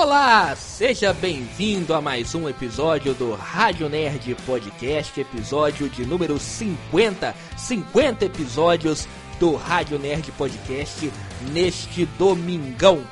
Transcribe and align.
Olá, 0.00 0.56
seja 0.56 1.12
bem-vindo 1.12 1.92
a 1.92 2.00
mais 2.00 2.34
um 2.34 2.48
episódio 2.48 3.12
do 3.12 3.34
Rádio 3.34 3.86
Nerd 3.86 4.34
Podcast, 4.46 5.20
episódio 5.20 5.90
de 5.90 6.06
número 6.06 6.38
50, 6.38 7.34
50 7.54 8.24
episódios 8.24 9.06
do 9.38 9.56
Rádio 9.56 9.98
Nerd 9.98 10.32
Podcast 10.32 11.12
neste 11.52 12.06
domingão. 12.18 13.04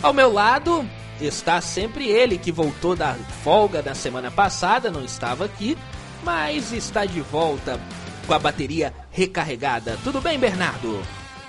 Ao 0.00 0.12
meu 0.12 0.32
lado 0.32 0.88
está 1.20 1.60
sempre 1.60 2.06
ele 2.08 2.38
que 2.38 2.52
voltou 2.52 2.94
da 2.94 3.14
folga 3.42 3.82
da 3.82 3.96
semana 3.96 4.30
passada, 4.30 4.92
não 4.92 5.04
estava 5.04 5.44
aqui, 5.46 5.76
mas 6.22 6.72
está 6.72 7.04
de 7.04 7.20
volta 7.20 7.80
com 8.28 8.32
a 8.32 8.38
bateria 8.38 8.94
recarregada. 9.10 9.98
Tudo 10.04 10.20
bem, 10.20 10.38
Bernardo? 10.38 11.02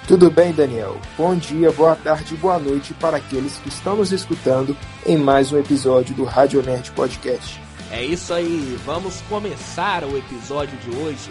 Tudo 0.10 0.32
bem, 0.32 0.52
Daniel? 0.52 1.00
Bom 1.16 1.36
dia, 1.36 1.72
boa 1.72 1.96
tarde 1.96 2.36
boa 2.36 2.58
noite 2.58 2.96
para 2.96 3.18
aqueles 3.18 3.58
que 3.58 3.70
estão 3.70 3.96
nos 3.96 4.12
escutando 4.12 4.76
em 5.06 5.16
mais 5.16 5.52
um 5.52 5.60
episódio 5.60 6.16
do 6.16 6.24
Rádio 6.24 6.64
Nerd 6.64 6.90
Podcast. 6.94 7.62
É 7.92 8.04
isso 8.04 8.34
aí, 8.34 8.76
vamos 8.84 9.22
começar 9.30 10.04
o 10.04 10.18
episódio 10.18 10.76
de 10.80 10.98
hoje, 10.98 11.30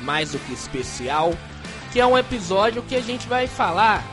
mais 0.00 0.32
do 0.32 0.38
que 0.40 0.52
especial, 0.52 1.32
que 1.92 2.00
é 2.00 2.06
um 2.06 2.18
episódio 2.18 2.82
que 2.82 2.96
a 2.96 3.00
gente 3.00 3.28
vai 3.28 3.46
falar. 3.46 4.04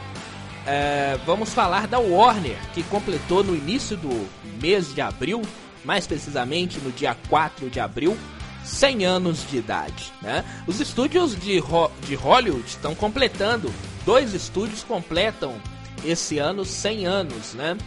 É, 0.67 1.17
vamos 1.26 1.52
falar 1.52 1.88
da 1.88 1.98
Warner, 1.98 2.59
que 2.76 2.84
completou 2.84 3.44
no 3.44 3.56
início 3.56 3.98
do 3.98 4.30
mês 4.62 4.94
de 4.94 5.02
abril, 5.02 5.42
mais 5.84 6.06
precisamente 6.06 6.78
no 6.78 6.92
dia 6.92 7.17
4 7.28 7.72
de 7.72 7.80
abril, 7.80 8.16
100 8.64 9.03
anos 9.03 9.50
de 9.50 9.58
idade. 9.58 10.14
Né? 10.22 10.45
Os 10.67 10.80
estúdios 10.80 11.36
de, 11.36 11.59
Ho 11.59 11.89
de 12.06 12.14
Hollywood 12.14 12.67
estão 12.67 12.94
completando 12.94 13.73
dois 14.06 14.34
estúdios 14.34 14.84
completam 14.84 15.56
esse 16.03 16.38
ano 16.38 16.64
100 16.64 17.06
anos, 17.06 17.53
né? 17.53 17.78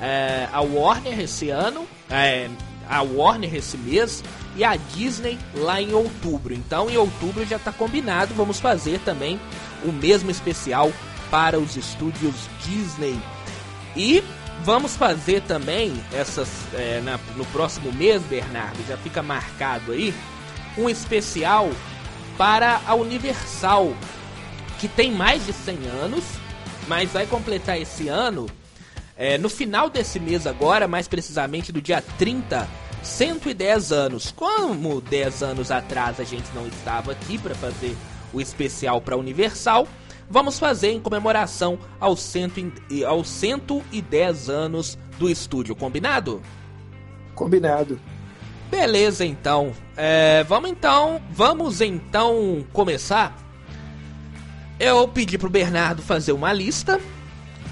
É, 0.00 0.48
a 0.52 0.60
Warner 0.60 1.20
esse 1.20 1.50
ano, 1.50 1.86
é, 2.10 2.48
a 2.88 3.02
Warner 3.02 3.54
esse 3.54 3.76
mês 3.76 4.22
e 4.56 4.64
a 4.64 4.76
Disney 4.76 5.38
lá 5.54 5.80
em 5.80 5.92
outubro. 5.92 6.52
Então, 6.52 6.90
em 6.90 6.96
outubro 6.96 7.44
já 7.46 7.56
está 7.56 7.72
combinado, 7.72 8.34
vamos 8.34 8.60
fazer 8.60 8.98
também 9.00 9.40
o 9.84 9.92
mesmo 9.92 10.30
especial 10.30 10.92
para 11.30 11.58
os 11.58 11.76
estúdios 11.76 12.34
Disney. 12.64 13.18
E 13.96 14.22
vamos 14.64 14.96
fazer 14.96 15.42
também 15.42 15.92
essas 16.12 16.48
é, 16.74 17.00
na, 17.02 17.18
no 17.36 17.44
próximo 17.46 17.92
mês, 17.92 18.22
Bernardo, 18.22 18.78
já 18.86 18.96
fica 18.96 19.22
marcado 19.22 19.92
aí 19.92 20.14
um 20.76 20.88
especial 20.88 21.70
para 22.38 22.80
a 22.86 22.94
Universal, 22.94 23.94
que 24.82 24.88
tem 24.88 25.12
mais 25.12 25.46
de 25.46 25.52
100 25.52 25.86
anos, 26.02 26.24
mas 26.88 27.12
vai 27.12 27.24
completar 27.24 27.80
esse 27.80 28.08
ano, 28.08 28.48
é, 29.16 29.38
no 29.38 29.48
final 29.48 29.88
desse 29.88 30.18
mês 30.18 30.44
agora, 30.44 30.88
mais 30.88 31.06
precisamente 31.06 31.70
do 31.70 31.80
dia 31.80 32.02
30, 32.18 32.68
110 33.00 33.92
anos. 33.92 34.32
Como 34.32 35.00
10 35.00 35.40
anos 35.44 35.70
atrás 35.70 36.18
a 36.18 36.24
gente 36.24 36.52
não 36.52 36.66
estava 36.66 37.12
aqui 37.12 37.38
para 37.38 37.54
fazer 37.54 37.96
o 38.32 38.40
especial 38.40 39.00
para 39.00 39.16
Universal, 39.16 39.86
vamos 40.28 40.58
fazer 40.58 40.90
em 40.90 41.00
comemoração 41.00 41.78
aos, 42.00 42.18
cento, 42.18 42.72
aos 43.06 43.28
110 43.28 44.50
anos 44.50 44.98
do 45.16 45.30
estúdio, 45.30 45.76
combinado? 45.76 46.42
Combinado. 47.36 48.00
Beleza, 48.68 49.24
então. 49.24 49.72
É, 49.96 50.42
vamos 50.42 50.70
então, 50.70 51.22
vamos 51.30 51.80
então 51.80 52.66
começar 52.72 53.41
eu 54.82 55.06
pedi 55.06 55.38
pro 55.38 55.48
Bernardo 55.48 56.02
fazer 56.02 56.32
uma 56.32 56.52
lista 56.52 57.00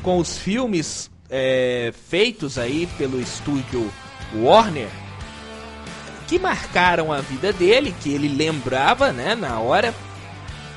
com 0.01 0.19
os 0.19 0.39
filmes 0.39 1.11
é, 1.29 1.93
feitos 2.09 2.57
aí 2.57 2.89
pelo 2.97 3.21
estúdio 3.21 3.91
Warner 4.33 4.89
que 6.29 6.39
marcaram 6.39 7.13
a 7.13 7.21
vida 7.21 7.53
dele, 7.53 7.93
que 8.01 8.15
ele 8.15 8.29
lembrava, 8.29 9.11
né, 9.13 9.35
na 9.35 9.59
hora. 9.59 9.93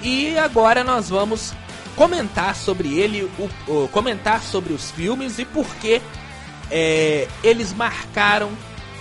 E 0.01 0.35
agora 0.35 0.83
nós 0.83 1.09
vamos 1.09 1.53
comentar 1.95 2.55
sobre 2.55 2.97
ele, 2.97 3.29
o, 3.37 3.49
o 3.71 3.87
comentar 3.89 4.41
sobre 4.41 4.73
os 4.73 4.89
filmes 4.89 5.37
e 5.37 5.45
por 5.45 5.67
que 5.75 6.01
é, 6.71 7.27
eles 7.43 7.71
marcaram 7.71 8.49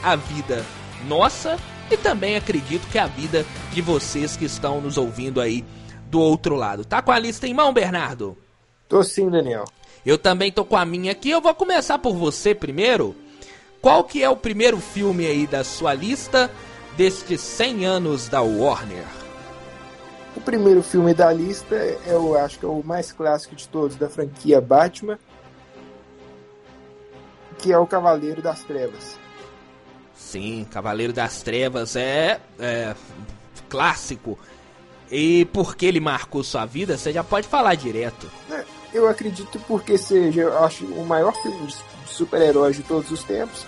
a 0.03 0.15
vida 0.15 0.63
nossa 1.09 1.59
e 1.91 1.97
também 1.97 2.37
acredito 2.37 2.87
que 2.89 2.99
a 2.99 3.07
vida 3.07 3.47
de 3.73 3.81
vocês 3.81 4.37
que 4.37 4.45
estão 4.45 4.83
nos 4.83 4.99
ouvindo 4.99 5.41
aí 5.41 5.65
do 6.13 6.21
outro 6.21 6.57
lado. 6.57 6.85
Tá 6.85 7.01
com 7.01 7.11
a 7.11 7.19
lista 7.19 7.49
em 7.49 7.55
mão, 7.55 7.73
Bernardo? 7.73 8.37
Tô 8.87 9.03
sim, 9.03 9.31
Daniel. 9.31 9.65
Eu 10.05 10.19
também 10.19 10.53
tô 10.53 10.63
com 10.63 10.77
a 10.77 10.85
minha 10.85 11.13
aqui. 11.13 11.31
Eu 11.31 11.41
vou 11.41 11.55
começar 11.55 11.99
por 11.99 12.15
você 12.15 12.55
primeiro. 12.55 13.17
Qual 13.81 14.05
que 14.05 14.23
é 14.23 14.29
o 14.29 14.37
primeiro 14.37 14.79
filme 14.79 15.25
aí 15.25 15.47
da 15.47 15.65
sua 15.65 15.95
lista 15.95 16.51
destes 16.99 17.41
100 17.41 17.87
anos 17.87 18.29
da 18.29 18.43
Warner? 18.43 19.07
O 20.37 20.41
primeiro 20.43 20.83
filme 20.83 21.15
da 21.15 21.33
lista, 21.33 21.77
eu 22.07 22.37
acho 22.37 22.59
que 22.59 22.67
é 22.67 22.69
o 22.69 22.83
mais 22.85 23.11
clássico 23.11 23.57
de 23.57 23.67
todos, 23.67 23.97
da 23.97 24.09
franquia 24.11 24.61
Batman, 24.61 25.19
que 27.59 27.73
é 27.73 27.79
o 27.79 27.87
Cavaleiro 27.87 28.43
das 28.43 28.63
Trevas. 28.65 29.19
Sim, 30.15 30.67
Cavaleiro 30.71 31.13
das 31.13 31.43
Trevas 31.43 31.97
é, 31.97 32.39
é 32.59 32.95
clássico. 33.71 34.39
E 35.13 35.45
por 35.45 35.77
que 35.77 35.85
ele 35.85 36.01
marcou 36.01 36.43
sua 36.43 36.65
vida, 36.65 36.97
você 36.97 37.13
já 37.13 37.23
pode 37.23 37.47
falar 37.47 37.75
direto. 37.75 38.27
É, 38.51 38.65
eu 38.95 39.07
acredito 39.07 39.61
porque 39.69 39.99
seja, 39.99 40.41
eu 40.41 40.65
acho, 40.65 40.87
o 40.87 41.05
maior 41.05 41.35
filme 41.43 41.67
de 41.67 41.77
super-heróis 42.07 42.77
de 42.77 42.83
todos 42.83 43.11
os 43.11 43.23
tempos. 43.23 43.67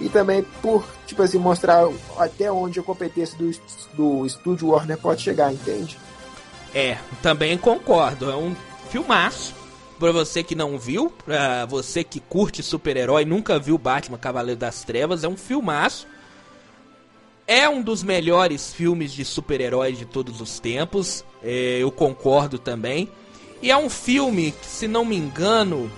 E 0.00 0.08
também 0.08 0.42
por, 0.62 0.86
tipo 1.06 1.22
assim, 1.22 1.38
mostrar 1.38 1.86
até 2.18 2.50
onde 2.50 2.80
a 2.80 2.82
competência 2.82 3.36
do, 3.36 3.50
do 3.92 4.26
estúdio 4.26 4.68
Warner 4.68 4.96
pode 4.96 5.22
chegar, 5.22 5.52
entende? 5.52 5.98
É, 6.74 6.96
também 7.22 7.58
concordo. 7.58 8.30
É 8.30 8.36
um 8.36 8.56
filmaço. 8.88 9.54
Pra 9.98 10.12
você 10.12 10.42
que 10.42 10.54
não 10.54 10.78
viu, 10.78 11.10
pra 11.24 11.66
você 11.66 12.04
que 12.04 12.20
curte 12.20 12.62
super-herói 12.62 13.24
nunca 13.24 13.58
viu 13.58 13.78
Batman 13.78 14.18
Cavaleiro 14.18 14.60
das 14.60 14.82
Trevas, 14.82 15.24
é 15.24 15.28
um 15.28 15.36
filmaço. 15.36 16.06
É 17.46 17.68
um 17.68 17.80
dos 17.80 18.02
melhores 18.02 18.72
filmes 18.72 19.12
de 19.12 19.24
super-heróis 19.24 19.96
de 19.96 20.04
todos 20.04 20.40
os 20.40 20.58
tempos, 20.58 21.24
é, 21.42 21.78
eu 21.78 21.90
concordo 21.92 22.58
também. 22.58 23.08
E 23.62 23.70
é 23.70 23.76
um 23.76 23.88
filme 23.88 24.52
que, 24.52 24.66
se 24.66 24.88
não 24.88 25.04
me 25.04 25.16
engano, 25.16 25.90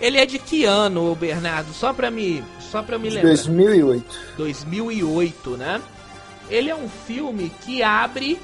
ele 0.00 0.18
é 0.18 0.24
de 0.24 0.38
que 0.38 0.64
ano, 0.64 1.14
Bernardo? 1.14 1.72
Só 1.72 1.92
pra 1.92 2.10
me, 2.10 2.42
só 2.58 2.82
pra 2.82 2.98
me 2.98 3.10
lembrar. 3.10 3.28
2008. 3.28 4.20
2008, 4.36 5.56
né? 5.56 5.82
Ele 6.48 6.70
é 6.70 6.74
um 6.74 6.88
filme 6.88 7.52
que 7.64 7.82
abre 7.82 8.38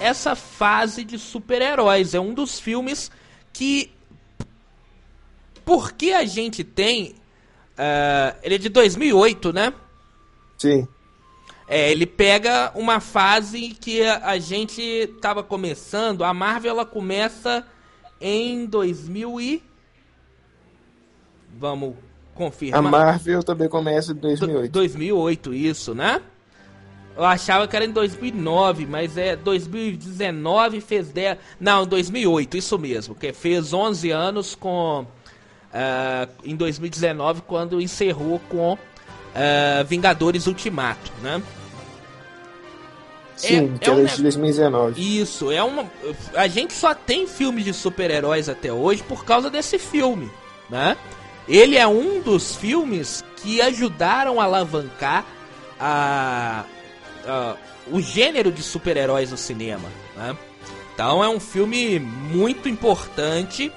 essa 0.00 0.34
fase 0.34 1.04
de 1.04 1.18
super-heróis. 1.18 2.14
É 2.14 2.20
um 2.20 2.34
dos 2.34 2.58
filmes 2.58 3.10
que. 3.52 3.92
Porque 5.64 6.12
a 6.12 6.24
gente 6.24 6.62
tem. 6.62 7.14
Uh, 7.78 8.36
ele 8.42 8.56
é 8.56 8.58
de 8.58 8.68
2008, 8.68 9.52
né? 9.52 9.72
Sim. 10.58 10.86
É, 11.66 11.90
ele 11.90 12.06
pega 12.06 12.70
uma 12.74 13.00
fase 13.00 13.70
que 13.80 14.02
a 14.02 14.38
gente 14.38 15.14
tava 15.20 15.42
começando. 15.42 16.22
A 16.22 16.34
Marvel 16.34 16.70
ela 16.72 16.84
começa 16.84 17.66
em 18.20 18.66
2000 18.66 19.40
e 19.40 19.62
vamos 21.58 21.94
confirmar. 22.34 22.78
A 22.78 22.82
Marvel 22.82 23.42
também 23.42 23.68
começa 23.68 24.12
em 24.12 24.16
2008. 24.16 24.72
2008 24.72 25.54
isso, 25.54 25.94
né? 25.94 26.20
Eu 27.16 27.24
achava 27.24 27.68
que 27.68 27.76
era 27.76 27.84
em 27.84 27.92
2009, 27.92 28.86
mas 28.86 29.16
é 29.16 29.36
2019 29.36 30.80
fez 30.80 31.10
10, 31.10 31.38
não, 31.60 31.86
2008, 31.86 32.56
isso 32.56 32.76
mesmo, 32.76 33.14
que 33.14 33.32
fez 33.32 33.72
11 33.72 34.10
anos 34.10 34.56
com 34.56 35.02
uh, 35.02 36.28
em 36.44 36.56
2019 36.56 37.42
quando 37.42 37.80
encerrou 37.80 38.40
com 38.48 38.72
uh, 38.72 39.84
Vingadores 39.86 40.48
Ultimato, 40.48 41.12
né? 41.22 41.40
Sim, 43.36 43.74
é, 43.74 43.78
que 43.78 43.90
é, 43.90 43.92
é 43.92 43.96
um 43.96 44.04
de 44.04 44.22
2019. 44.22 45.20
Isso, 45.20 45.50
é 45.50 45.62
uma. 45.62 45.90
A 46.34 46.46
gente 46.46 46.72
só 46.72 46.94
tem 46.94 47.26
filmes 47.26 47.64
de 47.64 47.72
super-heróis 47.72 48.48
até 48.48 48.72
hoje 48.72 49.02
por 49.02 49.24
causa 49.24 49.50
desse 49.50 49.78
filme, 49.78 50.30
né? 50.70 50.96
Ele 51.48 51.76
é 51.76 51.86
um 51.86 52.20
dos 52.20 52.56
filmes 52.56 53.24
que 53.36 53.60
ajudaram 53.60 54.40
a 54.40 54.44
alavancar 54.44 55.26
a, 55.78 56.64
a 57.26 57.56
o 57.90 58.00
gênero 58.00 58.50
de 58.50 58.62
super-heróis 58.62 59.30
no 59.30 59.36
cinema, 59.36 59.88
né? 60.16 60.36
Então 60.94 61.22
é 61.22 61.28
um 61.28 61.40
filme 61.40 61.98
muito 61.98 62.68
importante 62.68 63.70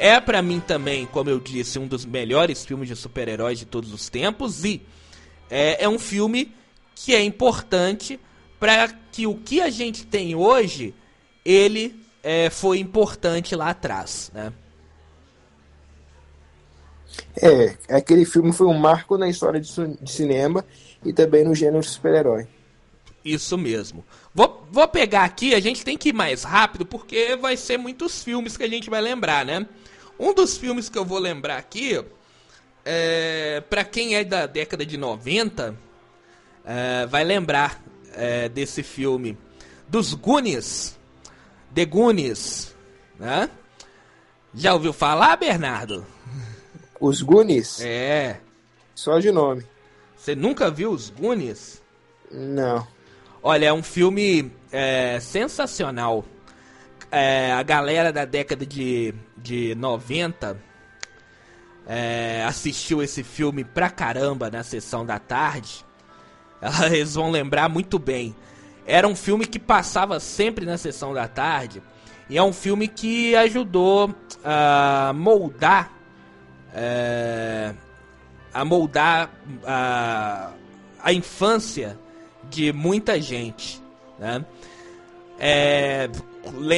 é 0.00 0.18
para 0.18 0.40
mim 0.40 0.60
também, 0.60 1.04
como 1.04 1.28
eu 1.28 1.38
disse, 1.38 1.78
um 1.78 1.86
dos 1.86 2.06
melhores 2.06 2.64
filmes 2.64 2.88
de 2.88 2.96
super-heróis 2.96 3.58
de 3.58 3.66
todos 3.66 3.92
os 3.92 4.08
tempos 4.08 4.64
e 4.64 4.80
é, 5.50 5.84
é 5.84 5.88
um 5.88 5.98
filme 5.98 6.54
que 6.94 7.14
é 7.14 7.22
importante 7.22 8.18
para 8.60 8.88
que 9.10 9.26
o 9.26 9.34
que 9.34 9.60
a 9.62 9.70
gente 9.70 10.06
tem 10.06 10.34
hoje 10.34 10.94
ele 11.44 11.98
é, 12.22 12.50
foi 12.50 12.78
importante 12.78 13.56
lá 13.56 13.70
atrás, 13.70 14.30
né? 14.34 14.52
É, 17.42 17.76
aquele 17.88 18.24
filme 18.24 18.52
foi 18.52 18.66
um 18.66 18.78
marco 18.78 19.16
na 19.16 19.28
história 19.28 19.60
de, 19.60 19.70
de 20.00 20.12
cinema 20.12 20.64
e 21.04 21.12
também 21.12 21.42
no 21.42 21.54
gênero 21.54 21.82
super-herói. 21.82 22.46
Isso 23.24 23.56
mesmo. 23.58 24.04
Vou, 24.34 24.66
vou 24.70 24.86
pegar 24.86 25.24
aqui, 25.24 25.54
a 25.54 25.60
gente 25.60 25.84
tem 25.84 25.96
que 25.96 26.10
ir 26.10 26.14
mais 26.14 26.42
rápido 26.42 26.84
porque 26.86 27.36
vai 27.36 27.56
ser 27.56 27.78
muitos 27.78 28.22
filmes 28.22 28.56
que 28.56 28.62
a 28.62 28.68
gente 28.68 28.88
vai 28.90 29.00
lembrar, 29.00 29.44
né? 29.44 29.66
Um 30.18 30.34
dos 30.34 30.56
filmes 30.56 30.88
que 30.88 30.98
eu 30.98 31.04
vou 31.04 31.18
lembrar 31.18 31.56
aqui, 31.56 32.02
é, 32.84 33.62
para 33.68 33.84
quem 33.84 34.14
é 34.14 34.24
da 34.24 34.46
década 34.46 34.84
de 34.84 34.96
90, 34.96 35.74
é, 36.64 37.06
vai 37.06 37.24
lembrar 37.24 37.82
é, 38.14 38.48
desse 38.48 38.82
filme 38.82 39.36
dos 39.88 40.14
Goonies, 40.14 40.98
The 41.74 41.84
Goonies, 41.84 42.74
né? 43.18 43.50
Já 44.54 44.74
ouviu 44.74 44.92
falar, 44.92 45.36
Bernardo? 45.36 46.06
Os 47.00 47.22
Goonies? 47.22 47.80
É. 47.80 48.40
Só 48.94 49.18
de 49.18 49.30
nome. 49.30 49.64
Você 50.16 50.34
nunca 50.34 50.70
viu 50.70 50.90
os 50.90 51.08
Goonies? 51.08 51.80
Não. 52.30 52.86
Olha, 53.42 53.66
é 53.66 53.72
um 53.72 53.82
filme 53.82 54.52
é, 54.70 55.18
sensacional. 55.20 56.24
É, 57.10 57.52
a 57.52 57.62
galera 57.62 58.12
da 58.12 58.24
década 58.24 58.66
de, 58.66 59.14
de 59.36 59.74
90 59.74 60.60
é, 61.86 62.44
assistiu 62.46 63.02
esse 63.02 63.24
filme 63.24 63.64
pra 63.64 63.90
caramba 63.90 64.50
na 64.50 64.62
sessão 64.62 65.04
da 65.04 65.18
tarde. 65.18 65.84
Eles 66.90 67.14
vão 67.14 67.30
lembrar 67.30 67.68
muito 67.68 67.98
bem. 67.98 68.34
Era 68.86 69.06
um 69.06 69.14
filme 69.14 69.46
que 69.46 69.58
passava 69.58 70.18
sempre 70.20 70.64
na 70.64 70.76
sessão 70.76 71.14
da 71.14 71.28
tarde. 71.28 71.82
E 72.28 72.36
é 72.38 72.42
um 72.42 72.52
filme 72.52 72.88
que 72.88 73.34
ajudou 73.36 74.14
a 74.44 75.12
moldar. 75.14 75.92
É, 76.72 77.74
a 78.52 78.64
moldar 78.64 79.30
a, 79.64 80.52
a 81.02 81.12
infância 81.12 81.98
de 82.48 82.72
muita 82.72 83.20
gente, 83.20 83.82
né? 84.18 84.44
É, 85.38 86.10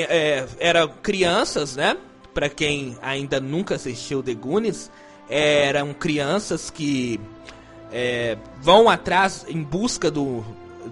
é, 0.08 0.46
eram 0.58 0.88
crianças, 1.02 1.76
né? 1.76 1.96
Para 2.32 2.49
quem 2.49 2.96
ainda 3.02 3.40
nunca 3.40 3.75
assistiu 3.75 4.23
The 4.23 4.35
Goonies, 4.35 4.90
eram 5.28 5.93
crianças 5.93 6.70
que 6.70 7.20
é, 7.93 8.37
vão 8.61 8.89
atrás 8.89 9.44
em 9.49 9.62
busca 9.62 10.11
do, 10.11 10.44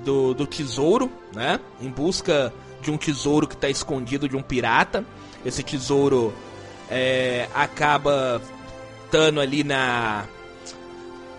do, 0.05 0.35
do, 0.35 0.47
tesouro, 0.47 1.11
né? 1.35 1.59
Em 1.81 1.89
busca 1.89 2.53
de 2.83 2.91
um 2.91 2.97
tesouro 2.97 3.47
que 3.47 3.55
está 3.55 3.69
escondido 3.69 4.29
de 4.29 4.37
um 4.37 4.43
pirata. 4.43 5.05
Esse 5.45 5.63
tesouro 5.63 6.33
é, 6.91 7.49
acaba 7.55 8.43
estando 9.05 9.41
ali 9.41 9.65
na 9.65 10.25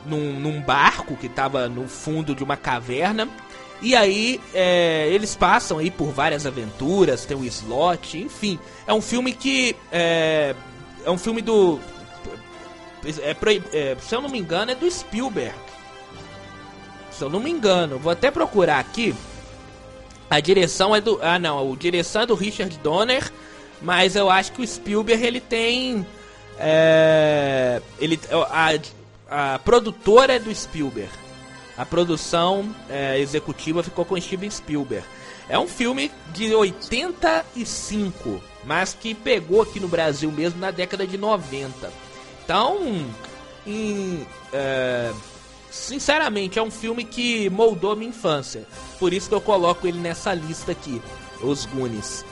num, 0.06 0.40
num 0.40 0.62
barco 0.62 1.16
que 1.16 1.28
estava 1.28 1.70
no 1.70 1.88
fundo 1.88 2.34
de 2.34 2.44
uma 2.44 2.58
caverna. 2.58 3.30
E 3.82 3.96
aí 3.96 4.40
é, 4.54 5.08
eles 5.10 5.36
passam 5.36 5.80
aí 5.80 5.90
por 5.90 6.12
várias 6.12 6.46
aventuras, 6.46 7.26
tem 7.26 7.36
o 7.36 7.44
slot, 7.46 8.18
enfim. 8.18 8.60
É 8.86 8.94
um 8.94 9.02
filme 9.02 9.34
que. 9.34 9.76
É, 9.92 10.56
é 11.04 11.10
um 11.10 11.18
filme 11.18 11.42
do. 11.42 11.80
É, 13.04 13.36
é, 13.74 13.98
se 14.00 14.16
eu 14.16 14.22
não 14.22 14.30
me 14.30 14.40
engano, 14.40 14.72
é 14.72 14.76
do 14.76 14.90
Spielberg. 14.90 15.56
Se 17.12 17.24
eu 17.24 17.30
não 17.30 17.40
me 17.40 17.50
engano, 17.50 18.00
vou 18.00 18.12
até 18.12 18.32
procurar 18.32 18.80
aqui. 18.80 19.16
A 20.30 20.40
direção 20.40 20.96
é 20.96 21.02
do. 21.02 21.20
Ah 21.22 21.38
não, 21.38 21.74
a 21.74 21.76
direção 21.76 22.22
é 22.22 22.26
do 22.26 22.36
Richard 22.36 22.78
Donner. 22.80 23.32
Mas 23.82 24.16
eu 24.16 24.30
acho 24.30 24.52
que 24.52 24.62
o 24.62 24.68
Spielberg 24.68 25.26
ele 25.26 25.42
tem. 25.42 26.06
É, 26.58 27.82
ele, 28.00 28.20
a, 28.32 29.54
a 29.56 29.60
produtora 29.60 30.34
é 30.34 30.40
do 30.40 30.54
Spielberg. 30.54 31.12
A 31.78 31.86
produção 31.86 32.74
é, 32.90 33.20
executiva 33.20 33.82
ficou 33.82 34.06
com 34.06 34.20
Steven 34.20 34.50
Spielberg. 34.50 35.06
É 35.50 35.58
um 35.58 35.68
filme 35.68 36.12
de 36.32 36.54
85, 36.54 38.42
mas 38.64 38.94
que 38.94 39.14
pegou 39.16 39.62
aqui 39.62 39.80
no 39.80 39.88
Brasil 39.88 40.32
mesmo 40.32 40.60
na 40.60 40.72
década 40.72 41.08
de 41.08 41.18
90. 41.18 41.92
Então, 42.52 43.06
em, 43.66 44.28
é, 44.52 45.10
sinceramente, 45.72 46.60
é 46.60 46.62
um 46.62 46.70
filme 46.70 47.06
que 47.06 47.50
moldou 47.50 47.96
minha 47.96 48.10
infância. 48.10 48.68
Por 49.00 49.14
isso 49.14 49.30
que 49.30 49.36
eu 49.36 49.40
coloco 49.40 49.88
ele 49.88 49.98
nessa 49.98 50.34
lista 50.34 50.74
aqui, 50.74 51.02
Os 51.42 51.66
Goonies. 51.66 52.26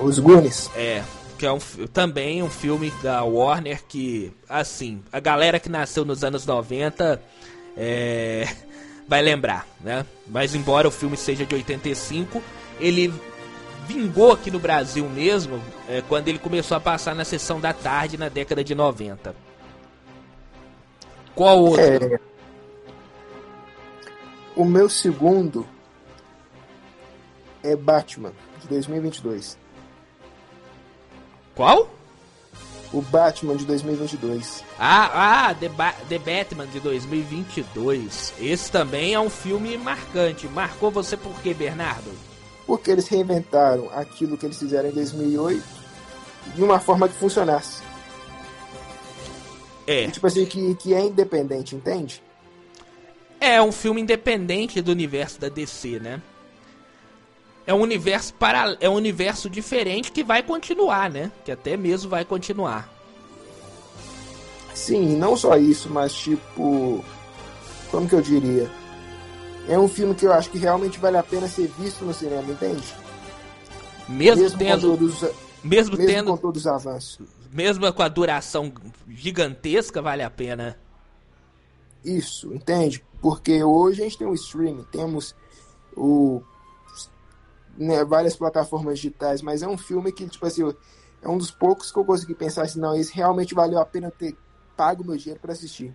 Os 0.00 0.18
Goonies? 0.18 0.70
É 0.74 1.04
que 1.36 1.44
é 1.44 1.52
um, 1.52 1.58
também 1.92 2.42
um 2.42 2.48
filme 2.48 2.90
da 3.02 3.22
Warner 3.22 3.84
que, 3.86 4.32
assim, 4.48 5.02
a 5.12 5.20
galera 5.20 5.60
que 5.60 5.68
nasceu 5.68 6.06
nos 6.06 6.24
anos 6.24 6.46
90 6.46 7.22
é, 7.76 8.48
vai 9.06 9.20
lembrar, 9.20 9.68
né? 9.78 10.06
Mas 10.26 10.54
embora 10.54 10.88
o 10.88 10.90
filme 10.90 11.18
seja 11.18 11.44
de 11.44 11.54
85, 11.54 12.42
ele 12.80 13.12
vingou 13.88 14.32
aqui 14.32 14.50
no 14.50 14.58
Brasil 14.58 15.08
mesmo 15.08 15.62
é, 15.88 16.02
quando 16.02 16.28
ele 16.28 16.38
começou 16.38 16.76
a 16.76 16.80
passar 16.80 17.14
na 17.14 17.24
sessão 17.24 17.58
da 17.58 17.72
tarde 17.72 18.18
na 18.18 18.28
década 18.28 18.62
de 18.62 18.74
90. 18.74 19.34
Qual 21.34 21.58
outro? 21.58 21.80
É, 21.80 22.20
o 24.54 24.64
meu 24.64 24.90
segundo 24.90 25.66
é 27.62 27.74
Batman, 27.74 28.32
de 28.60 28.68
2022. 28.68 29.56
Qual? 31.54 31.88
O 32.92 33.00
Batman 33.00 33.56
de 33.56 33.64
2022. 33.64 34.64
Ah, 34.78 35.48
ah 35.48 35.54
The, 35.54 35.68
ba 35.68 35.94
The 36.08 36.18
Batman 36.18 36.66
de 36.66 36.80
2022. 36.80 38.34
Esse 38.38 38.70
também 38.70 39.14
é 39.14 39.20
um 39.20 39.30
filme 39.30 39.76
marcante. 39.78 40.48
Marcou 40.48 40.90
você 40.90 41.16
por 41.16 41.40
quê, 41.40 41.54
Bernardo? 41.54 42.27
Porque 42.68 42.92
eles 42.92 43.08
reinventaram 43.08 43.90
aquilo 43.92 44.38
que 44.38 44.46
eles 44.46 44.58
fizeram 44.58 44.90
em 44.90 44.92
2008 44.92 45.64
de 46.54 46.62
uma 46.62 46.78
forma 46.78 47.08
que 47.08 47.14
funcionasse. 47.16 47.82
É. 49.88 50.04
E, 50.04 50.10
tipo 50.12 50.26
assim, 50.28 50.46
que, 50.46 50.76
que 50.76 50.94
é 50.94 51.00
independente, 51.00 51.74
entende? 51.74 52.22
É 53.40 53.60
um 53.60 53.72
filme 53.72 54.00
independente 54.00 54.80
do 54.80 54.92
universo 54.92 55.40
da 55.40 55.48
DC, 55.48 55.98
né? 55.98 56.22
é 57.68 57.74
um 57.74 57.82
universo 57.82 58.32
para 58.32 58.78
é 58.80 58.88
um 58.88 58.94
universo 58.94 59.50
diferente 59.50 60.10
que 60.10 60.24
vai 60.24 60.42
continuar, 60.42 61.10
né? 61.10 61.30
Que 61.44 61.52
até 61.52 61.76
mesmo 61.76 62.08
vai 62.08 62.24
continuar. 62.24 62.90
Sim, 64.72 65.16
não 65.18 65.36
só 65.36 65.54
isso, 65.58 65.90
mas 65.90 66.14
tipo, 66.14 67.04
como 67.90 68.08
que 68.08 68.14
eu 68.14 68.22
diria? 68.22 68.70
É 69.68 69.78
um 69.78 69.86
filme 69.86 70.14
que 70.14 70.26
eu 70.26 70.32
acho 70.32 70.50
que 70.50 70.58
realmente 70.58 70.98
vale 70.98 71.18
a 71.18 71.22
pena 71.22 71.46
ser 71.46 71.68
visto 71.78 72.04
no 72.04 72.14
cinema, 72.14 72.50
entende? 72.50 72.94
Mesmo, 74.08 74.42
mesmo 74.42 74.58
tendo, 74.58 74.80
com 74.80 74.96
todos, 74.96 75.22
mesmo, 75.22 75.36
mesmo 75.64 75.96
tendo, 75.98 76.30
com 76.30 76.36
todos 76.38 76.62
os 76.62 76.66
avanços. 76.66 77.28
Mesmo 77.52 77.92
com 77.92 78.02
a 78.02 78.08
duração 78.08 78.72
gigantesca, 79.06 80.00
vale 80.00 80.22
a 80.22 80.30
pena. 80.30 80.78
Isso, 82.02 82.52
entende? 82.54 83.04
Porque 83.20 83.62
hoje 83.62 84.00
a 84.00 84.04
gente 84.04 84.16
tem 84.16 84.26
o 84.26 84.32
streaming, 84.32 84.84
temos 84.90 85.34
o 85.94 86.40
né, 87.76 88.02
várias 88.04 88.34
plataformas 88.34 88.98
digitais, 88.98 89.42
mas 89.42 89.62
é 89.62 89.68
um 89.68 89.76
filme 89.76 90.10
que, 90.10 90.26
tipo 90.26 90.46
assim, 90.46 90.62
é 91.20 91.28
um 91.28 91.36
dos 91.36 91.50
poucos 91.50 91.92
que 91.92 91.98
eu 91.98 92.04
consegui 92.04 92.34
pensar 92.34 92.62
assim, 92.62 92.80
não, 92.80 92.96
esse 92.96 93.14
realmente 93.14 93.54
valeu 93.54 93.78
a 93.78 93.84
pena 93.84 94.10
ter 94.10 94.34
pago 94.76 95.04
meu 95.04 95.16
dinheiro 95.16 95.40
para 95.40 95.52
assistir. 95.52 95.94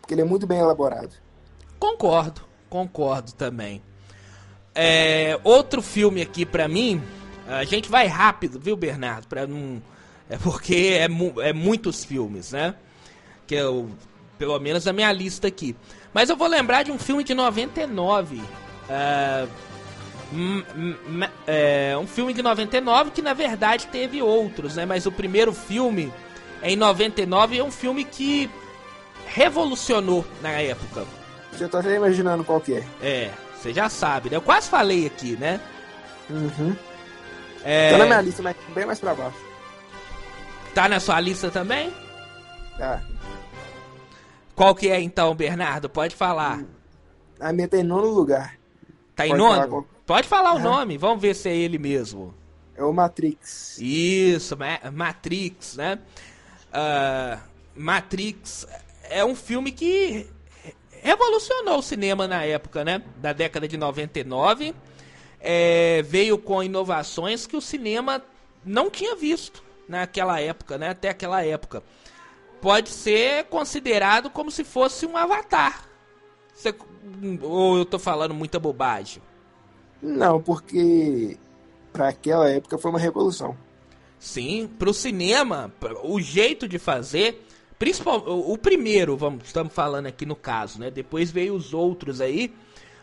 Porque 0.00 0.14
ele 0.14 0.22
é 0.22 0.24
muito 0.24 0.46
bem 0.46 0.58
elaborado. 0.58 1.14
Concordo, 1.78 2.47
concordo 2.68 3.32
também. 3.32 3.82
É, 4.74 5.38
outro 5.42 5.82
filme 5.82 6.22
aqui 6.22 6.46
para 6.46 6.68
mim, 6.68 7.02
a 7.46 7.64
gente 7.64 7.88
vai 7.88 8.06
rápido, 8.06 8.60
viu, 8.60 8.76
Bernardo? 8.76 9.26
Para 9.26 9.46
não 9.46 9.82
é 10.30 10.36
porque 10.36 10.96
é, 11.00 11.08
mu 11.08 11.34
é 11.40 11.52
muitos 11.52 12.04
filmes, 12.04 12.52
né? 12.52 12.74
Que 13.46 13.54
eu 13.54 13.90
pelo 14.38 14.58
menos 14.60 14.86
a 14.86 14.92
minha 14.92 15.10
lista 15.10 15.48
aqui. 15.48 15.74
Mas 16.14 16.30
eu 16.30 16.36
vou 16.36 16.46
lembrar 16.46 16.84
de 16.84 16.92
um 16.92 16.98
filme 16.98 17.24
de 17.24 17.34
99. 17.34 18.36
Uh, 18.36 19.48
é, 21.46 21.96
um 21.98 22.06
filme 22.06 22.32
de 22.34 22.42
99 22.42 23.10
que 23.10 23.22
na 23.22 23.32
verdade 23.32 23.86
teve 23.86 24.22
outros, 24.22 24.76
né? 24.76 24.86
Mas 24.86 25.06
o 25.06 25.12
primeiro 25.12 25.52
filme 25.52 26.12
em 26.62 26.76
99 26.76 27.58
é 27.58 27.64
um 27.64 27.70
filme 27.70 28.04
que 28.04 28.48
revolucionou 29.26 30.24
na 30.42 30.50
época. 30.50 31.06
Você 31.52 31.68
tá 31.68 31.80
até 31.80 31.96
imaginando 31.96 32.44
qual 32.44 32.60
que 32.60 32.74
é. 32.74 32.84
É, 33.00 33.30
você 33.56 33.72
já 33.72 33.88
sabe, 33.88 34.30
né? 34.30 34.36
Eu 34.36 34.42
quase 34.42 34.68
falei 34.68 35.06
aqui, 35.06 35.36
né? 35.36 35.60
Uhum. 36.30 36.76
É... 37.64 37.90
Tá 37.92 37.98
na 37.98 38.06
minha 38.06 38.20
lista, 38.20 38.42
mas 38.42 38.56
bem 38.74 38.86
mais 38.86 39.00
pra 39.00 39.14
baixo. 39.14 39.38
Tá 40.74 40.88
na 40.88 41.00
sua 41.00 41.18
lista 41.20 41.50
também? 41.50 41.92
Tá. 42.76 43.02
Qual 44.54 44.74
que 44.74 44.88
é 44.88 45.00
então, 45.00 45.34
Bernardo? 45.34 45.88
Pode 45.88 46.14
falar. 46.14 46.64
A 47.40 47.52
minha 47.52 47.68
tá 47.68 47.76
em 47.76 47.82
nono 47.82 48.08
lugar. 48.08 48.56
Tá 49.14 49.26
em 49.26 49.30
Pode 49.30 49.42
nono? 49.42 49.86
Pode 50.06 50.28
falar 50.28 50.54
o 50.54 50.58
nome, 50.58 50.96
vamos 50.96 51.20
ver 51.20 51.34
se 51.34 51.48
é 51.48 51.56
ele 51.56 51.78
mesmo. 51.78 52.34
É 52.74 52.82
o 52.82 52.92
Matrix. 52.92 53.76
Isso, 53.78 54.56
Ma 54.56 54.78
Matrix, 54.92 55.76
né? 55.76 55.98
Uh, 56.68 57.38
Matrix 57.74 58.66
é 59.10 59.24
um 59.24 59.34
filme 59.34 59.72
que 59.72 60.28
revolucionou 61.02 61.78
o 61.78 61.82
cinema 61.82 62.26
na 62.26 62.44
época, 62.44 62.84
né? 62.84 63.02
Da 63.16 63.32
década 63.32 63.66
de 63.66 63.76
99. 63.76 64.74
É, 65.40 66.02
veio 66.02 66.38
com 66.38 66.62
inovações 66.62 67.46
que 67.46 67.56
o 67.56 67.60
cinema 67.60 68.22
não 68.64 68.90
tinha 68.90 69.14
visto 69.14 69.62
naquela 69.88 70.40
época, 70.40 70.76
né? 70.78 70.90
Até 70.90 71.08
aquela 71.08 71.44
época. 71.44 71.82
Pode 72.60 72.90
ser 72.90 73.44
considerado 73.44 74.30
como 74.30 74.50
se 74.50 74.64
fosse 74.64 75.06
um 75.06 75.16
avatar. 75.16 75.88
Você, 76.52 76.74
ou 77.40 77.78
eu 77.78 77.84
tô 77.84 77.98
falando 77.98 78.34
muita 78.34 78.58
bobagem? 78.58 79.22
Não, 80.02 80.40
porque 80.40 81.38
para 81.92 82.08
aquela 82.08 82.48
época 82.48 82.78
foi 82.78 82.90
uma 82.90 82.98
revolução. 82.98 83.56
Sim, 84.18 84.68
para 84.78 84.90
o 84.90 84.94
cinema, 84.94 85.72
o 86.02 86.20
jeito 86.20 86.66
de 86.66 86.78
fazer, 86.78 87.46
principal, 87.78 88.24
o 88.26 88.58
primeiro, 88.58 89.16
vamos, 89.16 89.44
estamos 89.44 89.72
falando 89.72 90.06
aqui 90.06 90.26
no 90.26 90.36
caso, 90.36 90.80
né? 90.80 90.90
Depois 90.90 91.30
veio 91.30 91.54
os 91.54 91.72
outros 91.72 92.20
aí, 92.20 92.52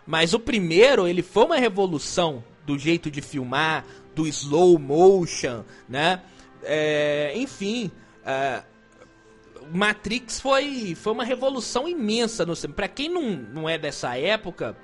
mas 0.05 0.34
o 0.34 0.39
primeiro 0.39 1.08
ele 1.08 1.22
foi 1.22 1.46
uma 1.46 1.58
revolução 1.58 2.44
do 2.65 2.77
jeito 2.77 3.10
de 3.10 3.22
filmar, 3.22 3.86
do 4.13 4.27
slow 4.27 4.77
motion, 4.77 5.63
né? 5.88 6.22
É, 6.63 7.32
enfim, 7.36 7.91
uh, 8.22 8.63
Matrix 9.72 10.39
foi, 10.39 10.96
foi 10.96 11.13
uma 11.13 11.24
revolução 11.24 11.88
imensa 11.88 12.46
no 12.46 12.55
cinema. 12.55 12.75
Para 12.75 12.88
quem 12.88 13.10
não, 13.10 13.32
não 13.32 13.70
é 13.70 13.77
dessa 13.77 14.17
época, 14.17 14.75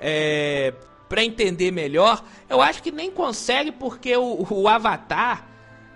é, 0.00 0.72
para 1.08 1.24
entender 1.24 1.70
melhor, 1.70 2.24
eu 2.48 2.60
acho 2.60 2.82
que 2.82 2.90
nem 2.90 3.10
consegue 3.10 3.72
porque 3.72 4.16
o, 4.16 4.46
o 4.50 4.68
Avatar 4.68 5.46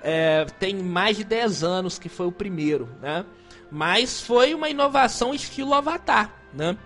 é, 0.02 0.44
tem 0.58 0.76
mais 0.76 1.16
de 1.16 1.24
10 1.24 1.62
anos 1.62 1.98
que 1.98 2.08
foi 2.08 2.26
o 2.26 2.32
primeiro, 2.32 2.88
né? 3.00 3.24
Mas 3.70 4.20
foi 4.20 4.52
uma 4.52 4.68
inovação 4.68 5.32
estilo 5.32 5.72
Avatar, 5.72 6.30
né? 6.52 6.76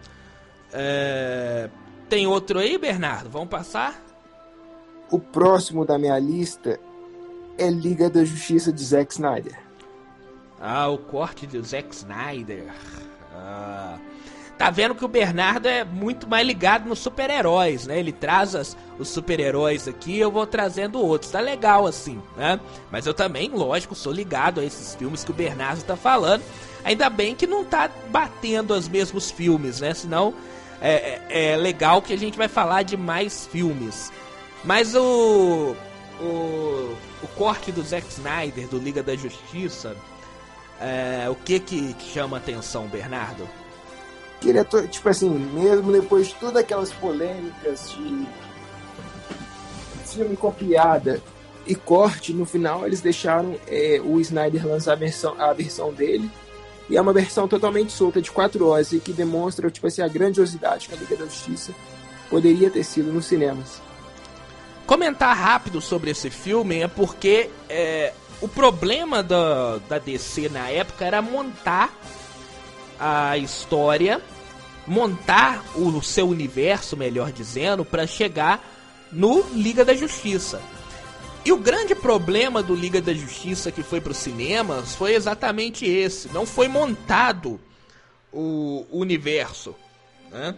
É, 0.73 1.68
tem 2.08 2.26
outro 2.26 2.58
aí, 2.58 2.78
Bernardo? 2.78 3.28
Vamos 3.30 3.49
passar? 3.49 4.00
O 5.11 5.18
próximo 5.18 5.85
da 5.85 5.99
minha 5.99 6.18
lista 6.18 6.78
é 7.58 7.70
Liga 7.70 8.11
da 8.11 8.25
Justiça 8.25 8.73
de 8.73 8.85
Zack 8.85 9.12
Snyder. 9.12 9.58
Ah, 10.61 10.88
o 10.88 10.99
corte 10.99 11.46
do 11.46 11.62
Zack 11.62 11.94
Snyder. 11.94 12.73
Ah. 13.32 13.99
Tá 14.58 14.70
vendo 14.70 14.94
que 14.94 15.04
o 15.04 15.08
Bernardo 15.08 15.68
é 15.68 15.84
muito 15.84 16.26
mais 16.26 16.46
ligado 16.46 16.88
nos 16.88 16.98
super-heróis, 16.98 17.86
né? 17.86 17.98
Ele 17.98 18.10
traz 18.10 18.54
as, 18.54 18.75
os 18.98 19.08
super-heróis 19.08 19.86
aqui, 19.86 20.18
eu 20.18 20.30
vou 20.30 20.46
trazendo 20.46 20.98
outros. 20.98 21.30
Tá 21.30 21.40
legal 21.40 21.86
assim, 21.86 22.22
né? 22.36 22.58
Mas 22.90 23.06
eu 23.06 23.12
também, 23.12 23.50
lógico, 23.50 23.94
sou 23.94 24.12
ligado 24.12 24.60
a 24.60 24.64
esses 24.64 24.94
filmes 24.94 25.22
que 25.22 25.30
o 25.30 25.34
Bernardo 25.34 25.82
tá 25.82 25.94
falando. 25.94 26.42
Ainda 26.82 27.10
bem 27.10 27.34
que 27.34 27.46
não 27.46 27.64
tá 27.64 27.90
batendo 28.08 28.72
os 28.72 28.88
mesmos 28.88 29.30
filmes, 29.30 29.80
né? 29.80 29.92
Senão 29.92 30.32
é, 30.80 31.20
é, 31.28 31.52
é 31.52 31.56
legal 31.56 32.00
que 32.00 32.14
a 32.14 32.18
gente 32.18 32.38
vai 32.38 32.48
falar 32.48 32.82
de 32.82 32.96
mais 32.96 33.46
filmes. 33.46 34.10
Mas 34.64 34.94
o, 34.94 35.76
o, 36.18 36.96
o 37.22 37.28
corte 37.36 37.70
do 37.70 37.82
Zack 37.82 38.08
Snyder, 38.08 38.68
do 38.68 38.78
Liga 38.78 39.02
da 39.02 39.14
Justiça, 39.14 39.94
é, 40.80 41.28
o 41.28 41.34
que 41.34 41.60
que 41.60 41.94
chama 42.12 42.38
atenção, 42.38 42.86
Bernardo? 42.86 43.46
Ele 44.44 44.58
é, 44.58 44.64
tipo 44.64 45.08
assim, 45.08 45.30
mesmo 45.30 45.92
depois 45.92 46.28
de 46.28 46.34
todas 46.34 46.56
aquelas 46.56 46.92
polêmicas 46.92 47.90
de 47.90 48.26
filme 50.06 50.36
copiada 50.36 51.20
e 51.66 51.74
corte, 51.74 52.32
no 52.32 52.46
final 52.46 52.86
eles 52.86 53.00
deixaram 53.00 53.56
é, 53.66 54.00
o 54.04 54.20
Snyder 54.20 54.66
lançar 54.66 54.92
a 54.92 54.96
versão, 54.96 55.34
a 55.40 55.52
versão 55.52 55.92
dele. 55.92 56.30
E 56.88 56.96
é 56.96 57.00
uma 57.00 57.12
versão 57.12 57.48
totalmente 57.48 57.90
solta 57.90 58.22
de 58.22 58.30
4 58.30 58.64
horas 58.66 58.92
e 58.92 59.00
que 59.00 59.12
demonstra 59.12 59.70
tipo 59.70 59.86
assim, 59.86 60.02
a 60.02 60.08
grandiosidade 60.08 60.88
que 60.88 60.94
a 60.94 60.98
Liga 60.98 61.16
da 61.16 61.24
Justiça 61.24 61.72
poderia 62.30 62.70
ter 62.70 62.84
sido 62.84 63.12
nos 63.12 63.26
cinemas. 63.26 63.80
Comentar 64.86 65.36
rápido 65.36 65.80
sobre 65.80 66.12
esse 66.12 66.30
filme 66.30 66.80
é 66.80 66.86
porque 66.86 67.50
é, 67.68 68.12
o 68.40 68.46
problema 68.46 69.20
da, 69.22 69.78
da 69.88 69.98
DC 69.98 70.48
na 70.48 70.68
época 70.70 71.04
era 71.04 71.20
montar 71.20 71.92
a 72.98 73.36
história, 73.36 74.20
montar 74.86 75.64
o 75.74 76.02
seu 76.02 76.28
universo, 76.28 76.96
melhor 76.96 77.32
dizendo, 77.32 77.84
para 77.84 78.06
chegar 78.06 78.64
no 79.12 79.42
Liga 79.54 79.84
da 79.84 79.94
Justiça. 79.94 80.60
E 81.44 81.52
o 81.52 81.58
grande 81.58 81.94
problema 81.94 82.62
do 82.62 82.74
Liga 82.74 83.00
da 83.00 83.14
Justiça 83.14 83.70
que 83.70 83.82
foi 83.82 84.00
para 84.00 84.10
os 84.10 84.18
cinemas 84.18 84.96
foi 84.96 85.14
exatamente 85.14 85.86
esse: 85.86 86.28
não 86.32 86.44
foi 86.44 86.66
montado 86.66 87.60
o 88.32 88.84
universo. 88.90 89.74
Né? 90.30 90.54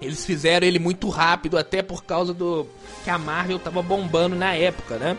Eles 0.00 0.24
fizeram 0.24 0.66
ele 0.66 0.78
muito 0.78 1.08
rápido, 1.08 1.58
até 1.58 1.82
por 1.82 2.04
causa 2.04 2.32
do 2.32 2.66
que 3.02 3.10
a 3.10 3.18
Marvel 3.18 3.58
tava 3.58 3.82
bombando 3.82 4.36
na 4.36 4.54
época, 4.54 4.96
né? 4.96 5.16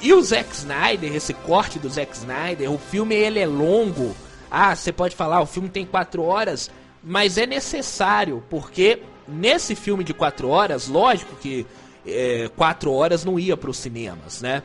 E 0.00 0.12
o 0.12 0.22
Zack 0.22 0.54
Snyder, 0.54 1.14
esse 1.14 1.34
corte 1.34 1.78
do 1.78 1.88
Zack 1.88 2.16
Snyder, 2.16 2.70
o 2.70 2.78
filme 2.78 3.14
ele 3.14 3.38
é 3.38 3.46
longo. 3.46 4.16
Ah, 4.50 4.74
você 4.74 4.92
pode 4.92 5.16
falar, 5.16 5.40
o 5.40 5.46
filme 5.46 5.68
tem 5.68 5.84
quatro 5.84 6.22
horas, 6.22 6.70
mas 7.02 7.38
é 7.38 7.46
necessário, 7.46 8.42
porque 8.48 9.00
nesse 9.26 9.74
filme 9.74 10.04
de 10.04 10.14
quatro 10.14 10.48
horas, 10.48 10.88
lógico 10.88 11.34
que 11.36 11.66
é, 12.06 12.48
quatro 12.56 12.92
horas 12.92 13.24
não 13.24 13.38
ia 13.38 13.56
para 13.56 13.70
os 13.70 13.76
cinemas, 13.76 14.40
né? 14.40 14.62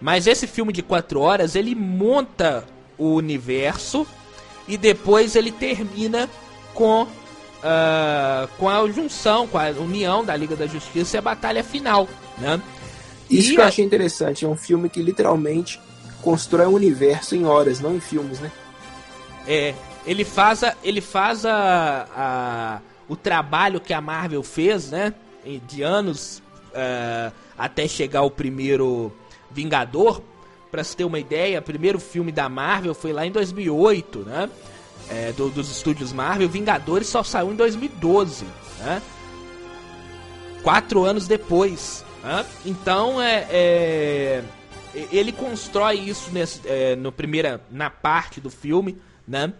Mas 0.00 0.26
esse 0.26 0.46
filme 0.46 0.72
de 0.72 0.82
quatro 0.82 1.20
horas, 1.20 1.54
ele 1.54 1.74
monta 1.74 2.64
o 2.98 3.14
universo 3.14 4.06
e 4.66 4.76
depois 4.76 5.36
ele 5.36 5.52
termina 5.52 6.28
com, 6.74 7.02
uh, 7.04 8.48
com 8.58 8.68
a 8.68 8.88
junção, 8.90 9.46
com 9.46 9.58
a 9.58 9.70
união 9.70 10.24
da 10.24 10.36
Liga 10.36 10.56
da 10.56 10.66
Justiça 10.66 11.16
e 11.16 11.18
a 11.18 11.22
batalha 11.22 11.62
final, 11.62 12.08
né? 12.38 12.60
Isso 13.30 13.52
e 13.52 13.54
que 13.54 13.60
eu 13.60 13.64
achei 13.64 13.84
interessante, 13.84 14.44
é 14.44 14.48
um 14.48 14.56
filme 14.56 14.88
que 14.88 15.00
literalmente 15.00 15.80
constrói 16.20 16.66
um 16.66 16.74
universo 16.74 17.34
em 17.34 17.44
horas, 17.44 17.80
não 17.80 17.96
em 17.96 18.00
filmes, 18.00 18.40
né? 18.40 18.50
É, 19.46 19.74
ele 20.06 20.24
faz, 20.24 20.62
a, 20.64 20.74
ele 20.82 21.00
faz 21.00 21.44
a, 21.44 22.06
a 22.14 22.80
o 23.08 23.16
trabalho 23.16 23.80
que 23.80 23.92
a 23.92 24.00
Marvel 24.00 24.42
fez, 24.42 24.90
né? 24.90 25.12
De 25.66 25.82
anos 25.82 26.42
uh, 26.68 27.32
até 27.58 27.86
chegar 27.86 28.22
o 28.22 28.30
primeiro 28.30 29.12
Vingador. 29.50 30.22
Pra 30.70 30.82
se 30.82 30.96
ter 30.96 31.04
uma 31.04 31.18
ideia, 31.18 31.58
o 31.58 31.62
primeiro 31.62 31.98
filme 31.98 32.32
da 32.32 32.48
Marvel 32.48 32.94
foi 32.94 33.12
lá 33.12 33.26
em 33.26 33.30
2008, 33.30 34.20
né? 34.20 34.48
É, 35.10 35.32
do, 35.32 35.50
dos 35.50 35.70
estúdios 35.70 36.12
Marvel. 36.12 36.48
Vingadores 36.48 37.08
só 37.08 37.22
saiu 37.22 37.52
em 37.52 37.56
2012, 37.56 38.46
né? 38.78 39.02
Quatro 40.62 41.04
anos 41.04 41.26
depois. 41.26 42.02
Né? 42.22 42.46
Então 42.64 43.20
é, 43.20 43.46
é, 43.50 44.44
ele 44.94 45.32
constrói 45.32 45.98
isso 45.98 46.30
nesse, 46.30 46.60
é, 46.66 46.94
no 46.96 47.10
primeira 47.10 47.60
na 47.70 47.90
parte 47.90 48.40
do 48.40 48.50
filme, 48.50 49.00
né? 49.26 49.52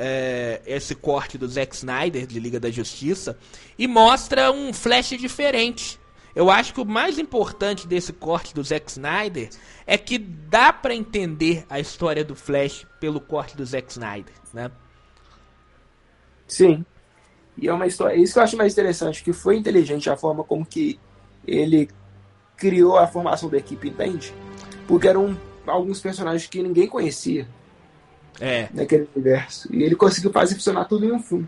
É, 0.00 0.62
esse 0.64 0.94
corte 0.94 1.36
do 1.36 1.48
Zack 1.48 1.74
Snyder 1.74 2.24
de 2.24 2.38
Liga 2.38 2.60
da 2.60 2.70
Justiça 2.70 3.36
e 3.76 3.88
mostra 3.88 4.52
um 4.52 4.72
Flash 4.72 5.08
diferente. 5.10 5.98
Eu 6.36 6.50
acho 6.50 6.72
que 6.72 6.80
o 6.80 6.84
mais 6.84 7.18
importante 7.18 7.84
desse 7.84 8.12
corte 8.12 8.54
do 8.54 8.62
Zack 8.62 8.88
Snyder 8.88 9.50
é 9.84 9.98
que 9.98 10.16
dá 10.16 10.72
para 10.72 10.94
entender 10.94 11.66
a 11.68 11.80
história 11.80 12.24
do 12.24 12.36
Flash 12.36 12.86
pelo 13.00 13.20
corte 13.20 13.56
do 13.56 13.66
Zack 13.66 13.90
Snyder, 13.90 14.34
né? 14.54 14.70
Sim. 16.46 16.84
E 17.56 17.66
é 17.66 17.72
uma 17.72 17.88
história, 17.88 18.14
isso 18.14 18.34
que 18.34 18.38
eu 18.38 18.42
acho 18.44 18.56
mais 18.56 18.72
interessante, 18.72 19.24
que 19.24 19.32
foi 19.32 19.56
inteligente 19.56 20.08
a 20.08 20.16
forma 20.16 20.44
como 20.44 20.64
que 20.64 21.00
ele 21.44 21.88
criou 22.56 22.96
a 22.96 23.06
formação 23.08 23.48
da 23.48 23.58
equipe, 23.58 23.88
entende? 23.88 24.32
Porque 24.88 25.06
eram 25.06 25.38
alguns 25.66 26.00
personagens 26.00 26.48
que 26.48 26.62
ninguém 26.62 26.88
conhecia. 26.88 27.46
É. 28.40 28.68
Naquele 28.72 29.06
universo. 29.14 29.68
E 29.72 29.82
ele 29.82 29.94
conseguiu 29.94 30.32
fazer 30.32 30.54
funcionar 30.54 30.86
tudo 30.86 31.04
em 31.04 31.12
um 31.12 31.22
filme. 31.22 31.46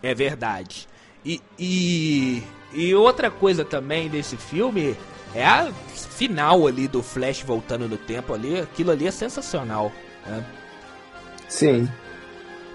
É 0.00 0.14
verdade. 0.14 0.88
E, 1.24 1.42
e, 1.58 2.42
e 2.72 2.94
outra 2.94 3.30
coisa 3.30 3.64
também 3.64 4.08
desse 4.08 4.36
filme 4.36 4.96
é 5.34 5.44
a 5.44 5.72
final 5.92 6.66
ali 6.66 6.86
do 6.86 7.02
Flash 7.02 7.42
voltando 7.42 7.88
no 7.88 7.96
tempo 7.96 8.32
ali. 8.32 8.60
Aquilo 8.60 8.92
ali 8.92 9.08
é 9.08 9.10
sensacional. 9.10 9.90
Né? 10.24 10.44
Sim. 11.48 11.88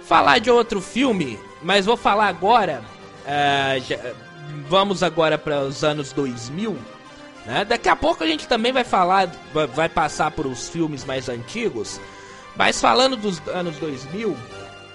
Falar 0.03 0.39
de 0.39 0.51
outro 0.51 0.81
filme, 0.81 1.39
mas 1.61 1.85
vou 1.85 1.95
falar 1.95 2.27
agora. 2.27 2.83
Uh, 3.23 3.79
já, 3.87 4.13
vamos 4.67 5.01
agora 5.01 5.37
para 5.37 5.61
os 5.61 5.81
anos 5.81 6.11
2000. 6.11 6.75
Né? 7.45 7.65
Daqui 7.65 7.89
a 7.89 7.95
pouco 7.95 8.23
a 8.23 8.27
gente 8.27 8.47
também 8.47 8.71
vai 8.71 8.83
falar, 8.83 9.27
vai 9.73 9.89
passar 9.89 10.31
por 10.31 10.45
os 10.45 10.69
filmes 10.69 11.03
mais 11.03 11.27
antigos. 11.29 11.99
Mas 12.55 12.79
falando 12.79 13.17
dos 13.17 13.45
anos 13.47 13.77
2000, 13.77 14.35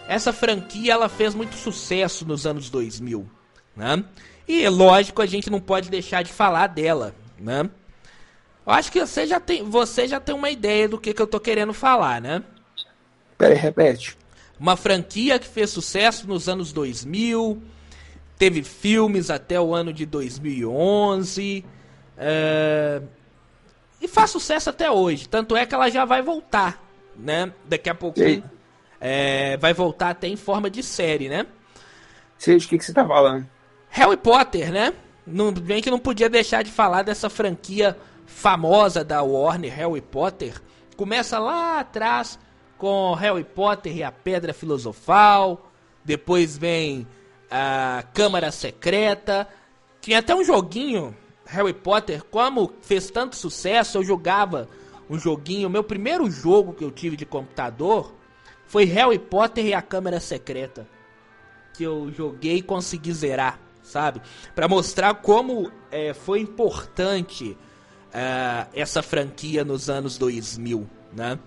essa 0.09 0.33
franquia 0.33 0.93
ela 0.93 1.09
fez 1.09 1.35
muito 1.35 1.55
sucesso 1.57 2.25
nos 2.25 2.47
anos 2.47 2.71
2000. 2.71 3.29
Né? 3.77 4.05
E 4.47 4.67
lógico, 4.69 5.21
a 5.21 5.27
gente 5.27 5.51
não 5.51 5.61
pode 5.61 5.91
deixar 5.91 6.23
de 6.23 6.33
falar 6.33 6.69
dela. 6.69 7.15
Né? 7.39 7.69
Eu 8.67 8.73
acho 8.73 8.91
que 8.91 9.01
você 9.01 9.27
já 9.27 9.39
tem, 9.39 9.63
você 9.63 10.09
já 10.09 10.19
tem 10.19 10.35
uma 10.35 10.51
ideia 10.51 10.89
do 10.89 10.99
que, 10.99 11.13
que 11.13 11.23
eu 11.23 11.27
tô 11.27 11.39
querendo 11.39 11.73
falar, 11.73 12.21
né? 12.21 12.43
Peraí, 13.37 13.57
repete. 13.57 14.17
Uma 14.59 14.77
franquia 14.77 15.39
que 15.39 15.47
fez 15.47 15.71
sucesso 15.71 16.27
nos 16.27 16.49
anos 16.49 16.73
2000, 16.73 17.63
teve 18.37 18.63
filmes 18.63 19.31
até 19.31 19.61
o 19.61 19.75
ano 19.75 19.93
de 19.93 20.05
2011, 20.05 21.65
é... 22.19 23.01
e 24.01 24.09
faz 24.09 24.31
sucesso 24.31 24.71
até 24.71 24.91
hoje. 24.91 25.29
Tanto 25.29 25.57
é 25.57 25.65
que 25.65 25.75
ela 25.75 25.89
já 25.91 26.05
vai 26.05 26.21
voltar, 26.21 26.83
né? 27.17 27.53
Daqui 27.65 27.89
a 27.89 27.95
pouquinho. 27.95 28.43
É... 29.01 29.57
vai 29.59 29.73
voltar 29.73 30.11
até 30.11 30.27
em 30.27 30.37
forma 30.37 30.69
de 30.69 30.83
série, 30.83 31.29
né? 31.29 31.47
Sei 32.37 32.57
de 32.57 32.67
que, 32.67 32.79
que 32.79 32.85
você 32.85 32.93
tá 32.93 33.07
falando. 33.07 33.49
Harry 33.91 34.17
Potter, 34.17 34.73
né? 34.73 34.93
Não, 35.27 35.53
bem 35.53 35.83
que 35.83 35.91
não 35.91 35.99
podia 35.99 36.29
deixar 36.29 36.63
de 36.63 36.71
falar 36.71 37.03
dessa 37.03 37.29
franquia 37.29 37.97
famosa 38.27 39.05
da 39.05 39.23
Warner, 39.23 39.75
Harry 39.75 40.01
Potter. 40.01 40.55
Começa 40.97 41.39
lá 41.39 41.81
atrás 41.81 42.39
com 42.77 43.13
Harry 43.15 43.45
Potter 43.45 43.97
e 43.97 44.03
a 44.03 44.13
Pedra 44.13 44.55
Filosofal. 44.55 45.71
Depois 46.05 46.57
vem 46.57 47.07
a 47.51 48.05
Câmara 48.15 48.51
Secreta. 48.51 49.49
Tinha 50.01 50.21
até 50.21 50.35
um 50.35 50.45
joguinho, 50.45 51.15
Harry 51.49 51.73
Potter, 51.73 52.23
como 52.25 52.73
fez 52.83 53.11
tanto 53.11 53.35
sucesso, 53.35 53.99
eu 53.99 54.05
jogava 54.05 54.69
um 55.09 55.19
joguinho. 55.19 55.71
Meu 55.71 55.83
primeiro 55.83 56.31
jogo 56.31 56.75
que 56.75 56.85
eu 56.85 56.91
tive 56.91 57.17
de 57.17 57.25
computador 57.25 58.15
foi 58.67 58.85
Harry 58.85 59.19
Potter 59.19 59.65
e 59.65 59.75
a 59.75 59.81
Câmara 59.81 60.21
Secreta. 60.21 60.87
Que 61.73 61.85
eu 61.85 62.13
joguei 62.13 62.57
e 62.57 62.63
consegui 62.63 63.13
zerar, 63.15 63.59
sabe? 63.83 64.21
Para 64.55 64.69
mostrar 64.69 65.15
como 65.15 65.73
é, 65.91 66.13
foi 66.13 66.41
importante 66.41 67.57
é, 68.13 68.67
essa 68.75 69.03
franquia 69.03 69.65
nos 69.65 69.89
anos 69.89 70.19
2000, 70.19 70.87
né? 71.15 71.39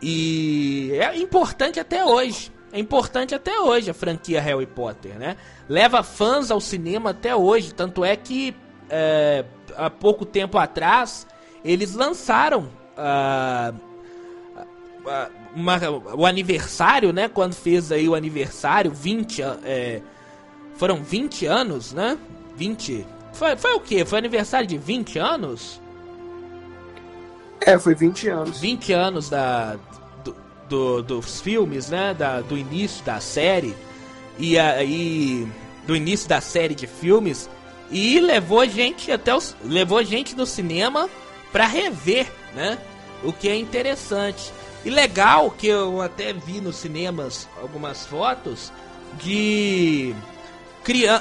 E 0.00 0.92
é 0.92 1.16
importante 1.16 1.80
até 1.80 2.04
hoje. 2.04 2.52
É 2.72 2.78
importante 2.78 3.34
até 3.34 3.58
hoje 3.58 3.90
a 3.90 3.94
franquia 3.94 4.40
Harry 4.40 4.66
Potter, 4.66 5.18
né? 5.18 5.36
Leva 5.68 6.04
fãs 6.04 6.52
ao 6.52 6.60
cinema 6.60 7.10
até 7.10 7.34
hoje. 7.34 7.74
Tanto 7.74 8.04
é 8.04 8.14
que 8.14 8.54
é, 8.90 9.44
há 9.76 9.88
pouco 9.90 10.24
tempo 10.24 10.58
atrás 10.58 11.26
eles 11.64 11.94
lançaram 11.94 12.68
uh, 12.98 13.74
uma, 15.54 15.78
o 16.14 16.26
aniversário, 16.26 17.12
né? 17.12 17.28
Quando 17.28 17.54
fez 17.54 17.90
aí 17.90 18.08
o 18.08 18.14
aniversário, 18.14 18.90
20 18.90 19.42
é, 19.64 20.02
foram 20.76 21.02
20 21.02 21.46
anos, 21.46 21.92
né? 21.92 22.18
20. 22.56 23.06
Foi, 23.32 23.56
foi 23.56 23.74
o 23.74 23.80
quê? 23.80 24.04
Foi 24.04 24.18
aniversário 24.18 24.66
de 24.66 24.76
20 24.76 25.18
anos? 25.18 25.80
É, 27.60 27.78
foi 27.78 27.94
20 27.94 28.28
anos. 28.28 28.60
20 28.60 28.92
anos 28.92 29.30
da, 29.30 29.76
do, 30.22 30.36
do 30.68 31.02
dos 31.02 31.40
filmes, 31.40 31.88
né? 31.88 32.14
Da, 32.14 32.40
do 32.40 32.56
início 32.58 33.04
da 33.04 33.20
série. 33.20 33.74
E 34.38 34.58
aí. 34.58 35.46
Do 35.86 35.94
início 35.94 36.28
da 36.28 36.40
série 36.40 36.74
de 36.74 36.86
filmes. 36.86 37.48
E 37.94 38.18
levou 38.18 38.68
gente 38.68 39.12
até 39.12 39.32
os. 39.32 39.54
Levou 39.62 40.02
gente 40.02 40.34
no 40.34 40.44
cinema 40.44 41.08
para 41.52 41.64
rever, 41.64 42.26
né? 42.52 42.76
O 43.22 43.32
que 43.32 43.48
é 43.48 43.54
interessante. 43.54 44.52
E 44.84 44.90
legal 44.90 45.48
que 45.52 45.68
eu 45.68 46.02
até 46.02 46.32
vi 46.32 46.60
nos 46.60 46.74
cinemas 46.74 47.48
algumas 47.62 48.04
fotos 48.04 48.72
de 49.22 50.12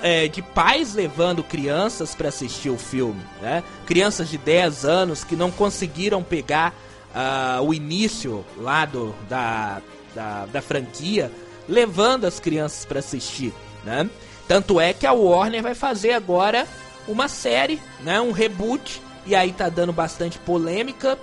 é, 0.02 0.28
de 0.28 0.42
pais 0.42 0.96
levando 0.96 1.44
crianças 1.44 2.16
para 2.16 2.30
assistir 2.30 2.72
o 2.72 2.78
filme, 2.78 3.22
né? 3.40 3.64
Crianças 3.86 4.28
de 4.28 4.40
10 4.40 4.84
anos 4.84 5.24
que 5.24 5.36
não 5.36 5.52
conseguiram 5.52 6.24
pegar 6.24 6.74
uh, 7.14 7.62
o 7.62 7.72
início 7.72 8.44
lá 8.58 8.84
do, 8.86 9.16
da, 9.30 9.80
da, 10.16 10.48
da 10.48 10.62
franquia, 10.62 11.32
levando 11.70 12.26
as 12.26 12.40
crianças 12.40 12.84
para 12.84 12.98
assistir, 12.98 13.54
né? 13.86 14.10
Tanto 14.48 14.80
é 14.80 14.94
que 14.94 15.08
a 15.08 15.14
Warner 15.14 15.64
vai 15.64 15.76
fazer 15.76 16.12
agora 16.12 16.68
uma 17.08 17.28
série, 17.28 17.82
né? 18.02 18.20
Um 18.20 18.32
reboot, 18.32 19.02
e 19.26 19.36
aí 19.36 19.52
tá 19.52 19.70
dando 19.70 19.94
bastante 19.94 20.38
polêmica. 20.40 21.18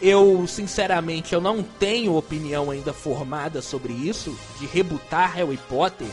Eu, 0.00 0.46
sinceramente, 0.46 1.34
eu 1.34 1.40
não 1.40 1.62
tenho 1.62 2.16
opinião 2.16 2.70
ainda 2.70 2.92
formada 2.92 3.60
sobre 3.60 3.92
isso, 3.92 4.38
de 4.58 4.66
rebootar 4.66 5.34
Harry 5.34 5.58
Potter 5.68 6.06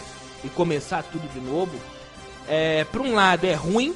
e 0.44 0.50
começar 0.50 1.04
tudo 1.04 1.28
de 1.32 1.40
novo. 1.40 1.78
É, 2.48 2.84
por 2.86 3.02
um 3.02 3.14
lado 3.14 3.46
é 3.46 3.54
ruim, 3.54 3.96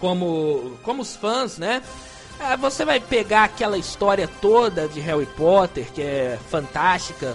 como, 0.00 0.78
como 0.82 1.02
os 1.02 1.16
fãs, 1.16 1.58
né? 1.58 1.82
É, 2.40 2.56
você 2.56 2.84
vai 2.84 3.00
pegar 3.00 3.44
aquela 3.44 3.76
história 3.76 4.28
toda 4.40 4.88
de 4.88 5.00
Harry 5.00 5.26
Potter, 5.26 5.90
que 5.92 6.00
é 6.00 6.38
fantástica, 6.48 7.34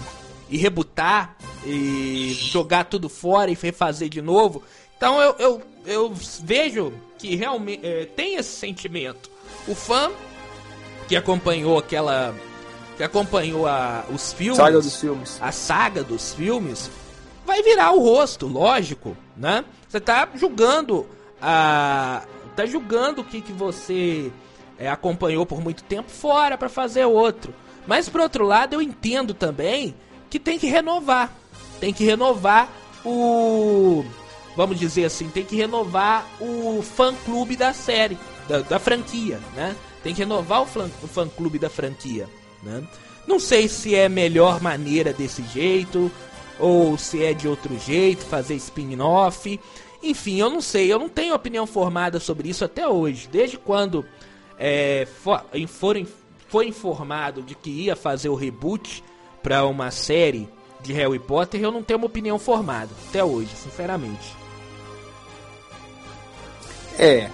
e 0.53 0.57
rebutar, 0.57 1.35
e 1.65 2.31
jogar 2.39 2.83
tudo 2.83 3.09
fora 3.09 3.49
e 3.49 3.57
refazer 3.59 4.07
de 4.07 4.21
novo. 4.21 4.61
Então 4.95 5.19
eu, 5.19 5.35
eu, 5.39 5.61
eu 5.83 6.13
vejo 6.43 6.93
que 7.17 7.35
realmente 7.35 7.83
é, 7.83 8.05
tem 8.05 8.35
esse 8.35 8.51
sentimento. 8.55 9.31
O 9.67 9.73
fã 9.73 10.11
que 11.07 11.15
acompanhou 11.15 11.79
aquela. 11.79 12.35
que 12.95 13.03
acompanhou 13.03 13.65
a, 13.65 14.05
os 14.13 14.31
filmes. 14.31 14.57
Saga 14.57 14.79
dos 14.79 15.01
filmes. 15.01 15.39
A 15.41 15.51
saga 15.51 16.03
dos 16.03 16.33
filmes 16.35 16.91
vai 17.43 17.63
virar 17.63 17.91
o 17.93 17.99
rosto, 17.99 18.45
lógico, 18.45 19.17
né? 19.35 19.65
Você 19.89 19.99
tá 19.99 20.29
julgando 20.35 21.07
a 21.41 22.21
tá 22.55 22.67
julgando 22.67 23.21
o 23.21 23.25
que 23.25 23.41
que 23.41 23.51
você 23.51 24.31
é, 24.77 24.87
acompanhou 24.87 25.47
por 25.47 25.59
muito 25.59 25.83
tempo 25.83 26.11
fora 26.11 26.59
para 26.59 26.69
fazer 26.69 27.05
outro. 27.05 27.55
Mas 27.87 28.07
por 28.07 28.21
outro 28.21 28.45
lado, 28.45 28.75
eu 28.75 28.81
entendo 28.83 29.33
também 29.33 29.95
que 30.33 30.39
tem 30.39 30.57
que 30.57 30.65
renovar. 30.65 31.31
Tem 31.79 31.93
que 31.93 32.03
renovar 32.03 32.67
o 33.05 34.03
vamos 34.57 34.79
dizer 34.79 35.05
assim, 35.05 35.29
tem 35.29 35.45
que 35.45 35.55
renovar 35.55 36.27
o 36.39 36.81
fã-clube 36.81 37.55
da 37.55 37.71
série, 37.71 38.17
da, 38.47 38.61
da, 38.61 38.79
franquia, 38.79 39.39
né? 39.55 39.75
Tem 40.01 40.11
que 40.11 40.21
renovar 40.21 40.63
o, 40.63 40.65
fã, 40.65 40.89
o 41.03 41.07
fã-clube 41.07 41.59
da 41.59 41.69
franquia, 41.69 42.27
né? 42.63 42.83
Não 43.27 43.39
sei 43.39 43.67
se 43.67 43.93
é 43.93 44.09
melhor 44.09 44.59
maneira 44.59 45.13
desse 45.13 45.43
jeito, 45.43 46.11
ou 46.59 46.97
se 46.97 47.23
é 47.23 47.31
de 47.31 47.47
outro 47.47 47.77
jeito, 47.77 48.25
fazer 48.25 48.55
spin-off. 48.55 49.59
Enfim, 50.01 50.39
eu 50.39 50.49
não 50.49 50.61
sei, 50.61 50.91
eu 50.91 50.97
não 50.97 51.09
tenho 51.09 51.35
opinião 51.35 51.67
formada 51.67 52.19
sobre 52.19 52.49
isso 52.49 52.65
até 52.65 52.87
hoje. 52.87 53.29
Desde 53.31 53.57
quando 53.57 54.03
é, 54.57 55.07
for, 55.23 55.45
for, 55.67 55.95
foi 56.47 56.67
informado 56.67 57.43
de 57.43 57.53
que 57.53 57.69
ia 57.69 57.95
fazer 57.95 58.29
o 58.29 58.35
reboot 58.35 59.03
para 59.43 59.65
uma 59.65 59.91
série 59.91 60.49
de 60.81 60.93
Harry 60.93 61.19
Potter, 61.19 61.61
eu 61.61 61.71
não 61.71 61.83
tenho 61.83 61.99
uma 61.99 62.07
opinião 62.07 62.39
formada 62.39 62.89
até 63.09 63.23
hoje, 63.23 63.53
sinceramente. 63.55 64.35
É, 66.97 67.29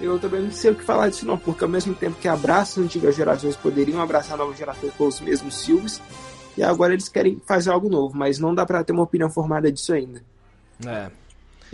eu 0.00 0.18
também 0.18 0.42
não 0.42 0.50
sei 0.50 0.72
o 0.72 0.74
que 0.74 0.84
falar 0.84 1.08
disso 1.08 1.24
não, 1.24 1.38
porque 1.38 1.64
ao 1.64 1.70
mesmo 1.70 1.94
tempo 1.94 2.18
que 2.20 2.28
abraça 2.28 2.80
as 2.80 2.86
antigas 2.86 3.14
gerações 3.14 3.56
poderiam 3.56 4.00
abraçar 4.00 4.34
a 4.34 4.38
nova 4.38 4.54
geração 4.54 4.90
com 4.90 5.06
os 5.06 5.20
mesmos 5.20 5.64
filmes, 5.64 6.02
e 6.56 6.62
agora 6.62 6.92
eles 6.92 7.08
querem 7.08 7.40
fazer 7.46 7.70
algo 7.70 7.88
novo, 7.88 8.16
mas 8.16 8.38
não 8.38 8.54
dá 8.54 8.66
para 8.66 8.82
ter 8.82 8.92
uma 8.92 9.02
opinião 9.02 9.30
formada 9.30 9.70
disso 9.70 9.92
ainda. 9.92 10.22
É. 10.84 11.10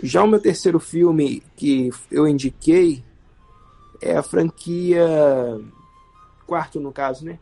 Já 0.01 0.23
o 0.23 0.27
meu 0.27 0.39
terceiro 0.39 0.79
filme 0.79 1.43
que 1.55 1.89
eu 2.11 2.27
indiquei 2.27 3.03
é 4.01 4.17
a 4.17 4.23
franquia. 4.23 5.05
Quarto, 6.45 6.79
no 6.79 6.91
caso, 6.91 7.23
né? 7.23 7.39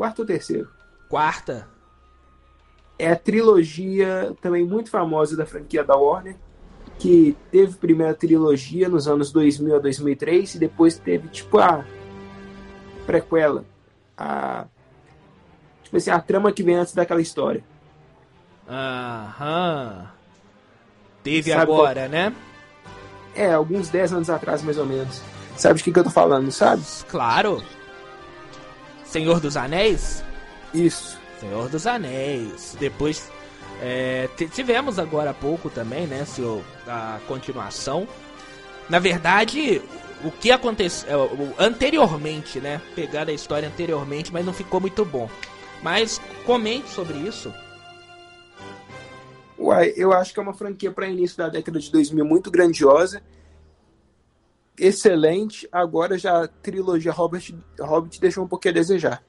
Quarto 0.00 0.20
ou 0.20 0.24
terceiro? 0.24 0.66
Quarta. 1.10 1.68
É 2.98 3.12
a 3.12 3.16
trilogia 3.16 4.34
também 4.40 4.64
muito 4.64 4.88
famosa 4.88 5.36
da 5.36 5.44
franquia 5.44 5.84
da 5.84 5.94
Warner, 5.94 6.36
que 6.98 7.36
teve 7.52 7.76
primeira 7.76 8.14
trilogia 8.14 8.88
nos 8.88 9.06
anos 9.06 9.30
2000 9.30 9.76
a 9.76 9.78
2003 9.78 10.54
e 10.54 10.58
depois 10.58 10.96
teve 10.96 11.28
tipo 11.28 11.58
a 11.58 11.84
prequela, 13.04 13.62
a 14.16 14.64
tipo 15.82 15.98
assim, 15.98 16.10
a 16.10 16.18
trama 16.18 16.50
que 16.50 16.62
vem 16.62 16.76
antes 16.76 16.94
daquela 16.94 17.20
história. 17.20 17.62
Aham. 18.66 20.10
Teve 21.22 21.50
sabe 21.50 21.60
agora, 21.60 22.00
qual... 22.00 22.08
né? 22.08 22.34
É, 23.34 23.52
alguns 23.52 23.90
10 23.90 24.14
anos 24.14 24.30
atrás, 24.30 24.62
mais 24.62 24.78
ou 24.78 24.86
menos. 24.86 25.20
Sabe 25.58 25.76
de 25.76 25.84
que, 25.84 25.92
que 25.92 25.98
eu 25.98 26.04
tô 26.04 26.10
falando, 26.10 26.50
sabe? 26.50 26.82
Claro. 27.06 27.62
Senhor 29.10 29.40
dos 29.40 29.56
Anéis? 29.56 30.22
Isso. 30.72 31.18
Senhor 31.40 31.68
dos 31.68 31.86
Anéis. 31.86 32.76
Depois 32.78 33.30
é, 33.82 34.28
tivemos 34.52 34.98
agora 34.98 35.30
há 35.30 35.34
pouco 35.34 35.68
também, 35.68 36.06
né? 36.06 36.24
Seu, 36.24 36.64
a 36.86 37.18
continuação. 37.26 38.06
Na 38.88 38.98
verdade, 38.98 39.82
o 40.24 40.30
que 40.30 40.52
aconteceu 40.52 41.08
é, 41.08 41.64
anteriormente, 41.64 42.60
né? 42.60 42.80
Pegar 42.94 43.28
a 43.28 43.32
história 43.32 43.68
anteriormente, 43.68 44.32
mas 44.32 44.46
não 44.46 44.52
ficou 44.52 44.80
muito 44.80 45.04
bom. 45.04 45.28
Mas 45.82 46.20
comente 46.46 46.88
sobre 46.90 47.18
isso. 47.18 47.52
Uai, 49.58 49.92
eu 49.96 50.12
acho 50.12 50.32
que 50.32 50.38
é 50.38 50.42
uma 50.42 50.54
franquia 50.54 50.92
para 50.92 51.08
início 51.08 51.36
da 51.36 51.48
década 51.48 51.80
de 51.80 51.90
2000 51.90 52.24
muito 52.24 52.50
grandiosa. 52.50 53.20
Excelente. 54.80 55.68
Agora 55.70 56.18
já 56.18 56.44
a 56.44 56.48
trilogia 56.48 57.12
Hobbit, 57.12 57.56
Hobbit 57.78 58.20
deixou 58.20 58.44
um 58.44 58.48
pouquinho 58.48 58.72
a 58.72 58.78
desejar. 58.78 59.22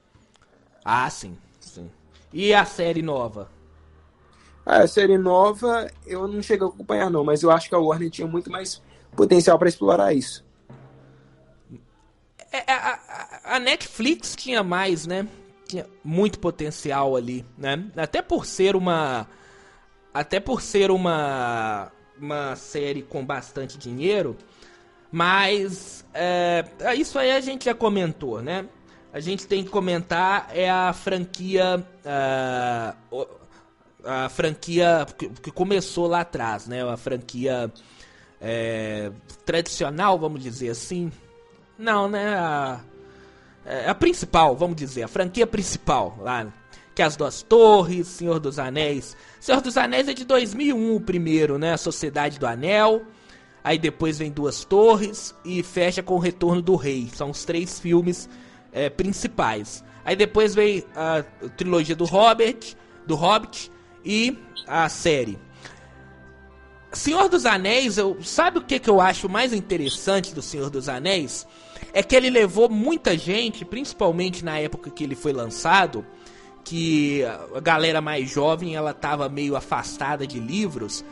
Ah, 0.84 1.10
sim, 1.10 1.38
sim. 1.60 1.90
E 2.34 2.54
a 2.54 2.66
série 2.66 3.02
nova? 3.02 3.50
A 4.66 4.88
série 4.88 5.18
nova 5.18 5.90
eu 6.06 6.28
não 6.28 6.42
cheguei 6.42 6.66
a 6.66 6.70
acompanhar 6.70 7.10
não, 7.10 7.24
mas 7.24 7.44
eu 7.44 7.52
acho 7.52 7.68
que 7.68 7.76
a 7.76 7.80
Warner 7.80 8.10
tinha 8.10 8.28
muito 8.28 8.52
mais 8.52 8.82
potencial 9.16 9.58
para 9.58 9.70
explorar 9.70 10.14
isso. 10.14 10.46
É, 12.52 12.72
a, 12.72 13.00
a, 13.44 13.56
a, 13.56 13.60
Netflix 13.60 14.36
tinha 14.36 14.62
mais, 14.62 15.06
né? 15.08 15.28
Tinha 15.66 15.88
muito 16.04 16.38
potencial 16.38 17.16
ali, 17.16 17.46
né? 17.58 17.86
Até 17.96 18.22
por 18.22 18.46
ser 18.46 18.76
uma 18.76 19.28
até 20.14 20.40
por 20.40 20.62
ser 20.62 20.92
uma 20.92 21.92
uma 22.20 22.56
série 22.56 23.02
com 23.02 23.26
bastante 23.26 23.78
dinheiro, 23.78 24.38
mas 25.12 26.06
é, 26.14 26.66
isso 26.96 27.20
aí 27.20 27.32
a 27.32 27.42
gente 27.42 27.66
já 27.66 27.74
comentou, 27.74 28.42
né? 28.42 28.66
A 29.14 29.20
gente 29.20 29.46
tem 29.46 29.64
que 29.64 29.70
comentar 29.70 30.50
é 30.54 30.70
a 30.70 30.94
franquia 30.94 31.86
uh, 32.06 33.28
a 34.04 34.30
franquia 34.30 35.06
que 35.42 35.52
começou 35.52 36.08
lá 36.08 36.22
atrás, 36.22 36.68
né? 36.68 36.84
A 36.84 36.98
franquia 36.98 37.72
é, 38.40 39.12
tradicional, 39.46 40.18
vamos 40.18 40.42
dizer 40.42 40.70
assim. 40.70 41.12
Não, 41.78 42.10
né? 42.10 42.36
A, 42.36 42.80
é, 43.66 43.90
a 43.90 43.96
principal, 43.96 44.56
vamos 44.56 44.76
dizer, 44.76 45.04
a 45.04 45.08
franquia 45.08 45.46
principal 45.46 46.18
lá. 46.20 46.52
Que 46.94 47.02
é 47.02 47.06
as 47.06 47.16
Duas 47.16 47.42
Torres, 47.42 48.08
Senhor 48.08 48.40
dos 48.40 48.60
Anéis. 48.60 49.16
Senhor 49.40 49.62
dos 49.62 49.78
Anéis 49.78 50.10
é 50.10 50.14
de 50.14 50.26
2001 50.26 50.96
o 50.96 51.00
primeiro, 51.00 51.58
né? 51.58 51.74
A 51.74 51.78
Sociedade 51.78 52.40
do 52.40 52.46
Anel. 52.46 53.04
Aí 53.64 53.78
depois 53.78 54.18
vem 54.18 54.32
Duas 54.32 54.66
Torres 54.66 55.36
e 55.46 55.62
fecha 55.62 56.02
com 56.02 56.16
o 56.16 56.20
Retorno 56.20 56.62
do 56.62 56.76
Rei. 56.76 57.10
São 57.14 57.30
os 57.30 57.46
três 57.46 57.80
filmes 57.80 58.28
é, 58.72 58.90
principais. 58.90 59.84
Aí 60.04 60.16
depois 60.16 60.56
vem 60.56 60.84
a 60.96 61.24
trilogia 61.56 61.96
do 61.96 62.06
Robert, 62.06 62.76
do 63.06 63.16
Hobbit 63.16 63.72
e 64.04 64.38
a 64.68 64.90
série. 64.90 65.38
Senhor 66.92 67.30
dos 67.30 67.46
Anéis, 67.46 67.98
eu, 67.98 68.18
sabe 68.22 68.58
o 68.58 68.62
que, 68.62 68.80
que 68.80 68.90
eu 68.90 69.00
acho 69.00 69.30
mais 69.30 69.54
interessante 69.54 70.34
do 70.34 70.42
Senhor 70.42 70.70
dos 70.70 70.90
Anéis? 70.90 71.48
É 71.94 72.04
que 72.04 72.16
ele 72.16 72.30
levou 72.30 72.68
muita 72.68 73.18
gente, 73.18 73.64
principalmente 73.64 74.44
na 74.44 74.60
época 74.60 74.90
que 74.90 75.04
ele 75.04 75.16
foi 75.16 75.32
lançado, 75.32 76.06
que 76.64 77.24
a 77.56 77.60
galera 77.62 78.02
mais 78.02 78.30
jovem 78.30 78.76
ela 78.76 78.92
estava 78.92 79.30
meio 79.30 79.56
afastada 79.56 80.28
de 80.28 80.40
livros. 80.40 81.06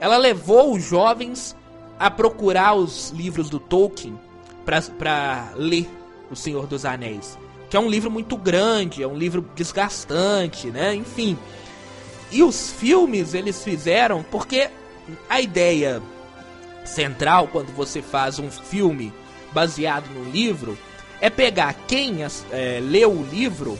Ela 0.00 0.16
levou 0.16 0.74
os 0.74 0.82
jovens 0.82 1.54
a 1.98 2.10
procurar 2.10 2.74
os 2.74 3.10
livros 3.10 3.50
do 3.50 3.58
Tolkien 3.58 4.18
para 4.64 5.52
ler 5.56 5.88
O 6.30 6.36
Senhor 6.36 6.66
dos 6.66 6.84
Anéis, 6.84 7.38
que 7.70 7.76
é 7.76 7.80
um 7.80 7.88
livro 7.88 8.10
muito 8.10 8.36
grande, 8.36 9.02
é 9.02 9.06
um 9.06 9.16
livro 9.16 9.44
desgastante, 9.54 10.70
né? 10.70 10.94
Enfim. 10.94 11.38
E 12.30 12.42
os 12.42 12.70
filmes 12.70 13.32
eles 13.34 13.64
fizeram 13.64 14.22
porque 14.22 14.68
a 15.28 15.40
ideia 15.40 16.02
central 16.84 17.48
quando 17.48 17.74
você 17.74 18.02
faz 18.02 18.38
um 18.38 18.50
filme 18.50 19.12
baseado 19.52 20.08
no 20.10 20.30
livro 20.30 20.76
é 21.20 21.30
pegar 21.30 21.74
quem 21.86 22.18
é, 22.22 22.80
leu 22.80 23.10
o 23.12 23.24
livro 23.24 23.78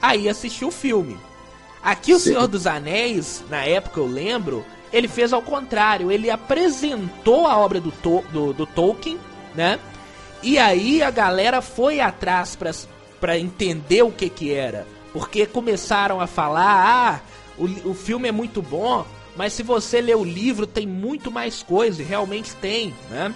aí 0.00 0.28
assistir 0.28 0.64
o 0.64 0.70
filme. 0.70 1.16
Aqui 1.82 2.14
o 2.14 2.18
Sim. 2.18 2.30
Senhor 2.30 2.46
dos 2.46 2.66
Anéis, 2.66 3.44
na 3.50 3.64
época 3.64 4.00
eu 4.00 4.06
lembro, 4.06 4.64
ele 4.94 5.08
fez 5.08 5.32
ao 5.32 5.42
contrário, 5.42 6.12
ele 6.12 6.30
apresentou 6.30 7.48
a 7.48 7.58
obra 7.58 7.80
do, 7.80 7.92
do, 8.30 8.52
do 8.52 8.64
Tolkien, 8.64 9.18
né? 9.52 9.80
E 10.40 10.56
aí 10.56 11.02
a 11.02 11.10
galera 11.10 11.60
foi 11.60 11.98
atrás 11.98 12.56
para 13.20 13.36
entender 13.36 14.02
o 14.02 14.12
que 14.12 14.28
que 14.28 14.52
era. 14.52 14.86
Porque 15.12 15.46
começaram 15.46 16.20
a 16.20 16.28
falar, 16.28 16.86
ah, 16.86 17.20
o, 17.58 17.90
o 17.90 17.94
filme 17.94 18.28
é 18.28 18.32
muito 18.32 18.62
bom, 18.62 19.04
mas 19.36 19.52
se 19.52 19.64
você 19.64 20.00
ler 20.00 20.16
o 20.16 20.22
livro 20.22 20.64
tem 20.64 20.86
muito 20.86 21.28
mais 21.28 21.60
coisa, 21.60 22.00
e 22.00 22.04
realmente 22.04 22.54
tem, 22.56 22.94
né? 23.10 23.34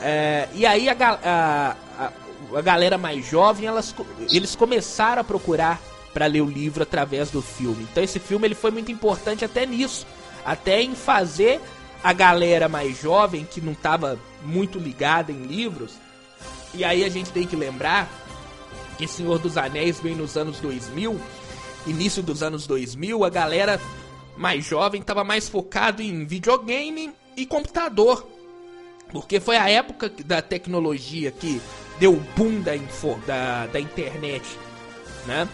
É, 0.00 0.48
e 0.54 0.64
aí 0.64 0.88
a, 0.88 0.94
a, 0.94 1.76
a, 1.98 2.12
a, 2.56 2.62
galera 2.62 2.96
mais 2.96 3.26
jovem, 3.26 3.66
elas, 3.66 3.94
eles 4.32 4.56
começaram 4.56 5.20
a 5.20 5.24
procurar 5.24 5.82
para 6.14 6.24
ler 6.26 6.40
o 6.40 6.48
livro 6.48 6.82
através 6.82 7.30
do 7.30 7.42
filme. 7.42 7.86
Então 7.90 8.02
esse 8.02 8.18
filme 8.18 8.46
ele 8.46 8.54
foi 8.54 8.70
muito 8.70 8.90
importante 8.90 9.44
até 9.44 9.66
nisso, 9.66 10.06
até 10.44 10.82
em 10.82 10.94
fazer 10.94 11.60
a 12.02 12.12
galera 12.12 12.68
mais 12.68 13.00
jovem 13.00 13.44
que 13.44 13.60
não 13.60 13.72
estava 13.72 14.18
muito 14.42 14.78
ligada 14.78 15.32
em 15.32 15.42
livros. 15.42 15.94
E 16.74 16.84
aí 16.84 17.04
a 17.04 17.08
gente 17.08 17.30
tem 17.30 17.46
que 17.46 17.56
lembrar 17.56 18.08
que 18.96 19.06
Senhor 19.06 19.38
dos 19.38 19.56
Anéis 19.56 20.00
veio 20.00 20.16
nos 20.16 20.36
anos 20.36 20.60
2000 20.60 21.20
início 21.86 22.22
dos 22.22 22.42
anos 22.42 22.66
2000, 22.66 23.24
a 23.24 23.30
galera 23.30 23.80
mais 24.36 24.64
jovem 24.64 25.00
estava 25.00 25.24
mais 25.24 25.48
focado 25.48 26.02
em 26.02 26.24
videogame 26.24 27.12
e 27.36 27.46
computador. 27.46 28.26
Porque 29.10 29.40
foi 29.40 29.56
a 29.56 29.68
época 29.70 30.12
da 30.24 30.42
tecnologia 30.42 31.30
que 31.30 31.60
deu 31.98 32.12
o 32.12 32.20
boom 32.36 32.60
da, 32.60 32.76
info, 32.76 33.18
da, 33.26 33.66
da 33.66 33.80
internet, 33.80 34.44
né? 35.26 35.48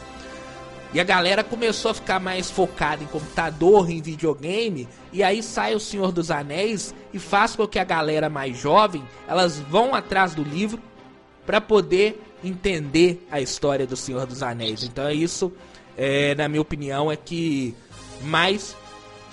E 0.94 1.00
a 1.00 1.04
galera 1.04 1.42
começou 1.42 1.90
a 1.90 1.94
ficar 1.94 2.20
mais 2.20 2.48
focada 2.48 3.02
em 3.02 3.06
computador, 3.08 3.90
em 3.90 4.00
videogame, 4.00 4.88
e 5.12 5.24
aí 5.24 5.42
sai 5.42 5.74
o 5.74 5.80
Senhor 5.80 6.12
dos 6.12 6.30
Anéis 6.30 6.94
e 7.12 7.18
faz 7.18 7.56
com 7.56 7.66
que 7.66 7.80
a 7.80 7.84
galera 7.84 8.30
mais 8.30 8.56
jovem, 8.56 9.02
elas 9.26 9.58
vão 9.58 9.92
atrás 9.92 10.36
do 10.36 10.44
livro 10.44 10.80
para 11.44 11.60
poder 11.60 12.22
entender 12.44 13.26
a 13.28 13.40
história 13.40 13.88
do 13.88 13.96
Senhor 13.96 14.24
dos 14.24 14.40
Anéis. 14.40 14.84
Então 14.84 15.08
é 15.08 15.12
isso 15.12 15.52
é, 15.96 16.32
na 16.36 16.48
minha 16.48 16.62
opinião, 16.62 17.10
é 17.10 17.16
que 17.16 17.74
mais 18.22 18.76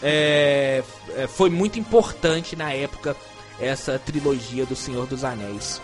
é, 0.01 0.83
é, 1.15 1.27
foi 1.27 1.51
muito 1.51 1.77
importante 1.77 2.55
na 2.55 2.73
época 2.73 3.15
essa 3.59 3.99
trilogia 3.99 4.65
do 4.65 4.75
Senhor 4.75 5.05
dos 5.05 5.23
Anéis. 5.23 5.79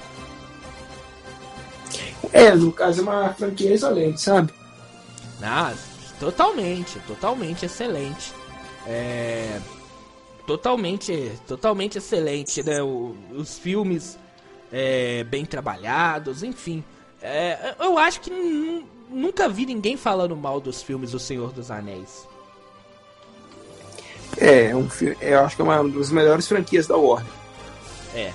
É, 2.33 2.55
no 2.55 2.71
caso 2.71 3.01
é 3.01 3.03
uma 3.03 3.33
franquia 3.35 3.75
excelente, 3.75 4.19
sabe? 4.19 4.51
Ah, 5.41 5.73
totalmente, 6.19 6.99
totalmente 7.01 7.65
excelente. 7.65 8.33
É, 8.85 9.59
totalmente, 10.45 11.31
totalmente 11.47 11.97
excelente, 11.97 12.63
né? 12.63 12.81
O, 12.81 13.15
os 13.35 13.57
filmes 13.57 14.17
é, 14.71 15.23
bem 15.25 15.45
trabalhados, 15.45 16.43
enfim. 16.43 16.83
É, 17.21 17.75
eu 17.79 17.97
acho 17.97 18.21
que 18.21 18.31
nunca 19.09 19.47
vi 19.49 19.65
ninguém 19.65 19.97
falando 19.97 20.35
mal 20.35 20.59
dos 20.59 20.81
filmes 20.81 21.11
do 21.11 21.19
Senhor 21.19 21.51
dos 21.51 21.69
Anéis. 21.71 22.27
É, 24.37 24.75
um 24.75 24.89
filme, 24.89 25.17
eu 25.21 25.39
acho 25.41 25.55
que 25.55 25.61
é 25.61 25.65
uma 25.65 25.87
das 25.89 26.11
melhores 26.11 26.47
franquias 26.47 26.87
da 26.87 26.95
Warner. 26.95 27.31
É. 28.13 28.31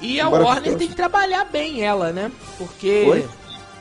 E 0.00 0.20
a 0.20 0.28
Warner 0.28 0.76
tem 0.76 0.88
que 0.88 0.94
trabalhar 0.94 1.44
bem 1.44 1.82
ela, 1.82 2.12
né? 2.12 2.30
Porque 2.56 3.26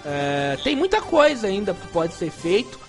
é, 0.05 0.57
tem 0.63 0.75
muita 0.75 1.01
coisa 1.01 1.47
ainda 1.47 1.73
que 1.73 1.87
pode 1.87 2.13
ser 2.13 2.31
feito 2.31 2.79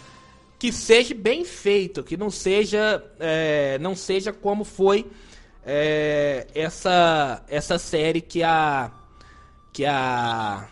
que 0.58 0.72
seja 0.72 1.14
bem 1.14 1.44
feito, 1.44 2.02
que 2.02 2.16
não 2.16 2.30
seja 2.30 3.02
é, 3.20 3.78
não 3.78 3.94
seja 3.94 4.32
como 4.32 4.64
foi 4.64 5.06
é, 5.64 6.46
essa 6.54 7.44
essa 7.48 7.78
série 7.78 8.20
que 8.20 8.42
a 8.42 8.90
que 9.72 9.84
a 9.84 10.68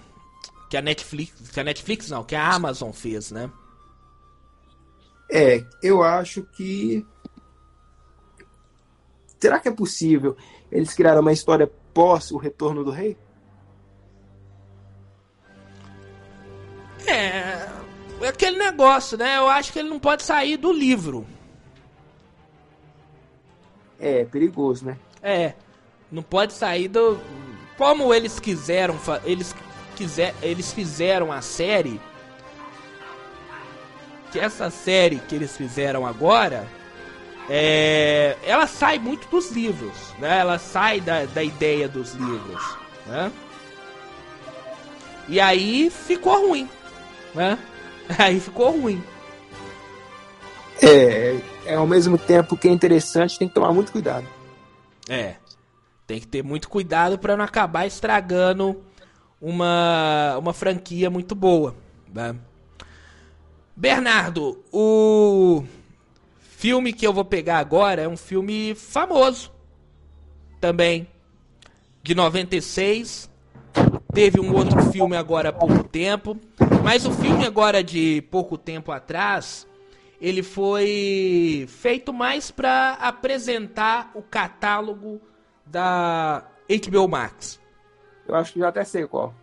que 0.68 0.76
a 0.76 0.82
Netflix, 0.82 1.50
que 1.50 1.60
a 1.60 1.64
Netflix 1.64 2.10
não, 2.10 2.24
que 2.24 2.34
a 2.34 2.52
Amazon 2.52 2.90
fez, 2.90 3.30
né? 3.30 3.50
É, 5.30 5.64
eu 5.82 6.02
acho 6.02 6.42
que 6.42 7.06
será 9.38 9.60
que 9.60 9.68
é 9.68 9.72
possível 9.72 10.36
eles 10.70 10.94
criaram 10.94 11.20
uma 11.20 11.32
história 11.32 11.70
pós 11.94 12.32
o 12.32 12.36
retorno 12.36 12.82
do 12.82 12.90
rei? 12.90 13.16
É, 17.06 17.68
é 18.20 18.28
aquele 18.28 18.58
negócio, 18.58 19.16
né? 19.16 19.38
Eu 19.38 19.48
acho 19.48 19.72
que 19.72 19.78
ele 19.78 19.88
não 19.88 19.98
pode 19.98 20.22
sair 20.22 20.56
do 20.56 20.72
livro. 20.72 21.26
É, 23.98 24.24
perigoso, 24.24 24.84
né? 24.84 24.96
É, 25.22 25.54
não 26.10 26.22
pode 26.22 26.52
sair 26.52 26.88
do 26.88 27.18
como 27.76 28.12
eles 28.12 28.40
quiseram, 28.40 28.98
eles 29.24 29.54
quiser, 29.94 30.34
eles 30.42 30.72
fizeram 30.72 31.32
a 31.32 31.42
série. 31.42 32.00
Que 34.32 34.40
essa 34.40 34.70
série 34.70 35.18
que 35.18 35.34
eles 35.34 35.56
fizeram 35.56 36.06
agora. 36.06 36.66
É, 37.48 38.36
ela 38.42 38.66
sai 38.66 38.98
muito 38.98 39.28
dos 39.28 39.52
livros, 39.52 39.96
né? 40.18 40.40
Ela 40.40 40.58
sai 40.58 41.00
da, 41.00 41.26
da 41.26 41.44
ideia 41.44 41.88
dos 41.88 42.12
livros, 42.12 42.76
né? 43.06 43.30
E 45.28 45.38
aí 45.40 45.88
ficou 45.88 46.48
ruim, 46.48 46.68
né? 47.36 47.58
Aí 48.18 48.40
ficou 48.40 48.72
ruim. 48.80 49.02
É, 50.82 51.40
é 51.66 51.74
ao 51.74 51.86
mesmo 51.86 52.18
tempo 52.18 52.56
que 52.56 52.68
é 52.68 52.70
interessante, 52.72 53.38
tem 53.38 53.48
que 53.48 53.54
tomar 53.54 53.72
muito 53.72 53.92
cuidado. 53.92 54.26
É. 55.08 55.36
Tem 56.06 56.20
que 56.20 56.26
ter 56.26 56.42
muito 56.42 56.68
cuidado 56.68 57.18
para 57.18 57.36
não 57.36 57.44
acabar 57.44 57.86
estragando 57.86 58.82
uma, 59.40 60.36
uma 60.38 60.52
franquia 60.52 61.10
muito 61.10 61.34
boa. 61.34 61.74
Né? 62.12 62.34
Bernardo, 63.74 64.64
o 64.72 65.64
filme 66.40 66.92
que 66.92 67.06
eu 67.06 67.12
vou 67.12 67.24
pegar 67.24 67.58
agora 67.58 68.02
é 68.02 68.08
um 68.08 68.16
filme 68.16 68.74
famoso 68.74 69.52
também, 70.60 71.06
de 72.02 72.14
96. 72.14 73.28
Teve 74.16 74.40
um 74.40 74.56
outro 74.56 74.80
filme 74.90 75.14
agora 75.14 75.50
há 75.50 75.52
pouco 75.52 75.84
tempo, 75.84 76.40
mas 76.82 77.04
o 77.04 77.12
filme 77.12 77.44
agora 77.44 77.84
de 77.84 78.22
pouco 78.30 78.56
tempo 78.56 78.90
atrás, 78.90 79.68
ele 80.18 80.42
foi 80.42 81.66
feito 81.68 82.14
mais 82.14 82.50
para 82.50 82.94
apresentar 82.94 84.10
o 84.14 84.22
catálogo 84.22 85.20
da 85.66 86.42
HBO 86.66 87.06
Max. 87.06 87.60
Eu 88.26 88.36
acho 88.36 88.54
que 88.54 88.58
já 88.58 88.68
até 88.68 88.84
sei 88.84 89.06
qual. 89.06 89.34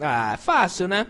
Ah, 0.00 0.32
é 0.32 0.36
fácil, 0.38 0.88
né? 0.88 1.06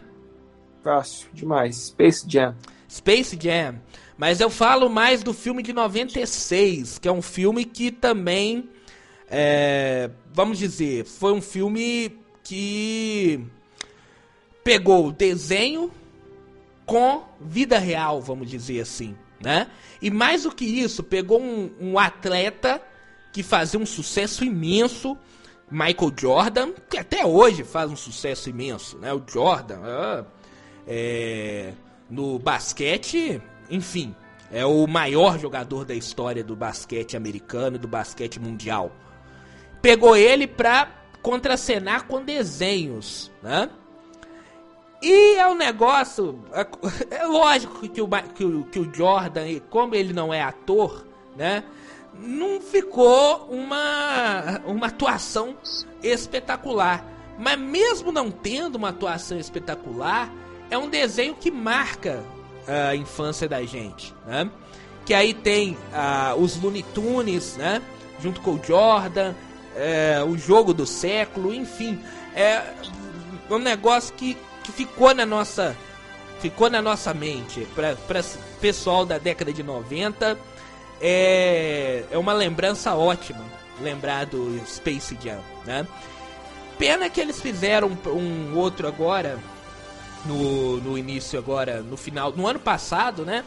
Fácil, 0.82 1.28
demais. 1.32 1.76
Space 1.76 2.26
Jam. 2.28 2.56
Space 2.90 3.38
Jam. 3.40 3.80
Mas 4.18 4.40
eu 4.40 4.50
falo 4.50 4.90
mais 4.90 5.22
do 5.22 5.32
filme 5.32 5.62
de 5.62 5.72
96, 5.72 6.98
que 6.98 7.06
é 7.06 7.12
um 7.12 7.22
filme 7.22 7.64
que 7.64 7.92
também, 7.92 8.68
é, 9.30 10.10
vamos 10.34 10.58
dizer, 10.58 11.04
foi 11.04 11.32
um 11.32 11.40
filme 11.40 12.25
que 12.46 13.44
pegou 14.62 15.10
desenho 15.10 15.90
com 16.84 17.24
vida 17.40 17.76
real, 17.76 18.20
vamos 18.20 18.48
dizer 18.48 18.80
assim, 18.80 19.16
né? 19.40 19.68
E 20.00 20.12
mais 20.12 20.44
do 20.44 20.54
que 20.54 20.64
isso, 20.64 21.02
pegou 21.02 21.40
um, 21.40 21.72
um 21.80 21.98
atleta 21.98 22.80
que 23.32 23.42
fazia 23.42 23.80
um 23.80 23.86
sucesso 23.86 24.44
imenso, 24.44 25.18
Michael 25.68 26.12
Jordan, 26.16 26.72
que 26.88 26.96
até 26.96 27.26
hoje 27.26 27.64
faz 27.64 27.90
um 27.90 27.96
sucesso 27.96 28.48
imenso, 28.48 28.96
né? 28.98 29.12
O 29.12 29.20
Jordan, 29.26 29.80
ah, 29.82 30.24
é, 30.86 31.72
no 32.08 32.38
basquete, 32.38 33.42
enfim, 33.68 34.14
é 34.52 34.64
o 34.64 34.86
maior 34.86 35.36
jogador 35.36 35.84
da 35.84 35.94
história 35.96 36.44
do 36.44 36.54
basquete 36.54 37.16
americano, 37.16 37.76
do 37.76 37.88
basquete 37.88 38.38
mundial. 38.38 38.92
Pegou 39.82 40.16
ele 40.16 40.46
pra 40.46 40.86
contracenar 41.26 42.06
com 42.06 42.22
desenhos, 42.22 43.32
né? 43.42 43.68
E 45.02 45.34
é 45.34 45.48
um 45.48 45.56
negócio. 45.56 46.38
É, 46.52 46.64
é 47.18 47.26
lógico 47.26 47.80
que 47.88 48.00
o, 48.00 48.08
que 48.32 48.44
o, 48.44 48.62
que 48.62 48.78
o 48.78 48.94
Jordan, 48.94 49.42
como 49.68 49.96
ele 49.96 50.12
não 50.12 50.32
é 50.32 50.40
ator, 50.40 51.04
né? 51.36 51.64
Não 52.14 52.60
ficou 52.60 53.48
uma, 53.50 54.60
uma 54.66 54.86
atuação 54.86 55.56
espetacular. 56.00 57.04
Mas 57.36 57.58
mesmo 57.58 58.12
não 58.12 58.30
tendo 58.30 58.76
uma 58.76 58.90
atuação 58.90 59.36
espetacular, 59.36 60.32
é 60.70 60.78
um 60.78 60.88
desenho 60.88 61.34
que 61.34 61.50
marca 61.50 62.22
a 62.68 62.94
infância 62.94 63.48
da 63.48 63.64
gente, 63.64 64.14
né? 64.24 64.48
Que 65.04 65.12
aí 65.12 65.34
tem 65.34 65.72
uh, 65.72 66.40
os 66.40 66.56
Looney 66.62 66.84
Tunes, 66.94 67.56
né? 67.56 67.82
Junto 68.20 68.40
com 68.40 68.52
o 68.52 68.62
Jordan, 68.62 69.34
é, 69.76 70.24
o 70.26 70.36
jogo 70.36 70.72
do 70.72 70.86
século, 70.86 71.54
enfim, 71.54 72.00
é 72.34 72.62
um 73.50 73.58
negócio 73.58 74.14
que, 74.14 74.36
que 74.64 74.72
ficou 74.72 75.14
na 75.14 75.26
nossa 75.26 75.76
ficou 76.40 76.68
na 76.68 76.82
nossa 76.82 77.14
mente 77.14 77.66
para 77.74 77.96
pessoal 78.60 79.06
da 79.06 79.16
década 79.16 79.52
de 79.52 79.62
90 79.62 80.38
é, 81.00 82.04
é 82.10 82.18
uma 82.18 82.34
lembrança 82.34 82.94
ótima 82.94 83.42
lembrar 83.80 84.26
do 84.26 84.60
Space 84.66 85.16
Jam, 85.22 85.40
né? 85.64 85.86
Pena 86.78 87.08
que 87.08 87.20
eles 87.20 87.40
fizeram 87.40 87.96
um 88.06 88.56
outro 88.56 88.86
agora 88.86 89.38
no, 90.24 90.78
no 90.78 90.98
início 90.98 91.38
agora, 91.38 91.80
no 91.80 91.96
final, 91.96 92.32
no 92.32 92.46
ano 92.46 92.58
passado, 92.58 93.24
né? 93.24 93.44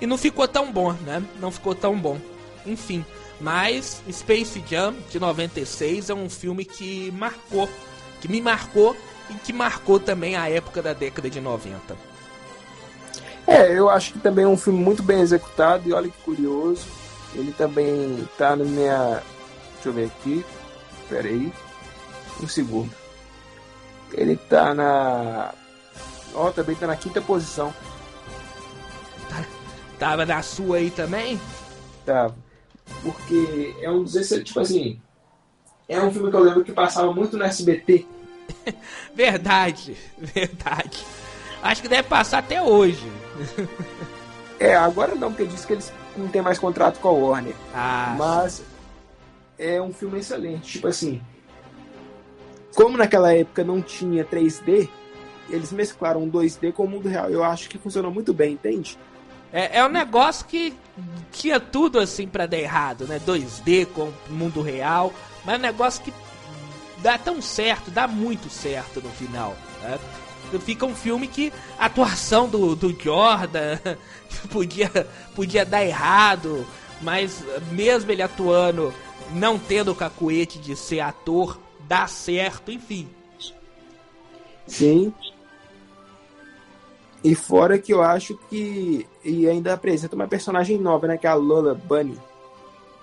E 0.00 0.06
não 0.06 0.18
ficou 0.18 0.46
tão 0.46 0.70
bom, 0.70 0.92
né? 0.92 1.22
Não 1.40 1.50
ficou 1.50 1.74
tão 1.74 1.98
bom. 1.98 2.18
Enfim, 2.66 3.04
mas 3.40 4.02
Space 4.10 4.62
Jam 4.68 4.94
de 5.10 5.18
96 5.18 6.10
é 6.10 6.14
um 6.14 6.28
filme 6.28 6.64
que 6.64 7.10
marcou, 7.12 7.68
que 8.20 8.28
me 8.28 8.40
marcou 8.40 8.96
e 9.30 9.34
que 9.34 9.52
marcou 9.52 10.00
também 10.00 10.36
a 10.36 10.48
época 10.48 10.82
da 10.82 10.92
década 10.92 11.28
de 11.28 11.40
90. 11.40 11.96
É, 13.46 13.78
eu 13.78 13.88
acho 13.88 14.12
que 14.12 14.18
também 14.18 14.44
é 14.44 14.48
um 14.48 14.56
filme 14.56 14.78
muito 14.78 15.02
bem 15.02 15.20
executado 15.20 15.88
e 15.88 15.92
olha 15.92 16.08
que 16.08 16.18
curioso. 16.18 16.86
Ele 17.34 17.52
também 17.52 18.28
tá 18.36 18.56
na 18.56 18.64
minha. 18.64 19.22
Deixa 19.74 19.88
eu 19.88 19.92
ver 19.92 20.06
aqui. 20.06 20.44
Pera 21.08 21.28
aí. 21.28 21.52
Um 22.42 22.48
segundo. 22.48 22.90
Ele 24.12 24.36
tá 24.36 24.74
na 24.74 25.52
Ó, 26.36 26.48
oh, 26.48 26.52
também 26.52 26.76
tá 26.76 26.86
na 26.86 26.96
quinta 26.96 27.20
posição. 27.22 27.72
Tava 29.98 30.26
na 30.26 30.42
sua 30.42 30.76
aí 30.76 30.90
também? 30.90 31.40
Tava. 32.04 32.36
Porque 33.02 33.74
é 33.80 33.90
um 33.90 34.02
dos. 34.02 34.12
Tipo 34.12 34.60
assim. 34.60 35.00
É 35.88 36.00
um 36.00 36.10
filme 36.10 36.30
que 36.30 36.36
eu 36.36 36.42
lembro 36.42 36.64
que 36.64 36.72
passava 36.72 37.12
muito 37.12 37.36
no 37.36 37.44
SBT. 37.44 38.06
verdade, 39.14 39.96
verdade. 40.18 41.04
Acho 41.62 41.82
que 41.82 41.88
deve 41.88 42.08
passar 42.08 42.38
até 42.38 42.60
hoje. 42.60 43.06
é, 44.58 44.74
agora 44.74 45.14
não, 45.14 45.32
porque 45.32 45.44
diz 45.44 45.64
que 45.64 45.74
eles 45.74 45.92
não 46.16 46.28
tem 46.28 46.42
mais 46.42 46.58
contrato 46.58 46.98
com 46.98 47.08
a 47.08 47.12
Warner. 47.12 47.54
Ah. 47.72 48.14
Mas 48.18 48.62
é 49.58 49.80
um 49.80 49.92
filme 49.92 50.18
excelente. 50.18 50.72
Tipo 50.72 50.88
assim. 50.88 51.20
Como 52.74 52.98
naquela 52.98 53.32
época 53.32 53.64
não 53.64 53.80
tinha 53.80 54.24
3D, 54.24 54.88
eles 55.48 55.72
mesclaram 55.72 56.28
2D 56.28 56.72
com 56.72 56.84
o 56.84 56.88
mundo 56.88 57.08
real. 57.08 57.30
Eu 57.30 57.42
acho 57.42 57.68
que 57.68 57.78
funcionou 57.78 58.10
muito 58.10 58.34
bem, 58.34 58.52
entende? 58.52 58.98
É, 59.56 59.78
é 59.78 59.86
um 59.86 59.88
negócio 59.88 60.44
que 60.44 60.74
tinha 61.32 61.58
tudo 61.58 61.98
assim 61.98 62.28
para 62.28 62.44
dar 62.44 62.58
errado, 62.58 63.06
né? 63.06 63.18
2D 63.18 63.86
com 63.86 64.12
mundo 64.28 64.60
real, 64.60 65.14
mas 65.46 65.54
é 65.54 65.58
um 65.58 65.62
negócio 65.62 66.02
que 66.02 66.12
dá 66.98 67.16
tão 67.16 67.40
certo, 67.40 67.90
dá 67.90 68.06
muito 68.06 68.50
certo 68.50 69.00
no 69.00 69.08
final, 69.08 69.56
né? 69.80 69.98
Fica 70.60 70.84
um 70.84 70.94
filme 70.94 71.26
que 71.26 71.50
a 71.78 71.86
atuação 71.86 72.46
do, 72.46 72.76
do 72.76 72.90
Jordan 73.02 73.78
podia, 74.52 74.90
podia 75.34 75.64
dar 75.64 75.82
errado, 75.82 76.66
mas 77.00 77.42
mesmo 77.72 78.12
ele 78.12 78.20
atuando, 78.20 78.92
não 79.32 79.58
tendo 79.58 79.90
o 79.90 79.96
cacuete 79.96 80.58
de 80.58 80.76
ser 80.76 81.00
ator, 81.00 81.58
dá 81.88 82.06
certo, 82.06 82.70
enfim. 82.70 83.08
Sim, 84.66 85.14
e 87.26 87.34
fora 87.34 87.76
que 87.76 87.92
eu 87.92 88.02
acho 88.02 88.38
que. 88.48 89.04
E 89.26 89.48
ainda 89.48 89.74
apresenta 89.74 90.14
uma 90.14 90.28
personagem 90.28 90.78
nova, 90.78 91.08
né? 91.08 91.18
Que 91.18 91.26
é 91.26 91.30
a 91.30 91.34
Lola 91.34 91.74
Bunny. 91.74 92.16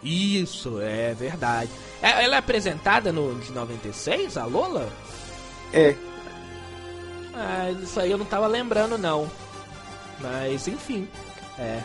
Isso, 0.02 0.80
é 0.80 1.14
verdade. 1.14 1.70
É, 2.02 2.24
ela 2.24 2.36
é 2.36 2.38
apresentada 2.38 3.12
no 3.12 3.38
de 3.42 3.52
96, 3.52 4.38
a 4.38 4.46
Lola? 4.46 4.90
É. 5.74 5.96
Ah, 7.34 7.70
isso 7.72 8.00
aí 8.00 8.10
eu 8.10 8.18
não 8.18 8.26
tava 8.26 8.48
lembrando, 8.48 8.98
não. 8.98 9.30
Mas, 10.22 10.66
enfim. 10.68 11.10
É. 11.60 11.82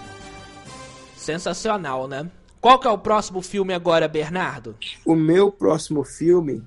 Sensacional, 1.16 2.06
né? 2.06 2.30
Qual 2.60 2.78
que 2.78 2.86
é 2.86 2.90
o 2.90 2.98
próximo 2.98 3.42
filme 3.42 3.74
agora, 3.74 4.06
Bernardo? 4.06 4.76
O 5.04 5.16
meu 5.16 5.50
próximo 5.50 6.04
filme 6.04 6.62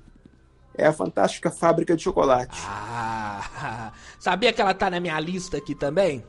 é 0.74 0.86
a 0.86 0.92
Fantástica 0.92 1.50
Fábrica 1.50 1.96
de 1.96 2.02
Chocolate. 2.02 2.58
Ah, 2.66 3.92
sabia 4.20 4.52
que 4.52 4.60
ela 4.60 4.74
tá 4.74 4.90
na 4.90 5.00
minha 5.00 5.18
lista 5.18 5.56
aqui 5.56 5.74
também? 5.74 6.22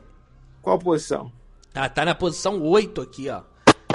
Qual 0.64 0.78
posição? 0.78 1.30
Ela 1.74 1.90
tá 1.90 2.06
na 2.06 2.14
posição 2.14 2.62
8 2.62 3.02
aqui, 3.02 3.28
ó. 3.28 3.42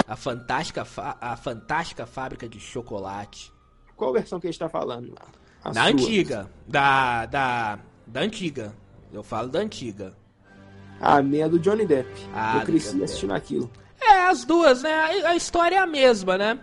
A 0.06 0.14
Fantástica, 0.14 0.86
a 1.20 1.36
Fantástica 1.36 2.06
Fábrica 2.06 2.48
de 2.48 2.60
Chocolate. 2.60 3.52
Qual 3.96 4.12
versão 4.12 4.38
que 4.38 4.46
a 4.46 4.50
gente 4.50 4.60
tá 4.60 4.68
falando? 4.68 5.12
A 5.64 5.70
da 5.72 5.82
sua. 5.82 5.90
antiga. 5.90 6.50
Da, 6.68 7.26
da, 7.26 7.78
da 8.06 8.20
antiga. 8.20 8.72
Eu 9.12 9.24
falo 9.24 9.48
da 9.48 9.58
antiga. 9.58 10.14
A 11.00 11.20
minha 11.20 11.46
é 11.46 11.48
do 11.48 11.58
Johnny 11.58 11.84
Depp. 11.84 12.08
Ah, 12.32 12.58
eu 12.58 12.66
cresci 12.66 13.02
assistindo 13.02 13.34
aquilo. 13.34 13.68
É, 14.00 14.26
as 14.26 14.44
duas, 14.44 14.82
né? 14.82 14.94
A 15.24 15.34
história 15.34 15.74
é 15.74 15.78
a 15.78 15.86
mesma, 15.86 16.38
né? 16.38 16.60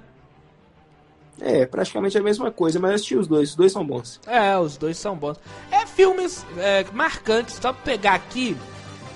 É, 1.41 1.65
praticamente 1.65 2.17
a 2.17 2.23
mesma 2.23 2.49
coisa, 2.49 2.79
mas 2.79 2.91
eu 2.91 2.95
assisti 2.95 3.15
os 3.15 3.27
dois, 3.27 3.49
os 3.49 3.55
dois 3.55 3.71
são 3.73 3.85
bons. 3.85 4.21
É, 4.25 4.57
os 4.57 4.77
dois 4.77 4.97
são 4.97 5.17
bons. 5.17 5.37
É 5.69 5.85
filmes 5.85 6.45
é, 6.57 6.85
marcantes, 6.93 7.55
só 7.55 7.73
pra 7.73 7.83
pegar 7.83 8.13
aqui 8.13 8.55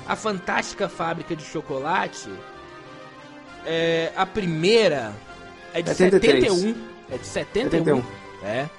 a 0.08 0.16
Fantástica 0.16 0.90
Fábrica 0.90 1.36
de 1.36 1.44
Chocolate. 1.44 2.30
É, 3.66 4.12
a 4.16 4.26
primeira 4.26 5.14
é 5.74 5.82
de 5.82 5.94
73. 5.94 6.54
71. 6.54 6.76
É 7.12 7.18
de 7.18 7.28
71. 7.28 8.02
71. 8.02 8.04
É. 8.44 8.70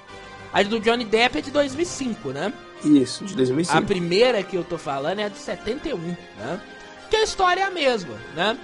A 0.51 0.61
do 0.61 0.79
Johnny 0.79 1.05
Depp 1.05 1.39
é 1.39 1.41
de 1.41 1.51
2005, 1.51 2.29
né? 2.29 2.53
Isso, 2.83 3.25
de 3.25 3.35
2005. 3.35 3.77
A 3.77 3.81
primeira 3.81 4.43
que 4.43 4.55
eu 4.55 4.63
tô 4.63 4.77
falando 4.77 5.19
é 5.19 5.23
a 5.23 5.29
de 5.29 5.37
71, 5.37 5.97
né? 5.97 6.61
Que 7.09 7.15
a 7.15 7.23
história 7.23 7.61
é 7.61 7.63
a 7.63 7.71
mesma, 7.71 8.15
né? 8.35 8.57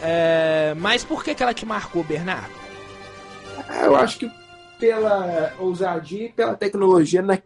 É, 0.00 0.74
mas 0.76 1.04
por 1.04 1.22
que, 1.22 1.34
que 1.34 1.42
ela 1.42 1.54
te 1.54 1.66
marcou, 1.66 2.02
Bernardo? 2.04 2.54
É, 3.68 3.86
eu 3.86 3.96
acho 3.96 4.18
que 4.18 4.30
pela 4.78 5.52
ousadia 5.58 6.26
e 6.26 6.32
pela 6.32 6.54
tecnologia 6.54 7.22
na, 7.22 7.38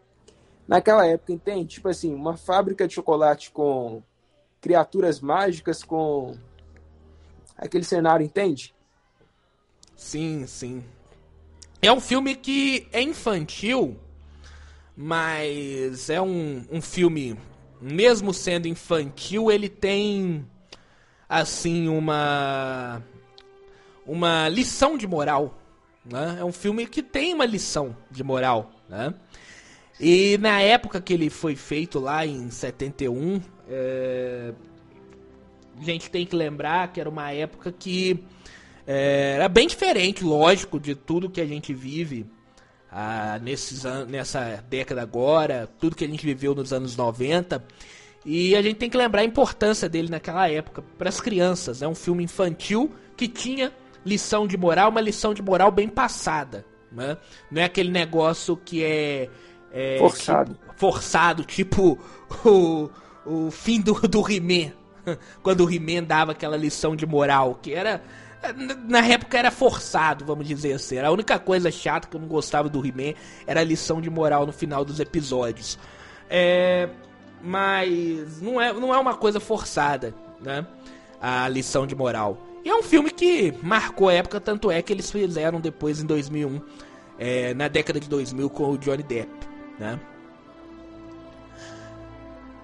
naquela 0.67 1.05
época, 1.05 1.33
entende? 1.33 1.75
Tipo 1.75 1.89
assim, 1.89 2.13
uma 2.13 2.37
fábrica 2.37 2.87
de 2.87 2.93
chocolate 2.93 3.51
com 3.51 4.03
criaturas 4.61 5.19
mágicas, 5.19 5.83
com 5.83 6.37
aquele 7.57 7.83
cenário, 7.83 8.25
entende? 8.25 8.73
Sim, 9.95 10.45
sim. 10.47 10.83
É 11.81 11.91
um 11.91 11.99
filme 11.99 12.35
que 12.35 12.87
é 12.93 13.01
infantil, 13.01 13.97
mas 14.95 16.09
é 16.09 16.21
um, 16.21 16.63
um 16.71 16.81
filme, 16.81 17.35
mesmo 17.81 18.33
sendo 18.33 18.67
infantil, 18.67 19.51
ele 19.51 19.67
tem 19.67 20.45
assim 21.27 21.87
uma 21.87 23.01
uma 24.05 24.49
lição 24.49 24.97
de 24.97 25.07
moral. 25.07 25.57
Né? 26.05 26.37
É 26.39 26.45
um 26.45 26.51
filme 26.51 26.85
que 26.85 27.01
tem 27.01 27.33
uma 27.33 27.45
lição 27.45 27.95
de 28.09 28.23
moral. 28.23 28.71
Né? 28.89 29.13
E 29.99 30.37
na 30.39 30.61
época 30.61 30.99
que 30.99 31.13
ele 31.13 31.29
foi 31.29 31.55
feito 31.55 31.99
lá 31.99 32.25
em 32.25 32.49
71, 32.49 33.41
é... 33.67 34.53
a 35.79 35.83
gente 35.83 36.09
tem 36.09 36.25
que 36.25 36.35
lembrar 36.35 36.91
que 36.91 36.99
era 36.99 37.09
uma 37.09 37.31
época 37.31 37.71
que 37.71 38.23
é... 38.87 39.33
era 39.35 39.47
bem 39.47 39.67
diferente, 39.67 40.23
lógico, 40.23 40.79
de 40.79 40.95
tudo 40.95 41.29
que 41.29 41.41
a 41.41 41.45
gente 41.45 41.73
vive 41.73 42.25
ah, 42.91 43.39
nesses 43.41 43.85
an... 43.85 44.05
nessa 44.05 44.63
década 44.69 45.01
agora, 45.01 45.69
tudo 45.79 45.95
que 45.95 46.03
a 46.03 46.07
gente 46.07 46.25
viveu 46.25 46.53
nos 46.53 46.73
anos 46.73 46.95
90. 46.95 47.63
E 48.25 48.55
a 48.55 48.61
gente 48.61 48.75
tem 48.75 48.89
que 48.89 48.97
lembrar 48.97 49.21
a 49.21 49.25
importância 49.25 49.89
dele 49.89 50.09
naquela 50.09 50.47
época 50.49 50.83
para 50.97 51.09
as 51.09 51.19
crianças. 51.19 51.81
É 51.81 51.87
um 51.87 51.95
filme 51.95 52.23
infantil 52.23 52.91
que 53.17 53.27
tinha 53.27 53.71
lição 54.05 54.47
de 54.47 54.57
moral, 54.57 54.89
uma 54.89 55.01
lição 55.01 55.33
de 55.33 55.41
moral 55.41 55.71
bem 55.71 55.87
passada. 55.87 56.65
Né? 56.91 57.17
Não 57.49 57.61
é 57.61 57.65
aquele 57.65 57.89
negócio 57.89 58.57
que 58.57 58.83
é. 58.83 59.29
É 59.73 59.97
forçado. 59.99 60.53
Tipo, 60.53 60.73
forçado, 60.75 61.43
tipo 61.43 61.99
o, 62.45 62.89
o 63.25 63.51
fim 63.51 63.81
do, 63.81 63.93
do 63.93 64.31
He-Man. 64.31 64.73
Quando 65.41 65.65
o 65.65 65.71
He-Man 65.71 66.03
dava 66.03 66.31
aquela 66.31 66.57
lição 66.57 66.95
de 66.95 67.05
moral, 67.05 67.59
que 67.61 67.73
era. 67.73 68.01
Na 68.87 69.05
época 69.05 69.37
era 69.37 69.51
forçado, 69.51 70.25
vamos 70.25 70.47
dizer 70.47 70.73
assim. 70.73 70.97
A 70.97 71.11
única 71.11 71.37
coisa 71.37 71.69
chata 71.69 72.07
que 72.07 72.15
eu 72.15 72.21
não 72.21 72.27
gostava 72.27 72.67
do 72.67 72.83
He-Man 72.85 73.13
era 73.45 73.59
a 73.59 73.63
lição 73.63 74.01
de 74.01 74.09
moral 74.09 74.47
no 74.47 74.51
final 74.51 74.83
dos 74.83 74.99
episódios. 74.99 75.77
É, 76.27 76.89
mas 77.43 78.41
não 78.41 78.59
é, 78.59 78.73
não 78.73 78.93
é 78.93 78.97
uma 78.97 79.13
coisa 79.13 79.39
forçada, 79.39 80.15
né? 80.41 80.65
A 81.21 81.47
lição 81.47 81.85
de 81.85 81.93
moral. 81.93 82.37
E 82.63 82.69
é 82.69 82.75
um 82.75 82.83
filme 82.83 83.09
que 83.09 83.53
marcou 83.63 84.09
a 84.09 84.13
época, 84.13 84.39
tanto 84.39 84.69
é 84.69 84.81
que 84.81 84.93
eles 84.93 85.09
fizeram 85.11 85.59
depois 85.59 85.99
em 85.99 86.05
2001, 86.05 86.61
é, 87.17 87.53
na 87.53 87.67
década 87.67 87.99
de 87.99 88.07
2000 88.07 88.49
com 88.49 88.71
o 88.71 88.77
Johnny 88.77 89.03
Depp, 89.03 89.29
né? 89.81 89.99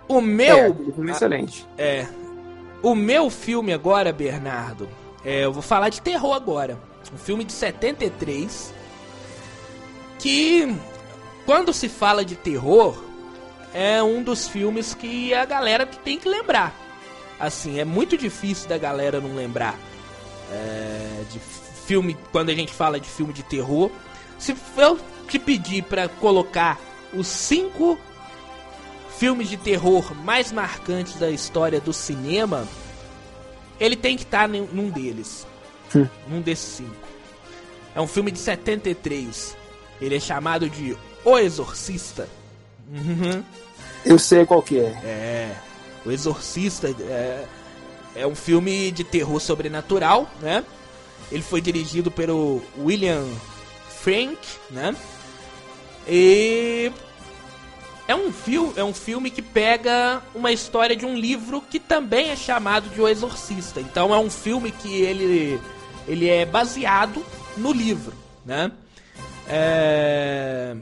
O 0.08 0.21
meu... 0.21 0.58
É, 0.58 0.73
filme 0.93 1.12
excelente. 1.12 1.67
É. 1.77 2.08
O 2.82 2.93
meu 2.93 3.30
filme 3.30 3.73
agora, 3.73 4.13
Bernardo, 4.13 4.88
é, 5.25 5.43
eu 5.43 5.51
vou 5.51 5.63
falar 5.63 5.89
de 5.89 5.99
terror 5.99 6.34
agora. 6.34 6.80
Um 7.12 7.17
filme 7.17 7.43
de 7.43 7.53
73 7.53 8.73
que 10.19 10.75
quando 11.45 11.73
se 11.73 11.89
fala 11.89 12.23
de 12.23 12.36
terror 12.36 13.01
é 13.73 14.01
um 14.03 14.21
dos 14.21 14.47
filmes 14.47 14.93
que 14.93 15.34
a 15.34 15.45
galera 15.45 15.86
tem 15.86 16.19
que 16.19 16.30
lembrar. 16.30 16.75
Assim, 17.39 17.80
é 17.80 17.86
muito 17.86 18.17
difícil 18.17 18.69
da 18.69 18.77
galera 18.77 19.19
não 19.19 19.36
lembrar 19.36 19.77
é, 20.51 21.23
de 21.32 21.39
filme, 21.39 22.17
quando 22.32 22.49
a 22.49 22.53
gente 22.53 22.73
fala 22.73 22.99
de 22.99 23.08
filme 23.08 23.34
de 23.34 23.43
terror. 23.43 23.89
Se 24.38 24.56
eu 24.77 24.99
te 25.27 25.39
pedir 25.39 25.84
para 25.84 26.08
colocar 26.08 26.80
os 27.13 27.27
cinco 27.27 27.97
filmes 29.17 29.49
de 29.49 29.57
terror 29.57 30.13
mais 30.15 30.51
marcantes 30.51 31.15
da 31.15 31.29
história 31.29 31.79
do 31.79 31.91
cinema, 31.91 32.67
ele 33.79 33.95
tem 33.95 34.15
que 34.15 34.23
estar 34.23 34.41
tá 34.41 34.47
num 34.47 34.89
deles. 34.89 35.45
Hum. 35.95 36.07
Num 36.27 36.41
desses 36.41 36.77
cinco. 36.77 37.07
É 37.95 38.01
um 38.01 38.07
filme 38.07 38.31
de 38.31 38.39
73. 38.39 39.57
Ele 39.99 40.15
é 40.15 40.19
chamado 40.19 40.69
de 40.69 40.95
O 41.25 41.37
Exorcista. 41.37 42.29
Uhum. 42.89 43.43
Eu 44.05 44.19
sei 44.19 44.45
qual 44.45 44.61
que 44.61 44.79
é. 44.79 44.89
É. 45.03 45.57
O 46.05 46.11
Exorcista 46.11 46.87
é, 46.87 47.45
é 48.15 48.27
um 48.27 48.35
filme 48.35 48.91
de 48.91 49.03
terror 49.03 49.39
sobrenatural, 49.39 50.29
né? 50.41 50.63
Ele 51.31 51.41
foi 51.41 51.59
dirigido 51.59 52.11
pelo 52.11 52.61
William 52.77 53.25
Frank, 53.89 54.37
né? 54.69 54.95
E 56.07 56.91
é 58.07 58.15
um, 58.15 58.31
filme, 58.31 58.73
é 58.75 58.83
um 58.83 58.93
filme 58.93 59.29
que 59.29 59.41
pega 59.41 60.21
uma 60.33 60.51
história 60.51 60.95
de 60.95 61.05
um 61.05 61.15
livro 61.15 61.61
que 61.61 61.79
também 61.79 62.29
é 62.29 62.35
chamado 62.35 62.89
de 62.89 63.01
O 63.01 63.07
Exorcista. 63.07 63.81
Então 63.81 64.13
é 64.13 64.19
um 64.19 64.29
filme 64.29 64.71
que 64.71 65.01
ele, 65.01 65.59
ele 66.07 66.29
é 66.29 66.45
baseado 66.45 67.25
no 67.57 67.71
livro, 67.71 68.13
né? 68.45 68.71
É, 69.49 70.75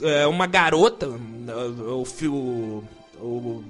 é 0.00 0.26
uma 0.26 0.46
garota, 0.46 1.08
o, 1.08 2.04
o, 2.28 2.84
o 3.20 3.64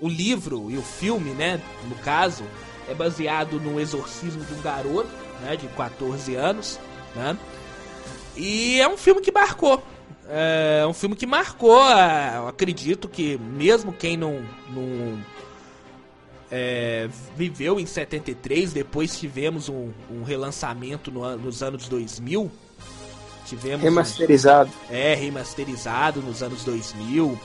o 0.00 0.08
livro 0.08 0.70
e 0.70 0.76
o 0.76 0.82
filme, 0.82 1.30
né, 1.30 1.60
no 1.88 1.96
caso, 1.96 2.44
é 2.88 2.94
baseado 2.94 3.60
no 3.60 3.80
exorcismo 3.80 4.44
de 4.44 4.54
um 4.54 4.62
garoto, 4.62 5.10
né, 5.42 5.56
de 5.56 5.66
14 5.68 6.34
anos, 6.34 6.78
né? 7.14 7.36
E 8.38 8.80
é 8.80 8.88
um 8.88 8.96
filme 8.96 9.20
que 9.20 9.32
marcou. 9.32 9.82
É 10.30 10.86
um 10.86 10.92
filme 10.92 11.16
que 11.16 11.26
marcou, 11.26 11.82
é, 11.90 12.34
eu 12.36 12.48
acredito 12.48 13.08
que 13.08 13.38
mesmo 13.38 13.94
quem 13.94 14.14
não, 14.14 14.44
não 14.68 15.18
é, 16.50 17.08
viveu 17.34 17.80
em 17.80 17.86
73, 17.86 18.74
depois 18.74 19.18
tivemos 19.18 19.70
um, 19.70 19.90
um 20.10 20.22
relançamento 20.22 21.10
no, 21.10 21.36
nos 21.38 21.62
anos 21.62 21.88
2000. 21.88 22.50
Tivemos 23.46 23.82
remasterizado. 23.82 24.70
Um, 24.90 24.94
é, 24.94 25.14
remasterizado 25.14 26.20
nos 26.20 26.42
anos 26.42 26.62
2000 26.62 27.40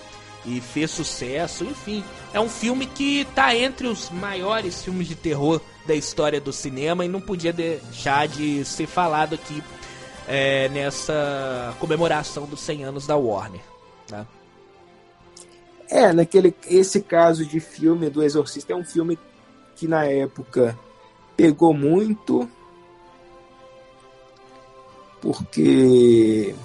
e 0.46 0.60
fez 0.60 0.92
sucesso, 0.92 1.64
enfim. 1.64 2.04
É 2.34 2.40
um 2.40 2.50
filme 2.50 2.86
que 2.86 3.26
tá 3.34 3.56
entre 3.56 3.88
os 3.88 4.10
maiores 4.10 4.84
filmes 4.84 5.08
de 5.08 5.16
terror 5.16 5.62
da 5.88 5.96
história 5.96 6.42
do 6.42 6.52
cinema 6.52 7.06
e 7.06 7.08
não 7.08 7.22
podia 7.22 7.54
deixar 7.54 8.28
de 8.28 8.66
ser 8.66 8.88
falado 8.88 9.36
aqui 9.36 9.64
é, 10.28 10.70
nessa 10.70 11.76
comemoração 11.80 12.46
dos 12.46 12.60
100 12.62 12.84
anos 12.86 13.08
da 13.08 13.16
Warner. 13.16 13.62
Tá? 14.08 14.26
É, 15.90 16.12
naquele 16.12 16.56
esse 16.68 17.02
caso 17.02 17.46
de 17.46 17.60
filme 17.60 18.10
do 18.10 18.24
Exorcista 18.24 18.74
é 18.74 18.76
um 18.76 18.84
filme 18.84 19.18
que 19.76 19.88
na 19.88 20.06
época 20.06 20.78
pegou 21.36 21.74
muito 21.74 22.50
porque 25.22 26.56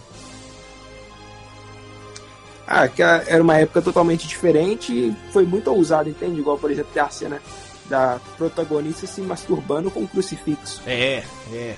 ah, 2.67 2.89
que 2.89 3.03
era 3.03 3.43
uma 3.43 3.57
época 3.57 3.81
totalmente 3.81 4.27
diferente 4.27 4.93
e 4.93 5.17
foi 5.33 5.47
muito 5.47 5.71
ousado, 5.71 6.11
entende? 6.11 6.41
Igual, 6.41 6.59
por 6.59 6.71
exemplo, 6.71 6.91
a 7.01 7.09
cena 7.09 7.41
da 7.89 8.21
protagonista 8.37 9.07
se 9.07 9.23
masturbando 9.23 9.91
com 9.91 10.01
um 10.01 10.07
crucifixo. 10.07 10.83
É, 10.87 11.23
é. 11.53 11.77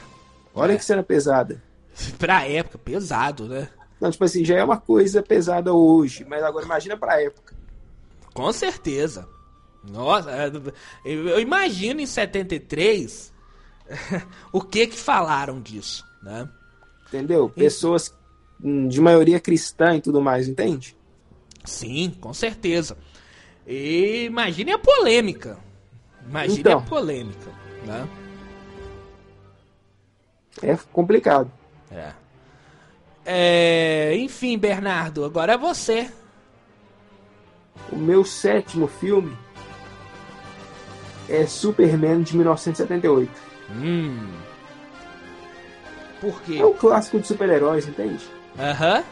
Olha 0.55 0.73
é. 0.73 0.77
que 0.77 0.85
cena 0.85 1.03
pesada. 1.03 1.63
Pra 2.19 2.47
época, 2.47 2.79
pesado, 2.79 3.47
né? 3.47 3.69
Não, 4.01 4.11
tipo 4.11 4.25
assim, 4.25 4.45
já 4.45 4.57
é 4.57 4.65
uma 4.65 4.79
coisa 4.79 5.23
pesada 5.23 5.75
hoje, 5.75 6.25
mas 6.25 6.43
agora 6.43 6.65
imagina 6.65 6.97
pra 6.97 7.21
época. 7.21 7.55
Com 8.33 8.53
certeza. 8.53 9.29
Nossa, 9.85 10.31
é, 10.31 10.51
eu 11.05 11.41
imagino 11.41 12.01
em 12.01 12.07
73 12.07 13.33
o 14.53 14.61
que 14.61 14.87
que 14.87 14.99
falaram 14.99 15.61
disso, 15.61 16.05
né? 16.23 16.49
Entendeu? 17.09 17.49
Pessoas 17.49 18.15
de 18.63 19.01
maioria 19.01 19.41
cristã 19.41 19.97
e 19.97 20.01
tudo 20.01 20.21
mais, 20.21 20.49
entende? 20.49 20.97
Sim, 21.65 22.15
com 22.21 22.33
certeza. 22.33 22.97
E 23.67 24.25
imagine 24.25 24.73
a 24.73 24.79
polêmica. 24.79 25.59
Imagine 26.29 26.61
então, 26.61 26.79
a 26.79 26.83
polêmica, 26.83 27.51
né? 27.85 28.09
É 30.63 30.77
complicado. 30.93 31.51
É. 31.91 32.13
é. 33.25 34.17
Enfim, 34.17 34.59
Bernardo, 34.59 35.25
agora 35.25 35.55
é 35.55 35.59
você. 35.59 36.11
O 37.91 37.97
meu 37.97 38.25
sétimo 38.25 38.87
filme 38.87 39.37
é 41.29 41.47
Superman 41.47 42.23
de 42.23 42.37
1978. 42.37 43.31
Hum. 43.71 44.33
Por 46.21 46.43
quê? 46.43 46.59
É 46.59 46.67
um 46.67 46.75
clássico 46.75 47.19
de 47.19 47.27
super-heróis, 47.27 47.89
entende? 47.89 48.25
Aham. 48.59 49.03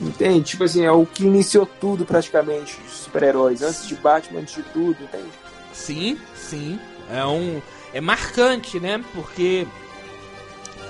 Entende? 0.00 0.42
Tipo 0.42 0.64
assim, 0.64 0.84
é 0.84 0.90
o 0.90 1.06
que 1.06 1.24
iniciou 1.24 1.64
tudo 1.64 2.04
praticamente, 2.04 2.78
super-heróis, 2.88 3.62
antes 3.62 3.86
de 3.86 3.94
Batman, 3.94 4.40
antes 4.40 4.56
de 4.56 4.62
tudo, 4.64 5.02
entende? 5.02 5.30
Sim, 5.72 6.18
sim. 6.34 6.78
É 7.10 7.24
um. 7.24 7.62
É 7.92 8.00
marcante, 8.00 8.80
né? 8.80 9.04
Porque 9.12 9.66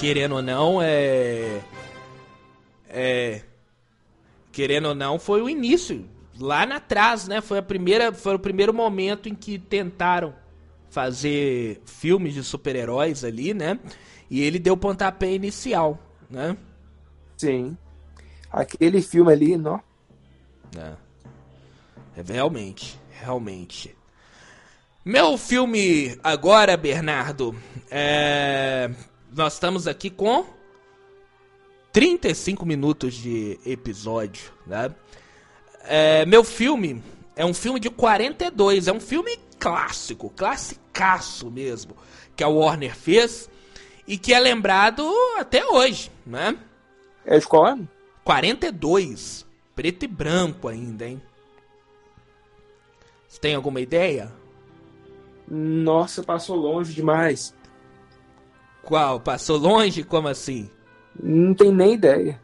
querendo 0.03 0.35
ou 0.35 0.43
não, 0.43 0.83
é. 0.83 1.63
É. 2.89 3.43
Querendo 4.51 4.89
ou 4.89 4.95
não, 4.95 5.17
foi 5.17 5.41
o 5.41 5.49
início. 5.49 6.05
Lá 6.39 6.67
na 6.67 6.81
trás, 6.81 7.29
né? 7.29 7.41
Foi, 7.41 7.59
a 7.59 7.63
primeira, 7.63 8.13
foi 8.13 8.35
o 8.35 8.39
primeiro 8.39 8.75
momento 8.75 9.29
em 9.29 9.35
que 9.35 9.61
tentaram 9.61 10.35
fazer 10.91 11.81
filmes 11.87 12.35
de 12.35 12.43
super-heróis 12.43 13.25
ali, 13.25 13.55
né? 13.55 13.79
E 14.29 14.43
ele 14.43 14.59
deu 14.59 14.75
o 14.75 14.77
pontapé 14.77 15.33
inicial, 15.33 15.99
né? 16.29 16.57
Sim. 17.37 17.77
Aquele 18.51 19.01
filme 19.01 19.33
ali, 19.33 19.57
não. 19.57 19.81
É. 20.77 20.95
é 22.17 22.33
realmente, 22.33 22.99
realmente. 23.11 23.97
Meu 25.05 25.37
filme 25.37 26.17
agora, 26.23 26.77
Bernardo, 26.77 27.57
é... 27.91 28.89
nós 29.33 29.55
estamos 29.55 29.89
aqui 29.89 30.09
com 30.09 30.47
35 31.93 32.65
minutos 32.65 33.15
de 33.15 33.59
episódio, 33.67 34.53
né? 34.65 34.95
É... 35.83 36.25
Meu 36.25 36.45
filme 36.45 37.03
é 37.35 37.45
um 37.45 37.53
filme 37.53 37.81
de 37.81 37.91
42, 37.91 38.87
é 38.87 38.93
um 38.93 39.01
filme 39.01 39.37
clássico, 39.59 40.31
classicaço 40.31 41.51
mesmo, 41.51 41.97
que 42.37 42.45
a 42.45 42.49
Warner 42.49 42.95
fez 42.95 43.51
e 44.07 44.17
que 44.17 44.33
é 44.33 44.39
lembrado 44.39 45.05
até 45.37 45.67
hoje, 45.67 46.13
né? 46.25 46.57
É 47.27 47.41
de 47.41 47.47
qual 47.49 47.67
ano? 47.67 47.89
42, 48.23 49.45
preto 49.75 50.05
e 50.05 50.07
branco 50.07 50.69
ainda, 50.69 51.09
hein? 51.09 51.21
Você 53.27 53.41
tem 53.41 53.57
alguma 53.57 53.81
ideia? 53.81 54.42
Nossa, 55.55 56.23
passou 56.23 56.57
longe 56.57 56.95
demais. 56.95 57.55
Qual? 58.83 59.21
Passou 59.21 59.59
longe? 59.59 60.03
Como 60.03 60.27
assim? 60.27 60.71
Não 61.23 61.53
tem 61.53 61.71
nem 61.71 61.93
ideia. 61.93 62.41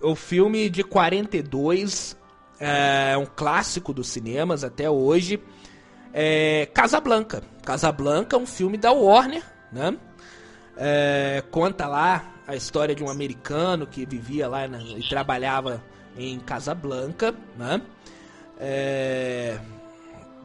O 0.00 0.16
filme 0.16 0.68
de 0.68 0.82
42 0.82 2.18
é 2.58 3.16
um 3.16 3.24
clássico 3.24 3.92
dos 3.92 4.08
cinemas 4.08 4.64
até 4.64 4.90
hoje. 4.90 5.40
É 6.12 6.66
Casablanca. 6.74 7.40
Casablanca 7.64 8.34
é 8.34 8.40
um 8.40 8.46
filme 8.46 8.76
da 8.76 8.90
Warner, 8.90 9.44
né? 9.70 9.96
É, 10.76 11.44
conta 11.52 11.86
lá 11.86 12.34
a 12.48 12.56
história 12.56 12.96
de 12.96 13.04
um 13.04 13.08
americano 13.08 13.86
que 13.86 14.04
vivia 14.04 14.48
lá 14.48 14.66
na, 14.66 14.82
e 14.82 15.08
trabalhava 15.08 15.84
em 16.16 16.40
Casablanca, 16.40 17.32
né? 17.56 17.80
É, 18.58 19.60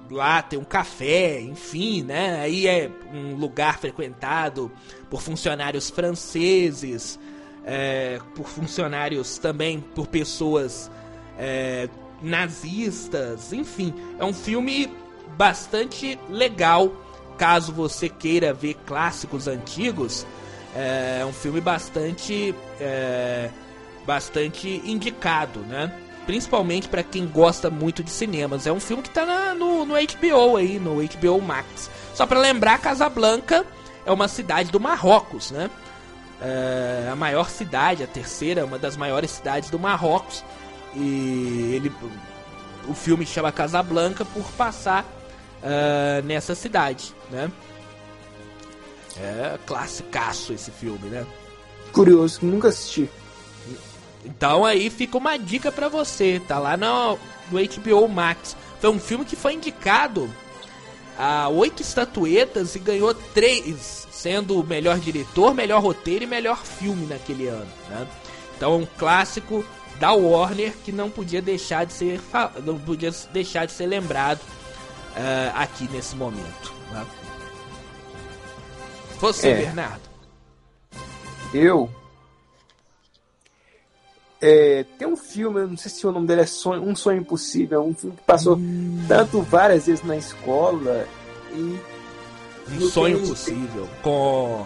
lá 0.09 0.41
tem 0.41 0.57
um 0.57 0.63
café, 0.63 1.39
enfim, 1.41 2.03
né? 2.03 2.41
Aí 2.41 2.67
é 2.67 2.89
um 3.13 3.35
lugar 3.35 3.79
frequentado 3.79 4.71
por 5.09 5.21
funcionários 5.21 5.89
franceses, 5.89 7.19
é, 7.65 8.19
por 8.35 8.47
funcionários 8.47 9.37
também 9.37 9.79
por 9.79 10.07
pessoas 10.07 10.89
é, 11.37 11.89
nazistas, 12.21 13.53
enfim, 13.53 13.93
é 14.17 14.25
um 14.25 14.33
filme 14.33 14.89
bastante 15.37 16.17
legal. 16.29 16.91
Caso 17.37 17.71
você 17.71 18.09
queira 18.09 18.51
ver 18.51 18.73
clássicos 18.85 19.47
antigos, 19.47 20.25
é 20.75 21.23
um 21.23 21.33
filme 21.33 21.61
bastante, 21.61 22.53
é, 22.79 23.51
bastante 24.05 24.81
indicado, 24.83 25.59
né? 25.59 25.93
Principalmente 26.27 26.89
para 26.89 27.01
quem 27.01 27.25
gosta 27.25 27.69
muito 27.69 28.03
de 28.03 28.11
cinemas. 28.11 28.67
É 28.67 28.71
um 28.71 28.79
filme 28.81 29.01
que 29.01 29.09
tá 29.09 29.25
na, 29.25 29.55
no, 29.55 29.85
no 29.85 29.95
HBO 29.95 30.57
aí, 30.57 30.77
no 30.77 30.97
HBO 30.97 31.41
Max. 31.41 31.89
Só 32.13 32.27
para 32.27 32.39
lembrar, 32.39 32.79
Casablanca 32.79 33.65
é 34.05 34.11
uma 34.11 34.27
cidade 34.27 34.69
do 34.69 34.79
Marrocos, 34.79 35.49
né? 35.49 35.71
É 36.41 37.09
a 37.09 37.15
maior 37.15 37.49
cidade, 37.49 38.03
a 38.03 38.07
terceira, 38.07 38.65
uma 38.65 38.77
das 38.77 38.97
maiores 38.97 39.31
cidades 39.31 39.69
do 39.69 39.79
Marrocos. 39.79 40.43
E 40.93 41.71
ele, 41.73 41.91
o 42.87 42.93
filme 42.93 43.25
chama 43.25 43.51
Casablanca 43.51 44.25
por 44.25 44.45
passar 44.51 45.03
uh, 45.03 46.25
nessa 46.25 46.53
cidade, 46.53 47.15
né? 47.31 47.49
É 49.19 49.57
classicaço 49.65 50.53
esse 50.53 50.71
filme, 50.71 51.07
né? 51.07 51.25
Curioso, 51.93 52.39
nunca 52.43 52.67
assisti. 52.67 53.09
Então 54.25 54.65
aí 54.65 54.89
fica 54.89 55.17
uma 55.17 55.37
dica 55.37 55.71
para 55.71 55.87
você, 55.87 56.41
tá 56.47 56.59
lá 56.59 56.75
no, 56.75 57.17
no 57.51 57.59
HBO 57.59 58.07
Max. 58.07 58.55
Foi 58.79 58.89
um 58.89 58.99
filme 58.99 59.25
que 59.25 59.35
foi 59.35 59.53
indicado 59.53 60.29
a 61.17 61.49
oito 61.49 61.81
estatuetas 61.81 62.75
e 62.75 62.79
ganhou 62.79 63.13
três, 63.13 64.07
sendo 64.11 64.59
o 64.59 64.63
melhor 64.63 64.99
diretor, 64.99 65.53
melhor 65.53 65.81
roteiro 65.81 66.23
e 66.23 66.27
melhor 66.27 66.63
filme 66.63 67.07
naquele 67.07 67.47
ano. 67.47 67.71
Né? 67.89 68.07
Então 68.55 68.73
é 68.73 68.77
um 68.77 68.87
clássico 68.97 69.65
da 69.99 70.11
Warner 70.11 70.73
que 70.85 70.91
não 70.91 71.09
podia 71.09 71.41
deixar 71.41 71.85
de 71.85 71.93
ser, 71.93 72.21
não 72.63 72.77
podia 72.77 73.11
deixar 73.33 73.65
de 73.65 73.71
ser 73.71 73.87
lembrado 73.87 74.39
uh, 74.39 75.51
aqui 75.55 75.89
nesse 75.91 76.15
momento. 76.15 76.73
Né? 76.91 77.05
Você, 79.19 79.49
é. 79.49 79.55
Bernardo? 79.55 80.07
Eu 81.53 81.89
é, 84.39 84.85
tem 84.97 85.07
um 85.07 85.17
filme, 85.17 85.61
eu 85.61 85.67
não 85.67 85.77
sei 85.77 85.89
se 85.89 86.05
o 86.05 86.11
nome 86.11 86.27
dele 86.27 86.41
é 86.41 86.45
sonho, 86.45 86.83
Um 86.83 86.95
Sonho 86.95 87.21
Impossível, 87.21 87.83
um 87.83 87.93
filme 87.93 88.15
que 88.15 88.23
passou 88.23 88.55
hum. 88.55 89.03
tanto 89.07 89.41
várias 89.41 89.87
vezes 89.87 90.03
na 90.03 90.15
escola 90.15 91.07
e. 91.53 91.79
Um 92.69 92.81
Sonho 92.89 93.23
Impossível 93.23 93.87
com. 94.03 94.65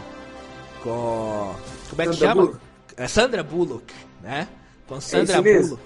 com. 0.83 1.55
Como 1.89 2.01
é 2.01 2.05
que 2.05 2.13
Sandra 2.13 2.27
chama? 2.27 2.41
Bullock. 2.41 2.59
É 2.97 3.07
Sandra 3.07 3.43
Bullock, 3.43 3.93
né? 4.21 4.47
Com 4.87 4.97
é 4.97 4.99
Sandra 4.99 5.37
é 5.37 5.41
Bullock. 5.41 5.83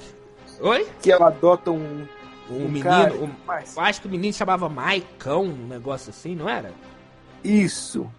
Oi? 0.62 0.88
Que 1.02 1.12
ela 1.12 1.28
adota 1.28 1.72
um. 1.72 2.08
Um, 2.50 2.58
um 2.58 2.68
menino. 2.68 2.84
Cara, 2.84 3.14
um, 3.16 3.32
acho 3.82 4.02
que 4.02 4.08
o 4.08 4.12
menino 4.12 4.34
chamava 4.34 4.70
Maicão, 4.70 5.44
um 5.44 5.68
negócio 5.68 6.12
assim, 6.12 6.36
não 6.36 6.48
era? 6.48 6.72
Isso. 7.44 8.10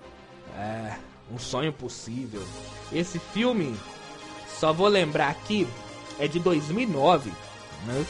É, 0.57 0.97
um 1.33 1.39
sonho 1.39 1.73
possível. 1.73 2.43
Esse 2.93 3.19
filme 3.19 3.77
só 4.59 4.73
vou 4.73 4.89
lembrar 4.89 5.29
aqui, 5.29 5.67
é 6.19 6.27
de 6.27 6.39
2009, 6.39 7.31
né? 7.87 8.07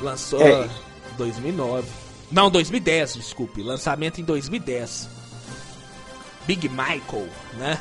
Lançou 0.00 0.42
é. 0.42 0.68
2009. 1.16 1.88
Não, 2.30 2.50
2010, 2.50 3.14
desculpe. 3.14 3.62
Lançamento 3.62 4.20
em 4.20 4.24
2010. 4.24 5.08
Big 6.46 6.68
Michael, 6.68 7.28
né? 7.54 7.78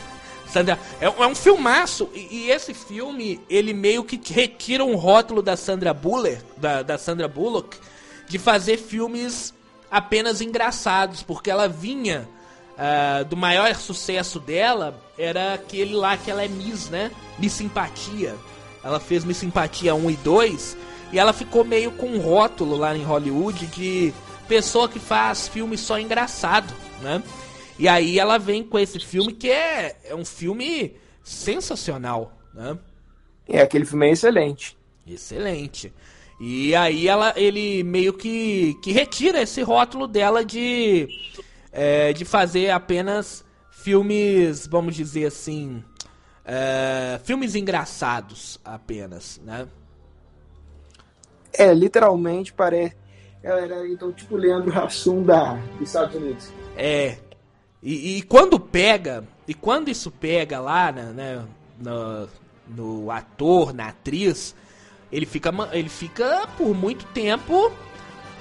Sandra, 0.48 0.78
é, 1.02 1.06
é 1.06 1.28
um 1.28 1.34
filmaço 1.34 2.10
e, 2.14 2.46
e, 2.46 2.52
esse 2.52 2.76
filme 2.76 3.42
ele 3.50 3.74
meio 3.74 4.04
que 4.04 4.22
retira 4.32 4.86
um 4.86 4.96
rótulo 4.96 5.42
da 5.42 5.58
Sandra 5.58 5.94
Bullock, 5.94 6.38
da, 6.58 6.84
da 6.84 6.98
Sandra 6.98 7.28
Bullock, 7.28 7.76
de 8.28 8.38
fazer 8.38 8.78
filmes 8.78 9.52
apenas 9.90 10.42
engraçados, 10.42 11.24
porque 11.24 11.50
ela 11.50 11.68
vinha 11.68 12.30
uh, 12.78 13.26
do 13.26 13.38
maior 13.38 13.74
sucesso 13.76 14.40
dela 14.40 15.00
era 15.18 15.54
aquele 15.54 15.94
lá 15.94 16.18
que 16.18 16.30
ela 16.30 16.44
é 16.44 16.48
Miss, 16.48 16.90
né? 16.90 17.12
Miss 17.38 17.54
Simpatia. 17.54 18.36
Ela 18.84 19.00
fez 19.00 19.24
Miss 19.24 19.38
Simpatia 19.38 19.96
1 19.96 20.10
e 20.12 20.16
2 20.18 20.78
e 21.12 21.20
ela 21.20 21.34
ficou 21.34 21.64
meio 21.64 21.92
com 21.92 22.08
um 22.08 22.20
rótulo 22.20 22.76
lá 22.76 22.96
em 22.96 23.04
Hollywood 23.04 23.68
de 23.68 24.14
pessoa 24.48 24.90
que 24.90 25.00
faz 25.00 25.48
filme 25.48 25.78
só 25.78 26.00
engraçado, 26.00 26.74
né? 27.02 27.24
E 27.78 27.88
aí 27.88 28.20
ela 28.20 28.38
vem 28.38 28.64
com 28.64 28.78
esse 28.78 29.00
filme 29.00 29.34
que 29.34 29.50
é, 29.50 29.96
é 30.06 30.16
um 30.16 30.26
filme 30.26 30.96
sensacional, 31.24 32.34
né? 32.54 32.78
É, 33.48 33.62
aquele 33.62 33.86
filme 33.86 34.08
é 34.08 34.12
excelente. 34.12 34.78
Excelente. 35.06 35.94
E 36.40 36.76
aí 36.76 37.08
ela, 37.08 37.34
ele 37.36 37.84
meio 37.84 38.14
que, 38.14 38.76
que 38.82 38.92
retira 38.92 39.42
esse 39.42 39.62
rótulo 39.62 40.08
dela 40.08 40.44
de 40.44 41.08
é, 41.74 42.14
de 42.14 42.24
fazer 42.24 42.70
apenas 42.70 43.44
filmes, 43.72 44.68
vamos 44.68 44.96
dizer 44.96 45.26
assim, 45.26 45.84
é, 46.46 47.20
filmes 47.24 47.56
engraçados 47.56 48.60
apenas, 48.64 49.42
né? 49.44 49.68
É, 51.52 51.74
literalmente 51.74 52.54
parece. 52.54 52.96
Era 53.42 53.88
então 53.90 54.12
tipo 54.14 54.38
Leandro 54.38 54.78
Hassum 54.78 55.22
da, 55.24 55.56
dos 55.78 55.90
Estados 55.90 56.16
Unidos. 56.16 56.50
É. 56.78 57.18
E, 57.82 58.18
e, 58.18 58.22
quando 58.22 58.58
pega, 58.58 59.26
e 59.46 59.54
quando 59.54 59.90
isso 59.90 60.10
pega 60.10 60.62
lá, 60.62 60.90
né, 60.92 61.12
né 61.12 61.46
no, 61.78 62.30
no 62.68 63.12
ator, 63.12 63.74
na 63.74 63.90
atriz, 63.90 64.56
ele 65.12 65.26
fica, 65.26 65.52
ele 65.74 65.90
fica 65.90 66.48
por 66.58 66.74
muito 66.74 67.06
tempo 67.08 67.70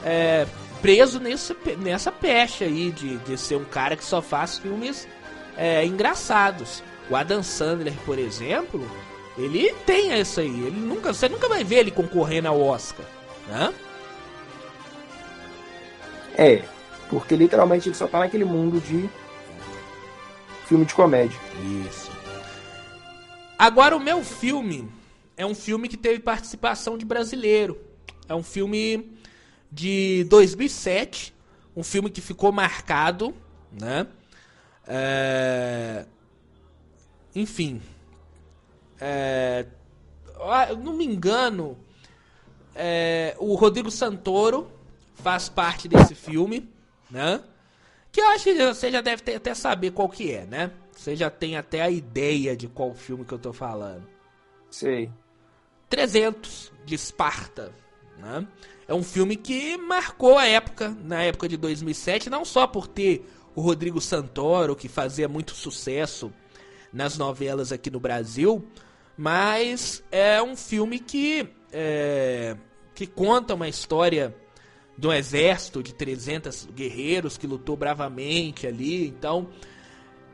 é, 0.05 0.47
preso 0.83 1.21
nesse, 1.21 1.57
nessa 1.79 2.11
pecha 2.11 2.65
aí 2.65 2.91
de, 2.91 3.17
de 3.19 3.39
ser 3.39 3.57
um 3.57 3.65
cara 3.65 3.97
que 3.97 4.05
só 4.05 4.21
faz 4.21 4.59
filmes 4.59 5.09
é, 5.57 5.87
engraçados. 5.87 6.83
O 7.09 7.17
Adam 7.17 7.43
Sandler, 7.43 7.95
por 8.05 8.19
exemplo, 8.19 8.85
ele 9.39 9.73
tem 9.87 10.19
isso 10.21 10.41
aí. 10.41 10.49
Ele 10.49 10.81
nunca, 10.81 11.15
você 11.15 11.29
nunca 11.29 11.49
vai 11.49 11.63
ver 11.63 11.77
ele 11.77 11.91
concorrendo 11.91 12.49
ao 12.49 12.61
Oscar, 12.61 13.07
né? 13.49 13.73
É, 16.37 16.63
porque 17.09 17.37
literalmente 17.37 17.89
ele 17.89 17.95
só 17.95 18.07
tá 18.07 18.19
naquele 18.19 18.45
mundo 18.45 18.81
de 18.81 19.09
filme 20.67 20.85
de 20.85 20.95
comédia. 20.95 21.39
Isso. 21.87 22.11
Agora 23.59 23.97
o 23.97 24.01
meu 24.01 24.25
filme 24.25 24.91
é 25.37 25.47
um 25.47 25.55
filme 25.55 25.89
que 25.89 25.97
teve 25.97 26.19
participação 26.19 26.99
de 26.99 27.05
brasileiro. 27.05 27.79
É 28.29 28.35
um 28.35 28.43
filme 28.43 29.13
de 29.73 30.25
2007, 30.25 31.35
um 31.75 31.83
filme 31.83 32.11
que 32.11 32.21
ficou 32.21 32.53
marcado, 32.53 33.35
né? 33.73 34.07
É... 34.87 36.05
Enfim, 37.35 37.81
é... 39.01 39.65
não 40.79 40.93
me 40.93 41.07
engano, 41.07 41.79
é... 42.75 43.35
o 43.39 43.55
Rodrigo 43.55 43.91
Santoro 43.91 44.71
faz 45.15 45.49
parte 45.49 45.89
desse 45.89 46.15
filme, 46.15 46.69
né? 47.11 47.43
Que 48.11 48.21
eu 48.21 48.29
acho 48.29 48.45
que 48.45 48.55
você 48.55 48.91
já 48.91 49.01
deve 49.01 49.23
ter, 49.23 49.37
até 49.37 49.55
saber 49.55 49.93
qual 49.93 50.09
que 50.09 50.31
é, 50.31 50.45
né? 50.45 50.71
Você 50.93 51.17
já 51.17 51.31
tem 51.31 51.57
até 51.57 51.81
a 51.81 51.89
ideia 51.89 52.55
de 52.55 52.69
qual 52.69 52.95
filme 52.95 53.25
que 53.25 53.33
eu 53.33 53.39
tô 53.39 53.55
falando. 53.55 54.07
Sei. 54.71 55.11
300 55.89 56.73
de 56.85 56.95
Esparta, 56.95 57.73
né? 58.19 58.47
É 58.87 58.95
um 58.95 59.03
filme 59.03 59.37
que 59.37 59.77
marcou 59.77 60.39
a 60.39 60.47
época, 60.47 60.97
na 61.03 61.23
época 61.23 61.49
de 61.49 61.57
2007, 61.57 62.29
não 62.29 62.45
só 62.45 62.67
por 62.67 62.87
ter 62.87 63.27
o 63.55 63.61
Rodrigo 63.61 64.01
Santoro, 64.01 64.75
que 64.75 64.89
fazia 64.89 65.29
muito 65.29 65.55
sucesso 65.55 66.33
nas 66.93 67.17
novelas 67.17 67.73
aqui 67.73 67.91
no 67.91 68.01
Brasil, 68.01 68.67
mas 69.17 70.03
é 70.11 70.43
um 70.43 70.57
filme 70.57 70.99
que, 70.99 71.49
é, 71.73 72.57
que 72.95 73.07
conta 73.07 73.55
uma 73.55 73.69
história 73.69 74.35
de 74.97 75.07
um 75.07 75.13
exército 75.13 75.83
de 75.83 75.95
300 75.95 76.69
guerreiros 76.75 77.39
que 77.39 77.47
lutou 77.47 77.77
bravamente 77.77 78.67
ali. 78.67 79.07
Então, 79.07 79.49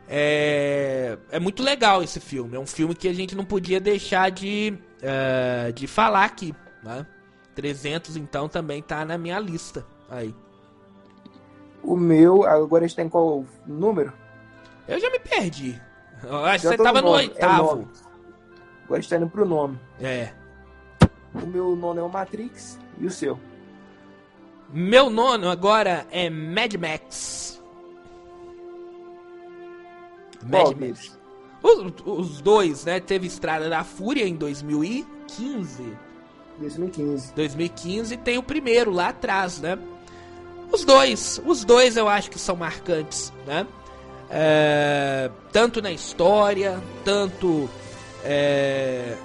é, 0.08 1.18
é 1.30 1.38
muito 1.38 1.62
legal 1.62 2.02
esse 2.02 2.18
filme. 2.18 2.56
É 2.56 2.60
um 2.60 2.66
filme 2.66 2.94
que 2.94 3.08
a 3.08 3.12
gente 3.12 3.36
não 3.36 3.44
podia 3.44 3.80
deixar 3.80 4.30
de, 4.30 4.74
uh, 5.02 5.72
de 5.72 5.86
falar 5.86 6.24
aqui. 6.24 6.54
Né? 6.82 7.06
300, 7.58 8.16
então, 8.16 8.48
também 8.48 8.80
tá 8.80 9.04
na 9.04 9.18
minha 9.18 9.36
lista. 9.40 9.84
Aí. 10.08 10.32
O 11.82 11.96
meu, 11.96 12.44
agora 12.44 12.86
está 12.86 13.02
em 13.02 13.08
qual 13.08 13.44
número? 13.66 14.12
Eu 14.86 15.00
já 15.00 15.10
me 15.10 15.18
perdi. 15.18 15.82
Eu 16.22 16.36
acho 16.44 16.62
que 16.62 16.76
você 16.76 16.76
tava 16.80 17.02
no, 17.02 17.08
no 17.08 17.14
oitavo. 17.14 17.80
É 17.80 18.84
agora 18.84 19.00
está 19.00 19.16
indo 19.16 19.28
pro 19.28 19.44
nome. 19.44 19.76
É. 20.00 20.32
O 21.34 21.46
meu 21.48 21.74
nono 21.74 21.98
é 21.98 22.02
o 22.04 22.08
Matrix 22.08 22.78
e 22.96 23.06
o 23.06 23.10
seu? 23.10 23.40
Meu 24.72 25.10
nono 25.10 25.50
agora 25.50 26.06
é 26.12 26.30
Mad 26.30 26.74
Max. 26.74 27.60
Mad 30.44 30.76
Max. 30.78 31.18
Os, 31.60 31.92
os, 32.06 32.40
dois, 32.40 32.84
né? 32.84 33.00
Teve 33.00 33.26
Estrada 33.26 33.68
da 33.68 33.82
Fúria 33.82 34.28
em 34.28 34.36
2015. 34.36 36.07
2015. 36.60 37.32
2015 37.34 38.16
tem 38.18 38.38
o 38.38 38.42
primeiro 38.42 38.90
lá 38.90 39.08
atrás, 39.08 39.60
né? 39.60 39.78
Os 40.70 40.84
dois, 40.84 41.40
os 41.46 41.64
dois 41.64 41.96
eu 41.96 42.08
acho 42.08 42.30
que 42.30 42.38
são 42.38 42.56
marcantes, 42.56 43.32
né? 43.46 43.66
É, 44.30 45.30
tanto 45.50 45.80
na 45.80 45.90
história, 45.90 46.78
tanto 47.04 47.68
é, 48.22 49.16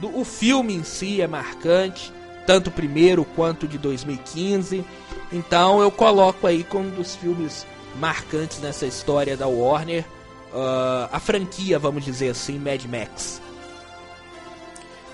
no, 0.00 0.18
o 0.18 0.24
filme 0.24 0.74
em 0.74 0.82
si 0.82 1.20
é 1.20 1.26
marcante 1.28 2.12
tanto 2.46 2.68
o 2.68 2.72
primeiro 2.72 3.24
quanto 3.24 3.66
de 3.66 3.78
2015. 3.78 4.84
Então 5.32 5.80
eu 5.80 5.90
coloco 5.90 6.46
aí 6.46 6.64
como 6.64 6.88
um 6.88 6.90
dos 6.90 7.16
filmes 7.16 7.66
marcantes 7.98 8.60
nessa 8.60 8.86
história 8.86 9.36
da 9.36 9.46
Warner, 9.46 10.04
uh, 10.52 11.08
a 11.10 11.20
franquia, 11.20 11.78
vamos 11.78 12.04
dizer 12.04 12.30
assim, 12.30 12.58
Mad 12.58 12.84
Max. 12.84 13.40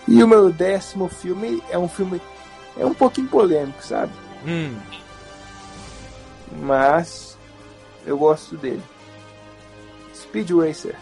E 0.09 0.23
o 0.23 0.29
meu 0.29 0.51
décimo 0.51 1.09
filme 1.09 1.63
é 1.71 1.79
um 1.79 1.89
filme 1.89 2.21
é 2.79 2.87
um 2.87 2.95
pouquinho 2.95 3.29
polêmico, 3.29 3.85
sabe? 3.85 4.13
Hum. 4.47 4.77
Mas 6.63 7.37
eu 8.07 8.17
gosto 8.17 8.57
dele. 8.57 8.83
Speed 10.15 10.51
Racer. 10.51 10.97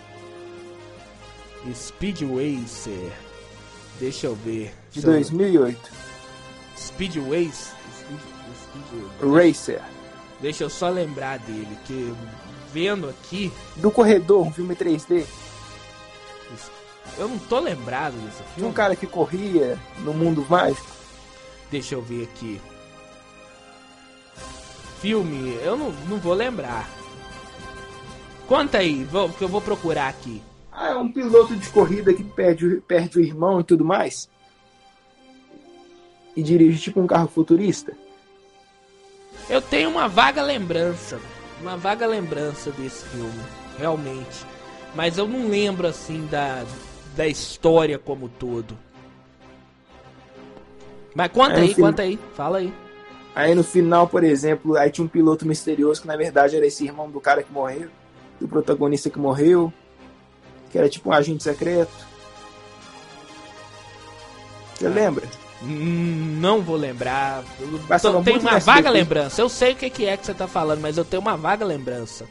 Speed 1.72 2.22
Racer. 2.22 3.12
Deixa 4.00 4.26
eu 4.26 4.34
ver. 4.34 4.74
De 4.90 5.00
2008. 5.00 5.78
Speedways. 6.76 7.72
Speed, 7.98 8.20
Speed, 8.62 9.34
Racer. 9.34 9.82
Deixa 10.40 10.64
eu 10.64 10.70
só 10.70 10.88
lembrar 10.90 11.38
dele, 11.38 11.78
que 11.86 12.14
vendo 12.72 13.09
aqui. 13.09 13.50
Do 13.76 13.90
Corredor, 13.90 14.46
um 14.46 14.52
filme 14.52 14.74
3D. 14.76 15.24
Eu 17.18 17.28
não 17.28 17.38
tô 17.38 17.61
lembrado 17.61 18.14
desse 18.24 18.42
filme. 18.54 18.70
Um 18.70 18.72
cara 18.72 18.94
que 18.96 19.07
corria 19.07 19.78
no 20.00 20.12
mundo 20.12 20.44
mágico. 20.48 20.86
Deixa 21.70 21.94
eu 21.94 22.02
ver 22.02 22.24
aqui. 22.24 22.61
Filme, 25.00 25.59
eu 25.62 25.76
não, 25.76 25.90
não 26.09 26.18
vou 26.18 26.34
lembrar. 26.34 26.88
Conta 28.46 28.78
aí, 28.78 29.04
vou, 29.04 29.28
que 29.30 29.42
eu 29.42 29.48
vou 29.48 29.61
procurar 29.61 30.09
aqui. 30.09 30.42
Ah, 30.70 30.90
é 30.90 30.96
um 30.96 31.11
piloto 31.11 31.57
de 31.57 31.68
corrida 31.70 32.12
que 32.12 32.22
perde, 32.22 32.82
perde 32.86 33.18
o 33.18 33.22
irmão 33.22 33.61
e 33.61 33.64
tudo 33.64 33.84
mais 33.84 34.28
e 36.36 36.42
dirige 36.42 36.78
tipo 36.78 37.00
um 37.00 37.07
carro 37.07 37.28
futurista? 37.28 37.92
Eu 39.48 39.62
tenho 39.62 39.88
uma 39.88 40.07
vaga 40.07 40.42
lembrança, 40.42 41.18
uma 41.61 41.76
vaga 41.76 42.07
lembrança 42.07 42.70
desse 42.72 43.04
filme, 43.07 43.42
realmente. 43.78 44.44
Mas 44.94 45.16
eu 45.16 45.26
não 45.26 45.48
lembro 45.48 45.86
assim 45.86 46.26
da, 46.26 46.64
da 47.17 47.27
história 47.27 47.99
como 47.99 48.29
todo. 48.29 48.77
Mas 51.14 51.33
conta 51.33 51.55
aí, 51.55 51.69
aí 51.69 51.75
conta 51.75 52.03
aí, 52.03 52.19
fala 52.35 52.59
aí. 52.59 52.73
Aí 53.35 53.55
no 53.55 53.64
final, 53.64 54.07
por 54.07 54.23
exemplo, 54.23 54.77
aí 54.77 54.91
tinha 54.91 55.05
um 55.05 55.09
piloto 55.09 55.47
misterioso 55.47 56.03
que 56.03 56.07
na 56.07 56.17
verdade 56.17 56.57
era 56.57 56.67
esse 56.67 56.85
irmão 56.85 57.11
do 57.11 57.21
cara 57.21 57.43
que 57.43 57.53
morreu, 57.53 57.89
do 58.39 58.47
protagonista 58.47 59.09
que 59.09 59.19
morreu, 59.19 59.73
que 60.71 60.79
era 60.79 60.89
tipo 60.89 61.09
um 61.09 61.12
agente 61.12 61.43
secreto. 61.43 62.07
Você 64.75 64.87
ah. 64.87 64.91
lembra? 64.91 65.27
Não 65.62 66.61
vou 66.61 66.77
lembrar. 66.77 67.43
Eu 67.59 68.23
tenho 68.23 68.41
uma 68.41 68.59
vaga 68.59 68.91
lembrança. 68.91 69.41
Eu 69.41 69.49
sei 69.49 69.73
o 69.73 69.77
que 69.77 70.05
é 70.05 70.17
que 70.17 70.27
você 70.27 70.35
tá 70.35 70.47
falando, 70.47 70.81
mas 70.81 70.99
eu 70.99 71.05
tenho 71.05 71.23
uma 71.23 71.37
vaga 71.37 71.64
lembrança. 71.64 72.27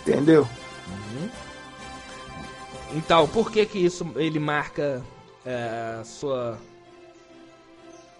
Entendeu? 0.00 0.46
Uhum. 0.88 1.47
Então, 2.92 3.28
por 3.28 3.50
que 3.50 3.64
que 3.66 3.78
isso 3.78 4.06
ele 4.16 4.38
marca 4.38 5.02
é, 5.44 5.98
a 6.00 6.04
sua 6.04 6.58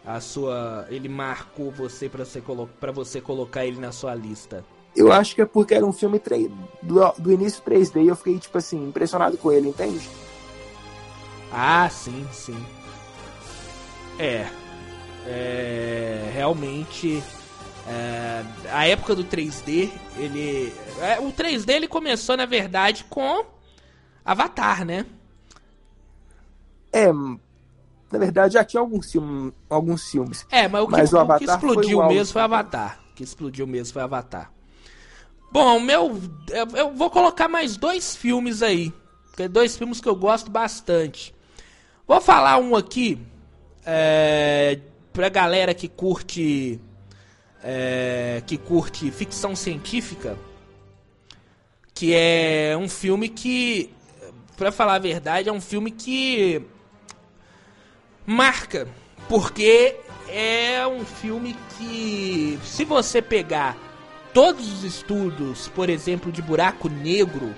a 0.04 0.20
sua 0.20 0.86
ele 0.90 1.08
marcou 1.08 1.70
você 1.70 2.08
para 2.08 2.24
você 2.24 2.42
para 2.80 2.92
você 2.92 3.20
colocar 3.20 3.64
ele 3.64 3.80
na 3.80 3.92
sua 3.92 4.14
lista? 4.14 4.64
Eu 4.96 5.12
acho 5.12 5.34
que 5.34 5.42
é 5.42 5.46
porque 5.46 5.74
era 5.74 5.86
um 5.86 5.92
filme 5.92 6.18
3, 6.18 6.50
do, 6.82 7.12
do 7.18 7.32
início 7.32 7.62
3D 7.62 8.02
e 8.02 8.08
eu 8.08 8.16
fiquei 8.16 8.38
tipo 8.38 8.58
assim 8.58 8.88
impressionado 8.88 9.36
com 9.38 9.52
ele, 9.52 9.68
entende? 9.68 10.08
Ah, 11.52 11.88
sim, 11.88 12.26
sim. 12.32 12.58
É. 14.18 14.46
É. 15.26 16.30
Realmente. 16.34 17.22
É, 17.86 18.44
a 18.70 18.86
época 18.86 19.14
do 19.14 19.24
3D, 19.24 19.90
ele. 20.18 20.74
É, 21.00 21.18
o 21.20 21.32
3D 21.32 21.70
ele 21.70 21.88
começou, 21.88 22.36
na 22.36 22.44
verdade, 22.44 23.04
com 23.08 23.44
Avatar, 24.30 24.84
né? 24.84 25.06
É. 26.92 27.10
Na 27.12 28.18
verdade, 28.18 28.54
já 28.54 28.64
tinha 28.64 28.80
alguns, 28.80 29.10
filme, 29.10 29.52
alguns 29.68 30.10
filmes. 30.10 30.46
É, 30.50 30.68
mas 30.68 30.82
o 30.82 30.86
que, 30.86 30.92
mas 30.92 31.12
o, 31.12 31.18
o 31.18 31.38
que 31.38 31.44
explodiu 31.44 31.98
foi 31.98 32.08
mesmo 32.08 32.32
foi 32.32 32.42
Avatar. 32.42 33.00
O 33.10 33.14
que 33.14 33.22
explodiu 33.22 33.66
mesmo 33.66 33.92
foi 33.92 34.02
Avatar. 34.02 34.52
Bom, 35.50 35.80
meu. 35.80 36.20
Eu 36.74 36.94
vou 36.94 37.10
colocar 37.10 37.48
mais 37.48 37.76
dois 37.76 38.14
filmes 38.14 38.62
aí. 38.62 38.92
Dois 39.50 39.76
filmes 39.76 40.00
que 40.00 40.08
eu 40.08 40.16
gosto 40.16 40.50
bastante. 40.50 41.34
Vou 42.06 42.20
falar 42.20 42.58
um 42.58 42.76
aqui 42.76 43.18
é, 43.86 44.80
pra 45.12 45.28
galera 45.28 45.72
que 45.72 45.88
curte 45.88 46.80
é, 47.62 48.42
que 48.46 48.56
curte 48.56 49.10
ficção 49.10 49.56
científica, 49.56 50.36
que 51.94 52.14
é 52.14 52.76
um 52.78 52.88
filme 52.88 53.28
que, 53.28 53.90
pra 54.58 54.72
falar 54.72 54.96
a 54.96 54.98
verdade, 54.98 55.48
é 55.48 55.52
um 55.52 55.60
filme 55.60 55.90
que 55.90 56.60
marca, 58.26 58.86
porque 59.28 59.96
é 60.28 60.86
um 60.86 61.04
filme 61.04 61.56
que, 61.78 62.58
se 62.62 62.84
você 62.84 63.22
pegar 63.22 63.76
todos 64.34 64.70
os 64.70 64.84
estudos, 64.84 65.68
por 65.68 65.88
exemplo, 65.88 66.30
de 66.30 66.42
buraco 66.42 66.88
negro 66.88 67.54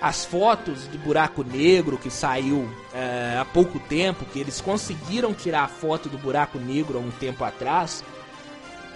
as 0.00 0.24
fotos 0.24 0.88
de 0.90 0.96
buraco 0.96 1.42
negro 1.42 1.98
que 1.98 2.10
saiu 2.10 2.68
é, 2.94 3.36
há 3.38 3.44
pouco 3.44 3.80
tempo, 3.80 4.24
que 4.26 4.38
eles 4.38 4.60
conseguiram 4.60 5.34
tirar 5.34 5.64
a 5.64 5.68
foto 5.68 6.08
do 6.08 6.16
buraco 6.16 6.58
negro 6.58 6.98
há 6.98 7.00
um 7.00 7.10
tempo 7.10 7.42
atrás. 7.44 8.04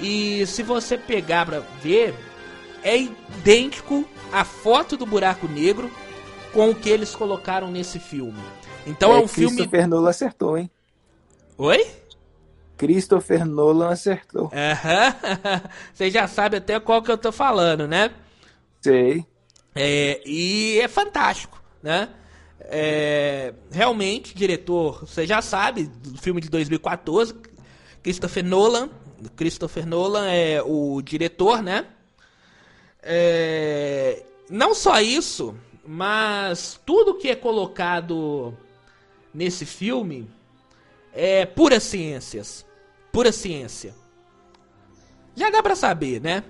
E 0.01 0.47
se 0.47 0.63
você 0.63 0.97
pegar 0.97 1.45
para 1.45 1.61
ver, 1.83 2.15
é 2.85 2.97
idêntico 2.97 4.09
à 4.33 4.45
foto 4.45 4.97
do 4.97 5.05
buraco 5.05 5.49
negro 5.49 5.91
com 6.53 6.70
o 6.70 6.74
que 6.74 6.88
eles 6.88 7.14
colocaram 7.14 7.70
nesse 7.70 7.98
filme. 7.98 8.40
Então 8.86 9.14
é, 9.14 9.20
é 9.20 9.22
um 9.22 9.28
filme. 9.28 9.57
Christopher 9.57 9.88
Nolan 9.88 10.11
acertou, 10.11 10.59
hein? 10.59 10.70
Oi? 11.59 11.86
Christopher 12.76 13.46
Nolan 13.46 13.90
acertou. 13.90 14.50
Aham. 14.53 15.14
Você 15.94 16.11
já 16.11 16.26
sabe 16.26 16.57
até 16.57 16.78
qual 16.80 17.03
que 17.03 17.11
eu 17.11 17.18
tô 17.18 17.30
falando, 17.30 17.86
né? 17.86 18.11
Sei. 18.80 19.24
É, 19.74 20.20
e 20.26 20.80
é 20.80 20.88
fantástico, 20.88 21.62
né? 21.82 22.09
É, 22.61 23.55
realmente, 23.70 24.34
diretor, 24.34 25.05
você 25.07 25.26
já 25.26 25.42
sabe, 25.42 25.84
do 25.84 26.16
filme 26.20 26.40
de 26.40 26.48
2014, 26.48 27.34
Christopher 28.03 28.44
Nolan. 28.44 28.88
Christopher 29.36 29.86
Nolan 29.86 30.26
é 30.28 30.62
o 30.62 31.00
diretor, 31.03 31.62
né? 31.62 31.86
É, 33.03 34.24
não 34.48 34.74
só 34.74 35.00
isso, 35.00 35.55
mas 35.85 36.80
tudo 36.87 37.18
que 37.18 37.28
é 37.28 37.37
colocado 37.37 38.57
nesse 39.35 39.66
filme 39.66 40.28
é 41.12 41.45
pura 41.45 41.80
ciências. 41.80 42.64
Pura 43.11 43.33
ciência. 43.33 43.95
Já 45.35 45.51
dá 45.51 45.62
pra 45.62 45.74
saber, 45.74 46.20
né? 46.20 46.45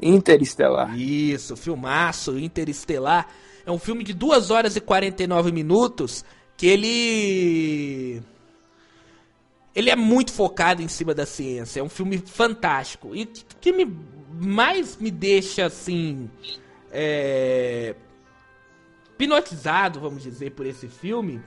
Interestelar. 0.00 0.98
Isso, 0.98 1.56
filmaço, 1.56 2.38
Interestelar. 2.38 3.28
É 3.64 3.70
um 3.70 3.78
filme 3.78 4.02
de 4.02 4.12
2 4.12 4.50
horas 4.50 4.76
e 4.76 4.80
49 4.80 5.52
minutos 5.52 6.24
que 6.56 6.66
ele. 6.66 8.22
Ele 9.74 9.90
é 9.90 9.96
muito 9.96 10.32
focado 10.32 10.82
em 10.82 10.88
cima 10.88 11.14
da 11.14 11.24
ciência. 11.24 11.80
É 11.80 11.82
um 11.82 11.88
filme 11.88 12.18
fantástico. 12.18 13.14
E 13.14 13.26
que 13.26 13.72
me, 13.72 13.86
mais 14.32 14.96
me 14.96 15.10
deixa 15.10 15.66
assim. 15.66 16.28
É, 16.90 17.94
hipnotizado, 19.20 20.00
vamos 20.00 20.22
dizer, 20.22 20.52
por 20.52 20.64
esse 20.64 20.88
filme, 20.88 21.42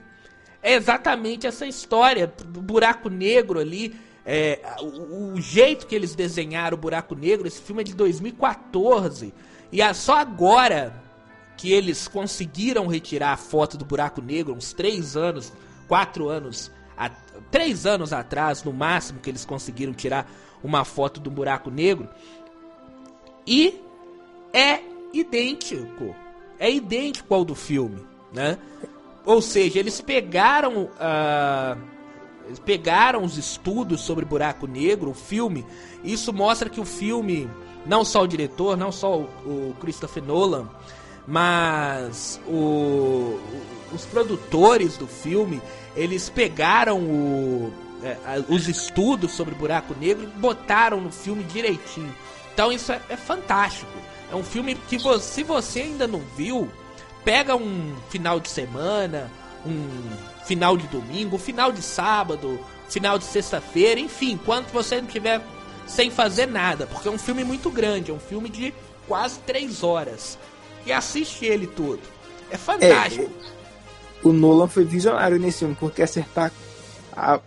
é 0.62 0.74
exatamente 0.74 1.46
essa 1.46 1.66
história 1.66 2.26
do 2.26 2.62
buraco 2.62 3.08
negro 3.08 3.58
ali. 3.58 3.94
É, 4.24 4.60
o, 4.80 5.34
o, 5.34 5.40
jeito 5.40 5.86
que 5.86 5.94
eles 5.94 6.14
desenharam 6.14 6.76
o 6.76 6.80
buraco 6.80 7.14
negro, 7.14 7.46
esse 7.46 7.60
filme 7.60 7.82
é 7.82 7.84
de 7.84 7.94
2014. 7.94 9.34
E 9.70 9.82
é 9.82 9.92
só 9.92 10.16
agora 10.16 10.94
que 11.56 11.72
eles 11.72 12.08
conseguiram 12.08 12.86
retirar 12.86 13.32
a 13.32 13.36
foto 13.36 13.76
do 13.76 13.84
buraco 13.84 14.22
negro, 14.22 14.54
uns 14.54 14.72
três 14.72 15.16
anos, 15.16 15.52
quatro 15.86 16.28
anos, 16.28 16.70
a, 16.96 17.10
três 17.50 17.84
anos 17.84 18.12
atrás, 18.12 18.62
no 18.62 18.72
máximo, 18.72 19.20
que 19.20 19.28
eles 19.28 19.44
conseguiram 19.44 19.92
tirar 19.92 20.30
uma 20.62 20.84
foto 20.84 21.20
do 21.20 21.30
buraco 21.30 21.70
negro. 21.70 22.08
E 23.46 23.78
é 24.54 24.80
idêntico 25.12 26.16
é 26.58 26.70
idêntico 26.70 27.34
ao 27.34 27.44
do 27.44 27.54
filme, 27.54 28.00
né? 28.32 28.58
Ou 29.24 29.40
seja, 29.40 29.78
eles 29.78 30.00
pegaram 30.00 30.84
uh, 30.84 31.78
eles 32.46 32.58
pegaram 32.58 33.22
os 33.22 33.38
estudos 33.38 34.02
sobre 34.02 34.24
buraco 34.24 34.66
negro, 34.66 35.10
o 35.10 35.14
filme. 35.14 35.64
Isso 36.02 36.32
mostra 36.32 36.68
que 36.68 36.80
o 36.80 36.84
filme, 36.84 37.48
não 37.86 38.04
só 38.04 38.22
o 38.22 38.26
diretor, 38.26 38.76
não 38.76 38.92
só 38.92 39.18
o, 39.18 39.74
Christopher 39.80 40.22
Nolan, 40.22 40.68
mas 41.26 42.38
o, 42.46 43.40
os 43.92 44.04
produtores 44.04 44.98
do 44.98 45.06
filme, 45.06 45.62
eles 45.96 46.28
pegaram 46.28 47.00
o, 47.00 47.72
é, 48.02 48.16
os 48.48 48.68
estudos 48.68 49.32
sobre 49.32 49.54
buraco 49.54 49.94
negro 49.98 50.24
e 50.24 50.38
botaram 50.38 51.00
no 51.00 51.10
filme 51.10 51.42
direitinho. 51.44 52.14
Então 52.52 52.70
isso 52.70 52.92
é, 52.92 53.00
é 53.08 53.16
fantástico. 53.16 53.90
É 54.34 54.36
um 54.36 54.42
filme 54.42 54.74
que 54.74 54.98
você, 54.98 55.24
se 55.24 55.42
você 55.44 55.82
ainda 55.82 56.08
não 56.08 56.20
viu, 56.36 56.68
pega 57.24 57.54
um 57.54 57.94
final 58.10 58.40
de 58.40 58.48
semana, 58.48 59.30
um 59.64 59.86
final 60.44 60.76
de 60.76 60.88
domingo, 60.88 61.38
final 61.38 61.70
de 61.70 61.80
sábado, 61.80 62.58
final 62.88 63.16
de 63.16 63.26
sexta-feira, 63.26 64.00
enfim, 64.00 64.32
enquanto 64.32 64.72
você 64.72 65.00
não 65.00 65.06
tiver 65.06 65.40
sem 65.86 66.10
fazer 66.10 66.46
nada, 66.46 66.84
porque 66.84 67.06
é 67.06 67.10
um 67.12 67.18
filme 67.18 67.44
muito 67.44 67.70
grande, 67.70 68.10
é 68.10 68.14
um 68.14 68.18
filme 68.18 68.48
de 68.48 68.74
quase 69.06 69.38
três 69.38 69.84
horas. 69.84 70.36
E 70.84 70.92
assiste 70.92 71.44
ele 71.44 71.68
todo. 71.68 72.00
É 72.50 72.56
fantástico. 72.56 73.30
É, 73.30 74.26
o 74.26 74.32
Nolan 74.32 74.66
foi 74.66 74.84
visionário 74.84 75.38
nesse 75.38 75.60
filme, 75.60 75.76
porque 75.78 76.02
acertar 76.02 76.50
a. 77.16 77.38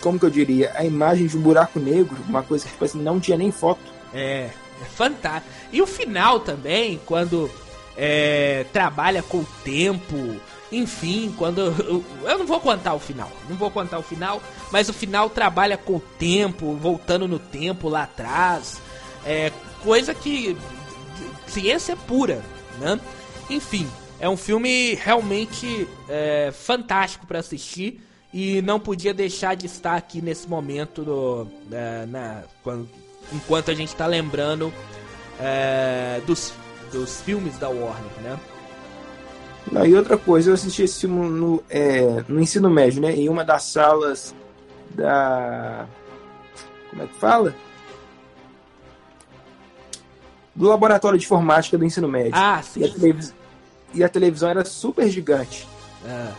Como 0.00 0.20
que 0.20 0.24
eu 0.24 0.30
diria? 0.30 0.70
A 0.76 0.84
imagem 0.84 1.26
de 1.26 1.36
um 1.36 1.40
buraco 1.40 1.80
negro, 1.80 2.16
uma 2.28 2.44
coisa 2.44 2.64
que 2.64 2.70
tipo 2.70 2.84
assim, 2.84 3.02
não 3.02 3.18
tinha 3.18 3.36
nem 3.36 3.50
foto. 3.50 3.80
É. 4.14 4.50
É 4.80 4.84
fantástico. 4.84 5.52
E 5.72 5.82
o 5.82 5.86
final 5.86 6.40
também, 6.40 7.00
quando 7.04 7.50
é, 7.98 8.64
trabalha 8.72 9.22
com 9.22 9.38
o 9.38 9.48
tempo. 9.64 10.40
Enfim, 10.70 11.34
quando. 11.36 11.60
Eu, 11.60 12.04
eu, 12.22 12.38
não 12.38 12.46
vou 12.46 12.60
contar 12.60 12.94
o 12.94 13.00
final. 13.00 13.30
Não 13.48 13.56
vou 13.56 13.70
contar 13.70 13.98
o 13.98 14.02
final. 14.02 14.40
Mas 14.70 14.88
o 14.88 14.92
final 14.92 15.28
trabalha 15.28 15.76
com 15.76 15.96
o 15.96 16.00
tempo, 16.00 16.74
voltando 16.74 17.26
no 17.26 17.40
tempo 17.40 17.88
lá 17.88 18.04
atrás. 18.04 18.80
É 19.26 19.50
coisa 19.82 20.14
que. 20.14 20.56
Ciência 21.48 21.96
pura, 21.96 22.42
né? 22.78 23.00
Enfim, 23.50 23.88
é 24.20 24.28
um 24.28 24.36
filme 24.36 24.94
realmente 24.94 25.88
é, 26.08 26.52
fantástico 26.52 27.26
para 27.26 27.40
assistir. 27.40 28.00
E 28.32 28.60
não 28.60 28.78
podia 28.78 29.14
deixar 29.14 29.56
de 29.56 29.66
estar 29.66 29.96
aqui 29.96 30.20
nesse 30.20 30.46
momento 30.46 31.02
do, 31.02 31.48
é, 31.72 32.04
na, 32.04 32.42
quando, 32.62 32.86
enquanto 33.32 33.70
a 33.70 33.74
gente 33.74 33.88
está 33.88 34.06
lembrando 34.06 34.72
é, 35.40 36.20
dos, 36.26 36.52
dos 36.92 37.20
filmes 37.20 37.58
da 37.58 37.68
Warner, 37.68 38.12
né? 38.22 38.38
Não, 39.70 39.84
e 39.84 39.94
outra 39.94 40.16
coisa, 40.16 40.50
eu 40.50 40.54
assisti 40.54 40.82
esse 40.82 41.00
filme 41.00 41.28
no, 41.28 41.62
é, 41.68 42.24
no 42.26 42.40
ensino 42.40 42.70
médio, 42.70 43.02
né? 43.02 43.12
Em 43.12 43.28
uma 43.28 43.44
das 43.44 43.64
salas 43.64 44.34
da. 44.90 45.86
Como 46.90 47.02
é 47.02 47.06
que 47.06 47.14
fala? 47.14 47.54
Do 50.54 50.68
laboratório 50.68 51.18
de 51.18 51.24
informática 51.24 51.76
do 51.76 51.84
ensino 51.84 52.08
médio. 52.08 52.32
Ah, 52.34 52.62
sim. 52.62 52.80
E 52.80 52.84
a, 52.84 52.88
televis... 52.88 53.34
e 53.94 54.04
a 54.04 54.08
televisão 54.08 54.48
era 54.48 54.64
super 54.64 55.08
gigante. 55.08 55.68
Ah. 56.04 56.32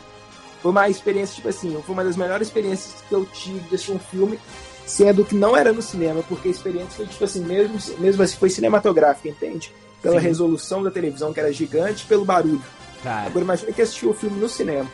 Foi 0.62 0.72
uma 0.72 0.90
experiência, 0.90 1.36
tipo 1.36 1.48
assim, 1.48 1.82
foi 1.86 1.94
uma 1.94 2.04
das 2.04 2.18
melhores 2.18 2.48
experiências 2.48 3.02
que 3.08 3.14
eu 3.14 3.26
tive 3.26 3.60
de 3.60 3.76
assistir 3.76 3.94
um 3.94 4.00
filme 4.00 4.38
sendo 4.90 5.24
que 5.24 5.36
não 5.36 5.56
era 5.56 5.72
no 5.72 5.84
cinema, 5.84 6.24
porque 6.28 6.48
a 6.48 6.52
experiência 6.52 6.90
foi 6.98 7.06
tipo 7.06 7.24
assim, 7.24 7.42
mesmo, 7.42 7.78
mesmo 8.00 8.24
assim, 8.24 8.36
foi 8.38 8.50
cinematográfica, 8.50 9.30
entende? 9.30 9.72
Pela 10.02 10.20
Sim. 10.20 10.26
resolução 10.26 10.82
da 10.82 10.90
televisão, 10.90 11.32
que 11.32 11.40
era 11.40 11.54
gigante, 11.54 12.06
pelo 12.08 12.26
barulho. 12.26 12.64
Cara. 13.04 13.28
Agora 13.28 13.46
imagina 13.46 13.72
que 13.72 13.84
assistiu 13.84 14.10
o 14.10 14.14
filme 14.16 14.40
no 14.40 14.50
cinema. 14.50 14.90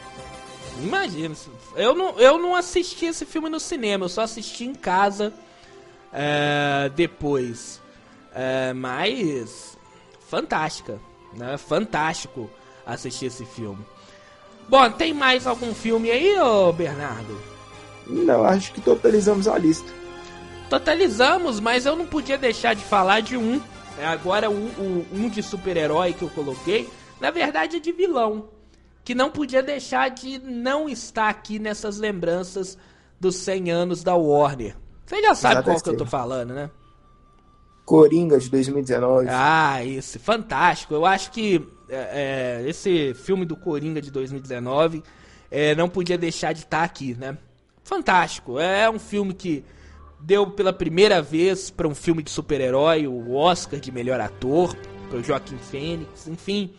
Imagina. 0.84 1.34
Eu 1.78 1.96
não, 1.96 2.20
eu 2.20 2.38
não 2.38 2.54
assisti 2.54 3.06
esse 3.06 3.26
filme 3.26 3.48
no 3.48 3.60
cinema, 3.60 4.04
eu 4.04 4.10
só 4.10 4.24
assisti 4.24 4.66
em 4.66 4.76
casa 4.76 5.34
é, 6.12 6.92
depois. 6.94 7.82
É, 8.34 8.74
mas. 8.74 9.78
Fantástica. 10.28 11.00
Né? 11.34 11.58
Fantástico 11.58 12.50
assistir 12.86 13.28
esse 13.28 13.46
filme. 13.46 13.84
Bom, 14.68 14.92
tem 14.92 15.14
mais 15.14 15.48
algum 15.48 15.74
filme 15.74 16.12
aí, 16.12 16.38
ô 16.38 16.74
Bernardo? 16.74 17.55
Não, 18.08 18.44
acho 18.44 18.72
que 18.74 18.82
totalizamos 18.82 19.48
a 19.48 19.58
lista. 19.58 19.92
Totalizamos, 20.70 21.60
mas 21.60 21.86
eu 21.86 21.96
não 21.96 22.06
podia 22.06 22.38
deixar 22.38 22.74
de 22.74 22.84
falar 22.84 23.22
de 23.22 23.38
um. 23.38 23.62
É 23.98 24.06
agora 24.06 24.50
um, 24.50 24.68
um, 24.80 25.06
um 25.14 25.30
de 25.30 25.42
super-herói 25.42 26.14
que 26.14 26.24
eu 26.24 26.30
coloquei, 26.30 26.90
na 27.20 27.32
verdade 27.32 27.78
é 27.78 27.80
de 27.80 27.92
vilão. 27.92 28.50
Que 29.04 29.14
não 29.14 29.30
podia 29.30 29.62
deixar 29.62 30.10
de 30.10 30.40
não 30.40 30.90
estar 30.90 31.30
aqui 31.30 31.60
nessas 31.60 31.98
lembranças 31.98 32.78
dos 33.20 33.36
100 33.36 33.72
anos 33.72 34.04
da 34.04 34.16
Warner. 34.16 34.76
Você 35.06 35.22
já 35.22 35.36
sabe 35.36 35.64
qual 35.64 35.80
que 35.80 35.90
eu 35.90 35.98
tô 35.98 36.06
falando, 36.06 36.54
né? 36.54 36.70
Coringa 37.86 38.40
de 38.40 38.50
2019. 38.50 39.28
Ah, 39.30 39.84
isso, 39.84 40.20
fantástico. 40.20 40.96
Eu 40.96 41.06
acho 41.06 41.32
que 41.32 41.62
é, 41.88 42.64
é, 42.64 42.70
esse 42.70 43.14
filme 43.14 43.46
do 43.46 43.56
Coringa 43.56 44.02
de 44.02 44.10
2019 44.10 45.04
é, 45.52 45.76
não 45.76 45.88
podia 45.88 46.18
deixar 46.18 46.52
de 46.54 46.62
estar 46.62 46.84
aqui, 46.84 47.14
né? 47.14 47.38
Fantástico. 47.86 48.60
É 48.60 48.90
um 48.90 49.00
filme 49.00 49.34
que 49.34 49.64
deu 50.20 50.48
pela 50.48 50.74
primeira 50.74 51.22
vez 51.22 51.70
para 51.70 51.88
um 51.88 51.96
filme 51.96 52.22
de 52.22 52.32
super-herói 52.32 53.08
o 53.08 53.36
Oscar 53.36 53.80
de 53.80 53.92
melhor 53.92 54.20
ator, 54.20 54.76
para 55.10 55.22
Joaquim 55.22 55.58
Fênix, 55.58 56.28
enfim. 56.28 56.74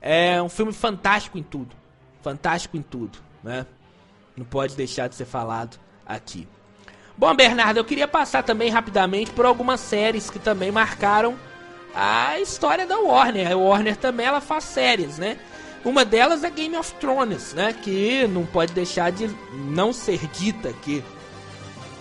É 0.00 0.40
um 0.40 0.48
filme 0.48 0.72
fantástico 0.72 1.36
em 1.36 1.42
tudo. 1.42 1.74
Fantástico 2.22 2.76
em 2.76 2.82
tudo, 2.82 3.18
né? 3.42 3.66
Não 4.36 4.44
pode 4.44 4.76
deixar 4.76 5.08
de 5.08 5.16
ser 5.16 5.24
falado 5.24 5.78
aqui. 6.06 6.48
Bom, 7.18 7.34
Bernardo, 7.34 7.78
eu 7.78 7.84
queria 7.84 8.06
passar 8.06 8.42
também 8.42 8.70
rapidamente 8.70 9.32
por 9.32 9.46
algumas 9.46 9.80
séries 9.80 10.30
que 10.30 10.38
também 10.38 10.70
marcaram 10.70 11.36
a 11.94 12.38
história 12.38 12.86
da 12.86 12.98
Warner. 12.98 13.50
A 13.50 13.56
Warner 13.56 13.96
também 13.96 14.26
ela 14.26 14.40
faz 14.40 14.64
séries, 14.64 15.18
né? 15.18 15.38
Uma 15.86 16.04
delas 16.04 16.42
é 16.42 16.50
Game 16.50 16.76
of 16.76 16.92
Thrones, 16.94 17.54
né? 17.54 17.72
Que 17.72 18.26
não 18.26 18.44
pode 18.44 18.72
deixar 18.72 19.12
de 19.12 19.28
não 19.70 19.92
ser 19.92 20.26
dita 20.26 20.70
aqui, 20.70 21.02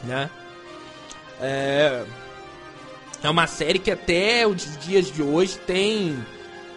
né? 0.04 0.28
É... 1.40 2.04
É 3.22 3.30
uma 3.30 3.46
série 3.46 3.78
que 3.78 3.92
até 3.92 4.48
os 4.48 4.76
dias 4.80 5.12
de 5.12 5.22
hoje 5.22 5.60
tem 5.60 6.18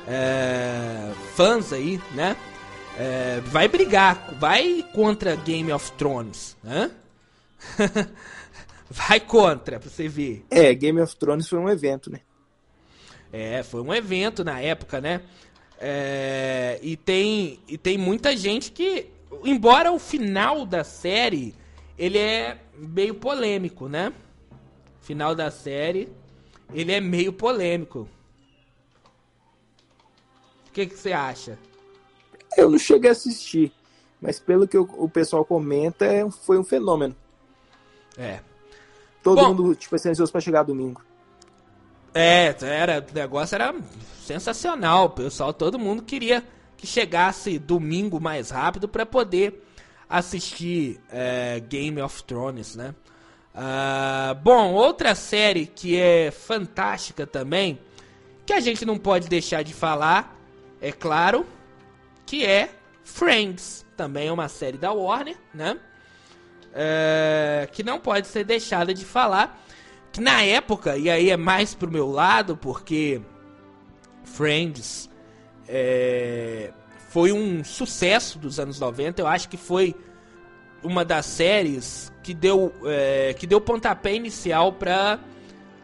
é, 0.06 1.10
fãs 1.34 1.72
aí, 1.72 1.98
né? 2.14 2.36
É, 2.98 3.40
vai 3.46 3.68
brigar, 3.68 4.34
vai 4.38 4.84
contra 4.94 5.34
Game 5.34 5.72
of 5.72 5.90
Thrones, 5.92 6.58
né? 6.62 6.90
vai 8.90 9.18
contra, 9.18 9.80
pra 9.80 9.90
você 9.90 10.08
ver. 10.08 10.44
É, 10.50 10.74
Game 10.74 11.00
of 11.00 11.16
Thrones 11.16 11.48
foi 11.48 11.58
um 11.58 11.70
evento, 11.70 12.10
né? 12.10 12.20
É, 13.32 13.62
foi 13.62 13.80
um 13.80 13.94
evento 13.94 14.44
na 14.44 14.60
época, 14.60 15.00
né? 15.00 15.22
É, 15.80 16.78
e, 16.82 16.96
tem, 16.96 17.60
e 17.68 17.78
tem 17.78 17.96
muita 17.96 18.36
gente 18.36 18.72
que, 18.72 19.06
embora 19.44 19.92
o 19.92 19.98
final 19.98 20.66
da 20.66 20.82
série, 20.82 21.54
ele 21.96 22.18
é 22.18 22.60
meio 22.76 23.14
polêmico, 23.14 23.88
né? 23.88 24.12
Final 25.00 25.34
da 25.34 25.50
série, 25.50 26.08
ele 26.72 26.92
é 26.92 27.00
meio 27.00 27.32
polêmico. 27.32 28.08
O 30.68 30.72
que, 30.72 30.86
que 30.86 30.96
você 30.96 31.12
acha? 31.12 31.58
Eu 32.56 32.70
não 32.70 32.78
cheguei 32.78 33.10
a 33.10 33.12
assistir, 33.12 33.72
mas 34.20 34.40
pelo 34.40 34.66
que 34.66 34.76
o, 34.76 34.82
o 34.82 35.08
pessoal 35.08 35.44
comenta, 35.44 36.04
é 36.04 36.28
foi 36.30 36.58
um 36.58 36.64
fenômeno. 36.64 37.14
É. 38.16 38.40
Todo 39.22 39.42
Bom, 39.42 39.54
mundo, 39.54 39.74
tipo, 39.74 39.94
assim, 39.94 40.08
ansioso 40.08 40.32
pra 40.32 40.40
chegar 40.40 40.62
domingo. 40.64 41.02
É, 42.14 42.54
era, 42.62 43.04
o 43.08 43.14
negócio 43.14 43.54
era 43.54 43.74
sensacional. 44.20 45.10
Pessoal, 45.10 45.52
todo 45.52 45.78
mundo 45.78 46.02
queria 46.02 46.44
que 46.76 46.86
chegasse 46.86 47.58
domingo 47.58 48.20
mais 48.20 48.50
rápido 48.50 48.88
para 48.88 49.04
poder 49.04 49.64
assistir 50.08 51.00
é, 51.10 51.60
Game 51.60 52.00
of 52.00 52.22
Thrones, 52.24 52.76
né? 52.76 52.94
Uh, 53.54 54.34
bom, 54.36 54.72
outra 54.72 55.16
série 55.16 55.66
que 55.66 55.98
é 55.98 56.30
fantástica 56.30 57.26
também, 57.26 57.80
que 58.46 58.52
a 58.52 58.60
gente 58.60 58.84
não 58.84 58.96
pode 58.96 59.28
deixar 59.28 59.64
de 59.64 59.74
falar, 59.74 60.36
é 60.80 60.92
claro, 60.92 61.44
que 62.24 62.46
é 62.46 62.70
Friends. 63.02 63.84
Também 63.96 64.28
é 64.28 64.32
uma 64.32 64.48
série 64.48 64.78
da 64.78 64.92
Warner, 64.92 65.36
né? 65.52 65.76
É, 66.72 67.68
que 67.72 67.82
não 67.82 67.98
pode 67.98 68.28
ser 68.28 68.44
deixada 68.44 68.94
de 68.94 69.04
falar. 69.04 69.60
Que 70.12 70.20
na 70.20 70.42
época, 70.42 70.96
e 70.96 71.08
aí 71.10 71.30
é 71.30 71.36
mais 71.36 71.74
pro 71.74 71.90
meu 71.90 72.10
lado, 72.10 72.56
porque 72.56 73.20
Friends 74.24 75.08
é, 75.66 76.72
foi 77.08 77.32
um 77.32 77.62
sucesso 77.62 78.38
dos 78.38 78.58
anos 78.58 78.80
90. 78.80 79.20
Eu 79.20 79.26
acho 79.26 79.48
que 79.48 79.56
foi 79.56 79.94
uma 80.82 81.04
das 81.04 81.26
séries 81.26 82.12
que 82.22 82.32
deu, 82.34 82.72
é, 82.84 83.34
que 83.34 83.46
deu 83.46 83.60
pontapé 83.60 84.14
inicial 84.14 84.72
para 84.72 85.18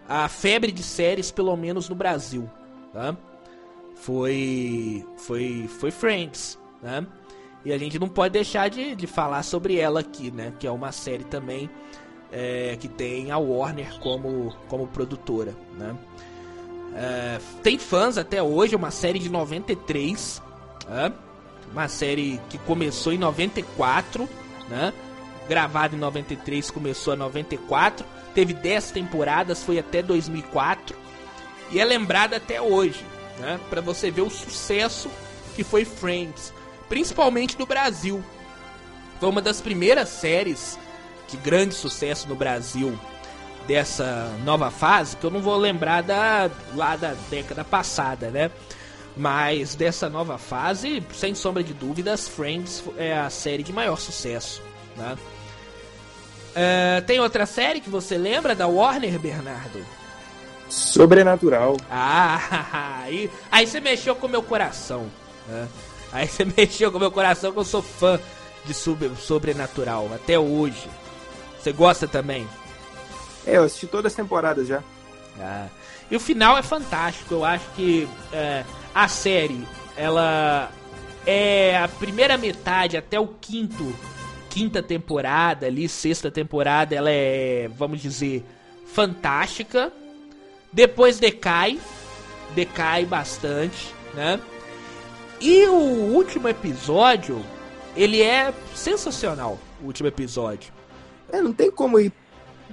a 0.09 0.29
febre 0.29 0.71
de 0.73 0.83
séries, 0.83 1.31
pelo 1.31 1.57
menos 1.57 1.89
no 1.89 1.95
Brasil. 1.95 2.49
Tá? 2.93 3.17
Foi, 3.95 5.07
foi, 5.17 5.69
foi 5.79 5.91
Friends. 5.91 6.59
Né? 6.83 7.07
E 7.65 7.73
a 7.73 7.79
gente 7.79 7.99
não 7.99 8.09
pode 8.09 8.33
deixar 8.33 8.69
de, 8.69 8.95
de 8.95 9.07
falar 9.07 9.43
sobre 9.43 9.79
ela 9.79 10.01
aqui, 10.01 10.31
né? 10.31 10.53
Que 10.59 10.67
é 10.67 10.71
uma 10.71 10.93
série 10.93 11.25
também 11.25 11.71
é, 12.35 12.77
que 12.81 12.89
tem 12.89 13.31
a 13.31 13.39
Warner 13.39 13.97
como, 14.01 14.53
como 14.69 14.89
produtora, 14.89 15.55
né? 15.79 15.97
É, 16.97 17.39
tem 17.63 17.79
fãs 17.79 18.19
até 18.19 18.43
hoje, 18.43 18.75
é 18.75 18.77
uma 18.77 18.91
série 18.91 19.21
de 19.21 19.29
93, 19.29 20.43
né? 20.89 21.13
uma 21.71 21.89
série 21.89 22.41
que 22.51 22.59
começou 22.59 23.13
em 23.13 23.19
94, 23.19 24.29
né? 24.69 24.93
Gravada 25.49 25.95
em 25.95 25.99
93, 25.99 26.71
começou 26.71 27.15
em 27.15 27.19
94, 27.19 28.05
teve 28.35 28.53
10 28.53 28.91
temporadas, 28.91 29.63
foi 29.63 29.79
até 29.79 30.03
2004 30.03 30.97
e 31.71 31.79
é 31.79 31.85
lembrada 31.85 32.37
até 32.37 32.61
hoje, 32.61 33.05
né? 33.39 33.61
Para 33.71 33.81
você 33.81 34.11
ver 34.11 34.23
o 34.23 34.31
sucesso 34.31 35.09
que 35.55 35.63
foi 35.63 35.85
Friends, 35.85 36.53
principalmente 36.89 37.59
no 37.59 37.67
Brasil. 37.67 38.25
Foi 39.21 39.29
uma 39.29 39.41
das 39.41 39.61
primeiras 39.61 40.09
séries 40.09 40.79
de 41.29 41.37
grande 41.37 41.75
sucesso 41.75 42.29
no 42.29 42.35
Brasil 42.35 42.99
dessa 43.67 44.31
nova 44.45 44.71
fase, 44.71 45.17
que 45.17 45.25
eu 45.25 45.31
não 45.31 45.41
vou 45.41 45.57
lembrar 45.57 46.03
da 46.03 46.51
lá 46.75 46.97
da 46.97 47.15
década 47.31 47.65
passada, 47.65 48.31
né? 48.31 48.51
Mas 49.17 49.75
dessa 49.75 50.09
nova 50.09 50.39
fase, 50.39 51.03
sem 51.15 51.35
sombra 51.35 51.63
de 51.63 51.73
dúvidas, 51.73 52.29
Friends 52.29 52.83
é 52.97 53.17
a 53.17 53.31
série 53.31 53.63
de 53.63 53.73
maior 53.73 53.99
sucesso, 53.99 54.61
né? 54.97 55.17
Uh, 56.55 57.03
tem 57.05 57.19
outra 57.21 57.47
série 57.47 57.81
que 57.81 57.91
você 57.91 58.17
lembra 58.17 58.55
da 58.55 58.67
Warner, 58.67 59.19
Bernardo? 59.19 59.85
Sobrenatural. 60.69 61.77
Ah, 61.91 63.01
aí, 63.03 63.31
aí 63.51 63.67
você 63.67 63.81
mexeu 63.81 64.15
com 64.15 64.27
o 64.27 64.31
meu 64.31 64.43
coração. 64.43 65.11
Né? 65.49 65.69
Aí 66.13 66.29
você 66.29 66.45
mexeu 66.57 66.91
com 66.91 66.99
o 66.99 67.01
meu 67.01 67.11
coração 67.11 67.53
que 67.53 67.59
eu 67.59 67.65
sou 67.65 67.83
fã 67.83 68.21
de 68.65 68.73
Sobrenatural 68.73 70.11
até 70.15 70.39
hoje. 70.39 70.89
Você 71.65 71.73
gosta 71.73 72.07
também? 72.07 72.47
É, 73.47 73.57
eu 73.57 73.63
assisti 73.63 73.87
todas 73.87 74.13
as 74.13 74.17
temporadas 74.17 74.69
já. 74.69 74.83
Ah. 75.41 75.67
E 76.11 76.15
o 76.15 76.21
final 76.21 76.59
é 76.59 76.63
fantástico. 76.63 77.33
Eu 77.33 77.43
acho 77.43 77.65
que 77.75 78.07
é, 78.31 78.63
a 78.95 79.09
série, 79.09 79.67
ela 79.97 80.71
é 81.25 81.79
a 81.79 81.89
primeira 81.89 82.37
metade 82.37 82.99
até 82.99 83.19
o 83.19 83.27
quinto, 83.27 83.97
quinta 84.51 84.83
temporada 84.83 85.65
ali, 85.65 85.89
sexta 85.89 86.31
temporada, 86.31 86.95
ela 86.95 87.11
é, 87.11 87.71
vamos 87.75 88.03
dizer, 88.03 88.45
fantástica. 88.85 89.91
Depois 90.71 91.19
decai, 91.19 91.81
decai 92.55 93.07
bastante, 93.07 93.95
né? 94.13 94.39
E 95.41 95.67
o 95.67 96.13
último 96.13 96.47
episódio, 96.47 97.43
ele 97.97 98.21
é 98.21 98.53
sensacional. 98.75 99.59
O 99.83 99.87
último 99.87 100.09
episódio. 100.09 100.84
É, 101.35 101.43
não 101.43 101.53
tem 101.53 101.71
como 101.71 101.99
ir. 101.99 102.13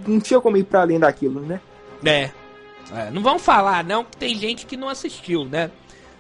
Não 0.06 0.20
tinha 0.20 0.40
como 0.40 0.56
ir 0.56 0.64
pra 0.64 0.82
além 0.82 1.00
daquilo, 1.00 1.42
né? 1.42 1.60
É. 2.06 2.30
é 2.92 3.12
não 3.12 3.24
vamos 3.24 3.42
falar, 3.42 3.84
não, 3.84 4.04
que 4.04 4.16
tem 4.18 4.36
gente 4.36 4.66
que 4.66 4.78
não 4.78 4.88
assistiu, 4.88 5.46
né? 5.46 5.72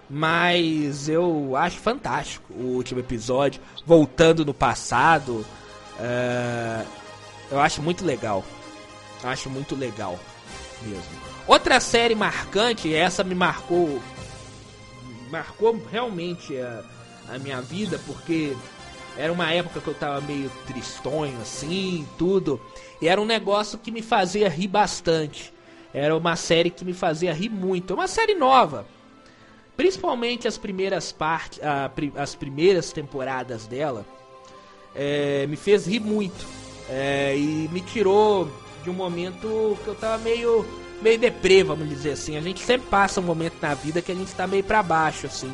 Mas 0.10 1.08
eu 1.08 1.56
acho 1.56 1.78
fantástico 1.78 2.52
o 2.54 2.76
último 2.76 3.00
episódio. 3.00 3.62
Voltando 3.86 4.44
no 4.44 4.54
passado. 4.54 5.46
É, 6.00 6.84
eu 7.52 7.60
acho 7.60 7.82
muito 7.82 8.04
legal. 8.04 8.44
Acho 9.24 9.50
muito 9.50 9.76
legal 9.76 10.20
mesmo. 10.82 11.04
Outra 11.48 11.80
série 11.80 12.16
marcante, 12.16 12.94
essa 12.94 13.24
me 13.24 13.36
marcou. 13.36 14.02
Marcou 15.30 15.80
realmente 15.92 16.58
a, 16.58 16.84
a 17.30 17.39
minha 17.39 17.62
vida, 17.62 18.00
porque 18.06 18.56
era 19.18 19.32
uma 19.32 19.51
época 19.51 19.82
que 19.82 19.88
eu 19.88 19.93
tava 19.93 20.22
meio 20.22 20.49
tristonho 20.66 21.39
assim, 21.41 22.07
tudo. 22.18 22.59
E 23.01 23.07
era 23.07 23.20
um 23.20 23.26
negócio 23.26 23.78
que 23.78 23.91
me 23.91 24.01
fazia 24.01 24.47
rir 24.49 24.68
bastante. 24.68 25.53
Era 25.93 26.16
uma 26.16 26.36
série 26.36 26.70
que 26.70 26.86
me 26.86 26.93
fazia 26.93 27.34
rir 27.34 27.49
muito. 27.49 27.93
É 27.93 27.95
uma 27.95 28.07
série 28.07 28.36
nova. 28.36 28.86
Principalmente 29.76 30.47
as 30.47 30.57
primeiras 30.57 31.12
partes, 31.12 31.59
as 32.16 32.36
primeiras 32.36 32.91
temporadas 32.91 33.66
dela, 33.66 34.05
é, 34.95 35.45
me 35.47 35.55
fez 35.55 35.86
rir 35.86 35.99
muito. 35.99 36.45
É, 36.89 37.36
e 37.36 37.70
me 37.72 37.82
tirou 37.82 38.49
de 38.84 38.89
um 38.89 38.93
momento 38.93 39.78
que 39.84 39.88
eu 39.88 39.95
tava 39.95 40.18
meio, 40.18 40.66
meio 41.01 41.18
deprê, 41.20 41.64
vamos 41.64 41.88
dizer 41.88 42.12
assim. 42.12 42.38
A 42.38 42.41
gente 42.41 42.62
sempre 42.62 42.88
passa 42.88 43.20
um 43.20 43.24
momento 43.24 43.55
na 43.62 43.74
vida 43.74 44.01
que 44.01 44.12
a 44.12 44.16
gente 44.16 44.34
tá 44.34 44.47
meio 44.47 44.64
para 44.64 44.82
baixo, 44.82 45.28
assim. 45.28 45.53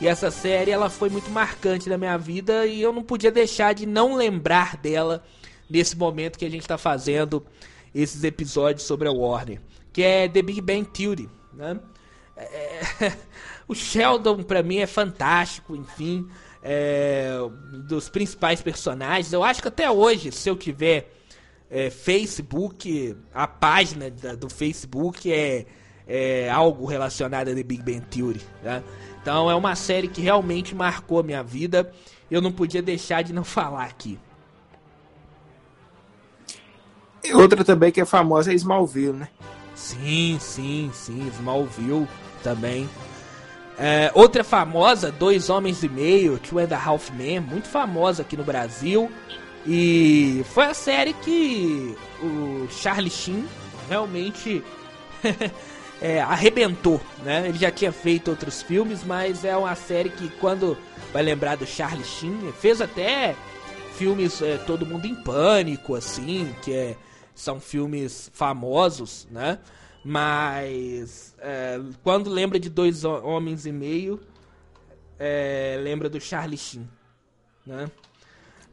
E 0.00 0.06
essa 0.06 0.30
série 0.30 0.70
ela 0.70 0.90
foi 0.90 1.08
muito 1.08 1.30
marcante 1.30 1.88
na 1.88 1.96
minha 1.96 2.18
vida 2.18 2.66
e 2.66 2.82
eu 2.82 2.92
não 2.92 3.02
podia 3.02 3.32
deixar 3.32 3.74
de 3.74 3.86
não 3.86 4.14
lembrar 4.14 4.76
dela 4.76 5.24
nesse 5.68 5.96
momento 5.96 6.38
que 6.38 6.44
a 6.44 6.50
gente 6.50 6.62
está 6.62 6.76
fazendo 6.76 7.44
esses 7.94 8.22
episódios 8.22 8.86
sobre 8.86 9.08
a 9.08 9.12
Warner, 9.12 9.60
que 9.92 10.02
é 10.02 10.28
The 10.28 10.42
Big 10.42 10.60
Bang 10.60 10.84
Theory, 10.84 11.30
né? 11.54 11.80
É... 12.36 13.12
o 13.66 13.74
Sheldon 13.74 14.42
para 14.42 14.62
mim 14.62 14.78
é 14.78 14.86
fantástico, 14.86 15.74
enfim, 15.74 16.28
é... 16.62 17.30
dos 17.88 18.10
principais 18.10 18.60
personagens. 18.60 19.32
Eu 19.32 19.42
acho 19.42 19.62
que 19.62 19.68
até 19.68 19.90
hoje, 19.90 20.30
se 20.30 20.48
eu 20.48 20.56
tiver 20.56 21.10
é, 21.70 21.90
Facebook, 21.90 23.16
a 23.34 23.46
página 23.46 24.10
da, 24.10 24.34
do 24.34 24.48
Facebook 24.48 25.32
é, 25.32 25.66
é 26.06 26.50
algo 26.50 26.84
relacionado 26.84 27.48
a 27.48 27.54
The 27.54 27.62
Big 27.62 27.82
Bang 27.82 28.06
Theory, 28.10 28.40
né? 28.62 28.82
Então 29.26 29.50
é 29.50 29.56
uma 29.56 29.74
série 29.74 30.06
que 30.06 30.20
realmente 30.20 30.72
marcou 30.72 31.18
a 31.18 31.22
minha 31.24 31.42
vida. 31.42 31.92
Eu 32.30 32.40
não 32.40 32.52
podia 32.52 32.80
deixar 32.80 33.22
de 33.22 33.32
não 33.32 33.42
falar 33.44 33.86
aqui. 33.86 34.20
E 37.24 37.34
outra 37.34 37.64
também 37.64 37.90
que 37.90 38.00
é 38.00 38.04
famosa 38.04 38.52
é 38.52 38.54
Smallville, 38.54 39.14
né? 39.14 39.28
Sim, 39.74 40.38
sim, 40.40 40.92
sim. 40.94 41.26
Smallville 41.26 42.06
também. 42.40 42.88
É, 43.76 44.12
outra 44.14 44.44
famosa, 44.44 45.10
Dois 45.10 45.50
Homens 45.50 45.82
e 45.82 45.88
Meio, 45.88 46.38
Two 46.38 46.60
and 46.60 46.68
a 46.70 46.78
Half 46.78 47.10
Men, 47.10 47.40
muito 47.40 47.66
famosa 47.66 48.22
aqui 48.22 48.36
no 48.36 48.44
Brasil. 48.44 49.10
E 49.66 50.44
foi 50.54 50.66
a 50.66 50.74
série 50.74 51.12
que 51.14 51.96
o 52.22 52.68
Charlie 52.70 53.10
Sheen 53.10 53.44
realmente 53.88 54.62
é, 56.00 56.20
arrebentou, 56.20 57.00
né? 57.24 57.48
Ele 57.48 57.58
já 57.58 57.70
tinha 57.70 57.92
feito 57.92 58.30
outros 58.30 58.62
filmes, 58.62 59.02
mas 59.02 59.44
é 59.44 59.56
uma 59.56 59.74
série 59.74 60.10
que 60.10 60.28
quando 60.38 60.76
vai 61.12 61.22
lembrar 61.22 61.56
do 61.56 61.66
Charlie 61.66 62.04
Sheen, 62.04 62.52
fez 62.52 62.80
até 62.80 63.34
filmes 63.94 64.42
é, 64.42 64.58
Todo 64.58 64.84
Mundo 64.84 65.06
em 65.06 65.14
Pânico, 65.14 65.94
assim, 65.94 66.54
que 66.62 66.72
é, 66.72 66.96
são 67.34 67.58
filmes 67.58 68.30
famosos, 68.32 69.26
né? 69.30 69.58
Mas 70.04 71.34
é, 71.38 71.80
quando 72.02 72.30
lembra 72.30 72.60
de 72.60 72.68
Dois 72.68 73.04
Homens 73.04 73.66
e 73.66 73.72
Meio, 73.72 74.20
é, 75.18 75.78
lembra 75.82 76.08
do 76.08 76.20
Charlie 76.20 76.58
Sheen, 76.58 76.88
né? 77.66 77.90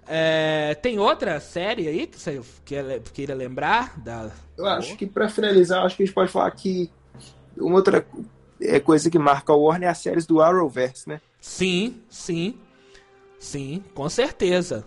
É, 0.05 0.75
tem 0.81 0.99
outra 0.99 1.39
série 1.39 1.87
aí 1.87 2.05
que 2.05 2.19
você 2.19 2.41
queira 3.13 3.33
lembrar? 3.33 3.97
Da... 4.01 4.29
Eu 4.57 4.65
acho 4.65 4.97
que 4.97 5.05
para 5.05 5.29
finalizar, 5.29 5.85
acho 5.85 5.95
que 5.95 6.03
a 6.03 6.05
gente 6.05 6.13
pode 6.13 6.29
falar 6.29 6.51
que 6.51 6.91
uma 7.57 7.75
outra 7.75 8.05
é, 8.61 8.79
coisa 8.79 9.09
que 9.09 9.19
marca 9.19 9.53
o 9.53 9.63
Warner 9.63 9.89
é 9.89 9.91
as 9.91 9.97
séries 9.97 10.25
do 10.25 10.41
Arrowverse, 10.41 11.07
né? 11.07 11.21
Sim, 11.39 12.01
sim. 12.09 12.57
Sim, 13.39 13.83
com 13.93 14.07
certeza. 14.07 14.85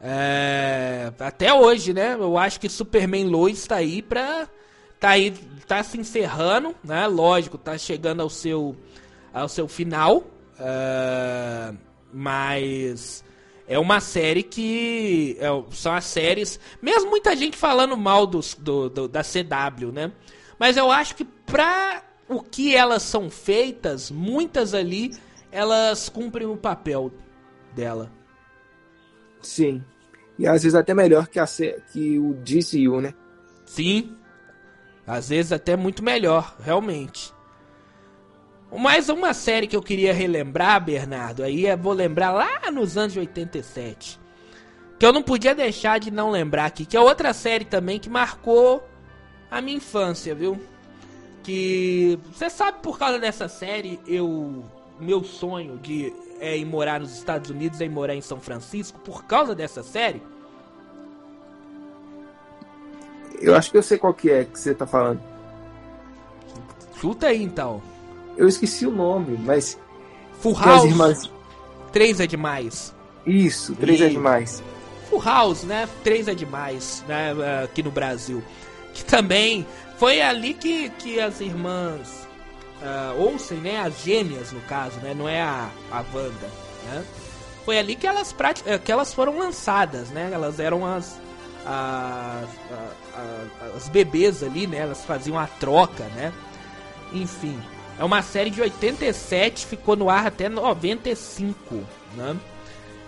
É, 0.00 1.12
até 1.18 1.52
hoje, 1.52 1.92
né? 1.92 2.14
Eu 2.14 2.38
acho 2.38 2.58
que 2.60 2.68
Superman 2.68 3.26
Lois 3.26 3.66
tá 3.66 3.76
aí 3.76 4.00
pra. 4.00 4.48
Tá 4.98 5.10
aí. 5.10 5.32
Tá 5.66 5.82
se 5.82 5.98
encerrando, 5.98 6.74
né? 6.82 7.06
Lógico, 7.06 7.58
tá 7.58 7.76
chegando 7.76 8.22
ao 8.22 8.30
seu. 8.30 8.74
ao 9.32 9.48
seu 9.48 9.68
final. 9.68 10.24
É, 10.58 11.74
mas 12.12 13.22
é 13.66 13.78
uma 13.78 14.00
série 14.00 14.42
que. 14.42 15.36
É, 15.40 15.48
são 15.72 15.92
as 15.92 16.04
séries. 16.04 16.58
Mesmo 16.80 17.10
muita 17.10 17.36
gente 17.36 17.56
falando 17.56 17.96
mal 17.96 18.26
dos, 18.26 18.54
do, 18.54 18.88
do, 18.88 19.08
da 19.08 19.22
CW, 19.22 19.92
né? 19.92 20.12
Mas 20.58 20.76
eu 20.76 20.90
acho 20.90 21.14
que 21.14 21.24
pra 21.24 22.02
o 22.28 22.42
que 22.42 22.74
elas 22.74 23.02
são 23.02 23.30
feitas, 23.30 24.10
muitas 24.10 24.74
ali, 24.74 25.16
elas 25.50 26.08
cumprem 26.08 26.46
o 26.46 26.56
papel 26.56 27.12
dela. 27.74 28.12
Sim. 29.40 29.82
E 30.38 30.46
às 30.46 30.62
vezes 30.62 30.74
até 30.74 30.92
melhor 30.94 31.28
que, 31.28 31.38
a, 31.38 31.46
que 31.46 32.18
o 32.18 32.34
DCU, 32.34 33.00
né? 33.00 33.14
Sim. 33.64 34.16
Às 35.06 35.30
vezes 35.30 35.52
até 35.52 35.76
muito 35.76 36.02
melhor, 36.04 36.56
realmente. 36.60 37.32
Mais 38.70 39.08
uma 39.08 39.32
série 39.32 39.66
que 39.66 39.74
eu 39.74 39.82
queria 39.82 40.12
relembrar, 40.12 40.84
Bernardo, 40.84 41.42
aí 41.42 41.66
eu 41.66 41.78
vou 41.78 41.94
lembrar 41.94 42.30
lá 42.30 42.70
nos 42.70 42.98
anos 42.98 43.16
87. 43.16 44.20
Que 44.98 45.06
eu 45.06 45.12
não 45.12 45.22
podia 45.22 45.54
deixar 45.54 45.98
de 45.98 46.10
não 46.10 46.30
lembrar 46.30 46.66
aqui, 46.66 46.84
que 46.84 46.96
é 46.96 47.00
outra 47.00 47.32
série 47.32 47.64
também 47.64 47.98
que 47.98 48.10
marcou 48.10 48.86
a 49.50 49.60
minha 49.60 49.76
infância, 49.76 50.34
viu? 50.34 50.60
Que 51.42 52.18
você 52.32 52.50
sabe 52.50 52.78
por 52.82 52.98
causa 52.98 53.18
dessa 53.18 53.48
série, 53.48 53.98
eu 54.06 54.64
meu 55.00 55.22
sonho 55.22 55.78
de 55.78 56.12
é 56.40 56.56
ir 56.56 56.64
morar 56.64 57.00
nos 57.00 57.16
Estados 57.16 57.50
Unidos, 57.50 57.80
é 57.80 57.84
ir 57.84 57.88
morar 57.90 58.14
em 58.14 58.20
São 58.20 58.40
Francisco, 58.40 58.98
por 59.00 59.24
causa 59.24 59.54
dessa 59.54 59.82
série? 59.82 60.22
Eu 63.40 63.54
acho 63.54 63.70
que 63.70 63.76
eu 63.76 63.82
sei 63.82 63.98
qual 63.98 64.12
que 64.12 64.30
é 64.30 64.44
que 64.44 64.58
você 64.58 64.74
tá 64.74 64.86
falando. 64.86 65.20
Chuta 67.00 67.28
aí 67.28 67.42
então. 67.42 67.80
Eu 68.36 68.48
esqueci 68.48 68.86
o 68.86 68.90
nome, 68.90 69.38
mas. 69.38 69.78
Full 70.40 70.54
House. 70.54 70.84
Irmãs... 70.84 71.30
Três 71.92 72.20
é 72.20 72.26
demais. 72.26 72.94
Isso, 73.26 73.74
três 73.74 74.00
e... 74.00 74.04
é 74.04 74.08
demais. 74.08 74.62
Full 75.08 75.22
House, 75.22 75.62
né? 75.64 75.88
Três 76.04 76.28
é 76.28 76.34
demais, 76.34 77.04
né? 77.08 77.32
Aqui 77.64 77.82
no 77.82 77.90
Brasil. 77.90 78.42
Que 78.98 79.04
também 79.04 79.64
foi 79.96 80.20
ali 80.20 80.52
que, 80.54 80.90
que 80.90 81.20
as 81.20 81.40
irmãs 81.40 82.26
uh, 82.82 83.22
Olsen, 83.22 83.58
né? 83.58 83.80
As 83.80 84.02
gêmeas, 84.02 84.50
no 84.50 84.60
caso, 84.62 84.98
né? 84.98 85.14
Não 85.14 85.28
é 85.28 85.40
a, 85.40 85.70
a 85.92 86.04
Wanda, 86.12 86.50
né? 86.84 87.04
Foi 87.64 87.78
ali 87.78 87.94
que 87.94 88.08
elas. 88.08 88.34
Eh, 88.66 88.76
que 88.78 88.90
elas 88.90 89.14
foram 89.14 89.38
lançadas, 89.38 90.08
né? 90.08 90.30
Elas 90.32 90.58
eram 90.58 90.84
as, 90.84 91.16
as, 91.64 92.48
as, 93.14 93.76
as 93.76 93.88
bebês 93.88 94.42
ali, 94.42 94.66
né? 94.66 94.78
Elas 94.78 95.04
faziam 95.04 95.38
a 95.38 95.46
troca, 95.46 96.04
né? 96.16 96.32
Enfim, 97.12 97.56
é 98.00 98.04
uma 98.04 98.20
série 98.20 98.50
de 98.50 98.60
87, 98.60 99.64
ficou 99.64 99.94
no 99.94 100.10
ar 100.10 100.26
até 100.26 100.48
95, 100.48 101.84
né? 102.16 102.36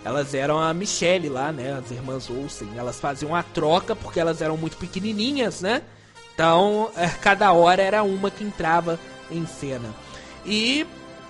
Elas 0.04 0.34
eram 0.34 0.58
a 0.58 0.72
Michelle 0.72 1.28
lá, 1.28 1.52
né? 1.52 1.78
As 1.78 1.90
irmãs 1.90 2.30
Olsen. 2.30 2.68
Elas 2.76 2.98
faziam 2.98 3.34
a 3.34 3.42
troca 3.42 3.94
porque 3.94 4.18
elas 4.18 4.40
eram 4.40 4.56
muito 4.56 4.76
pequenininhas, 4.76 5.60
né? 5.60 5.82
Então, 6.34 6.90
é, 6.96 7.06
cada 7.08 7.52
hora 7.52 7.82
era 7.82 8.02
uma 8.02 8.30
que 8.30 8.42
entrava 8.42 8.98
em 9.30 9.46
cena. 9.46 9.94
E 10.44 10.86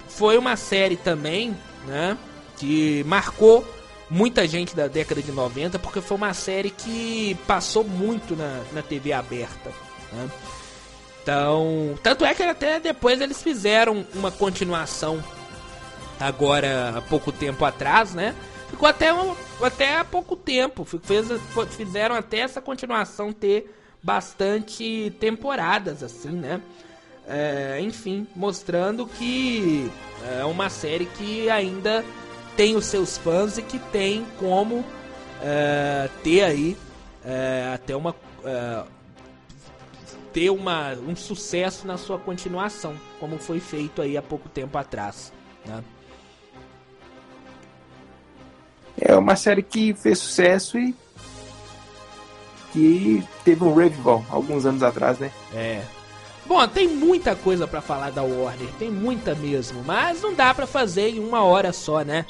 foi 0.09 0.39
uma 0.39 0.57
série 0.57 0.97
também, 0.97 1.57
né? 1.87 2.17
Que 2.57 3.03
marcou 3.05 3.65
muita 4.09 4.47
gente 4.47 4.75
da 4.75 4.89
década 4.89 5.23
de 5.23 5.31
90 5.31 5.79
porque 5.79 6.01
foi 6.01 6.17
uma 6.17 6.35
série 6.35 6.71
que 6.71 7.37
passou 7.47 7.85
muito 7.85 8.37
na, 8.37 8.63
na 8.73 8.83
TV 8.83 9.13
aberta. 9.13 9.71
Né? 10.13 10.29
Então, 11.23 11.95
tanto 12.03 12.25
é 12.25 12.35
que 12.35 12.43
até 12.43 12.81
depois 12.81 13.21
eles 13.21 13.43
fizeram 13.43 14.05
uma 14.15 14.31
continuação 14.31 15.23
agora 16.19 16.95
há 16.99 17.03
pouco 17.03 17.31
tempo 17.31 17.65
atrás, 17.65 18.13
né? 18.15 18.35
Ficou 18.71 18.89
até, 18.89 19.09
até 19.63 19.99
há 19.99 20.05
pouco 20.05 20.37
tempo. 20.37 20.85
Fez, 20.85 21.27
fizeram 21.77 22.15
até 22.15 22.39
essa 22.39 22.61
continuação 22.61 23.33
ter 23.33 23.75
bastante 24.03 25.15
temporadas, 25.21 26.03
assim, 26.03 26.31
né? 26.31 26.61
É, 27.27 27.79
enfim, 27.81 28.27
mostrando 28.35 29.07
que 29.07 29.91
é 30.39 30.45
uma 30.45 30.69
série 30.69 31.07
que 31.07 31.49
ainda 31.51 32.05
tem 32.57 32.77
os 32.77 32.87
seus 32.87 33.19
fãs 33.19 33.59
e 33.59 33.63
que 33.63 33.79
tem 33.79 34.27
como 34.39 34.85
é, 35.43 36.09
ter 36.25 36.43
aí 36.43 36.77
é, 37.25 37.71
até 37.75 37.95
uma 37.95 38.17
é, 38.45 38.83
ter 40.33 40.51
uma, 40.51 40.93
um 40.93 41.15
sucesso 41.17 41.87
na 41.87 41.97
sua 41.97 42.19
continuação, 42.19 42.95
como 43.19 43.39
foi 43.39 43.61
feito 43.61 44.01
aí 44.01 44.17
há 44.17 44.23
pouco 44.23 44.49
tempo 44.49 44.79
atrás. 44.79 45.33
Né? 45.67 45.83
É 49.01 49.17
uma 49.17 49.37
série 49.37 49.63
que 49.63 49.95
fez 49.95 50.19
sucesso 50.19 50.79
e 50.79 50.95
que 52.73 53.23
teve 53.45 53.65
um 53.65 53.75
revival 53.75 54.25
alguns 54.31 54.67
anos 54.67 54.83
atrás, 54.83 55.19
né? 55.19 55.31
É. 55.53 55.83
Bom, 56.47 56.67
tem 56.69 56.89
muita 56.89 57.35
coisa 57.35 57.67
para 57.67 57.81
falar 57.81 58.11
da 58.11 58.23
Warner, 58.23 58.69
tem 58.79 58.91
muita 58.91 59.35
mesmo, 59.35 59.83
mas 59.85 60.21
não 60.23 60.35
dá 60.35 60.53
para 60.53 60.67
fazer 60.67 61.09
em 61.11 61.21
uma 61.21 61.43
hora 61.45 61.73
só, 61.73 62.03
né? 62.03 62.27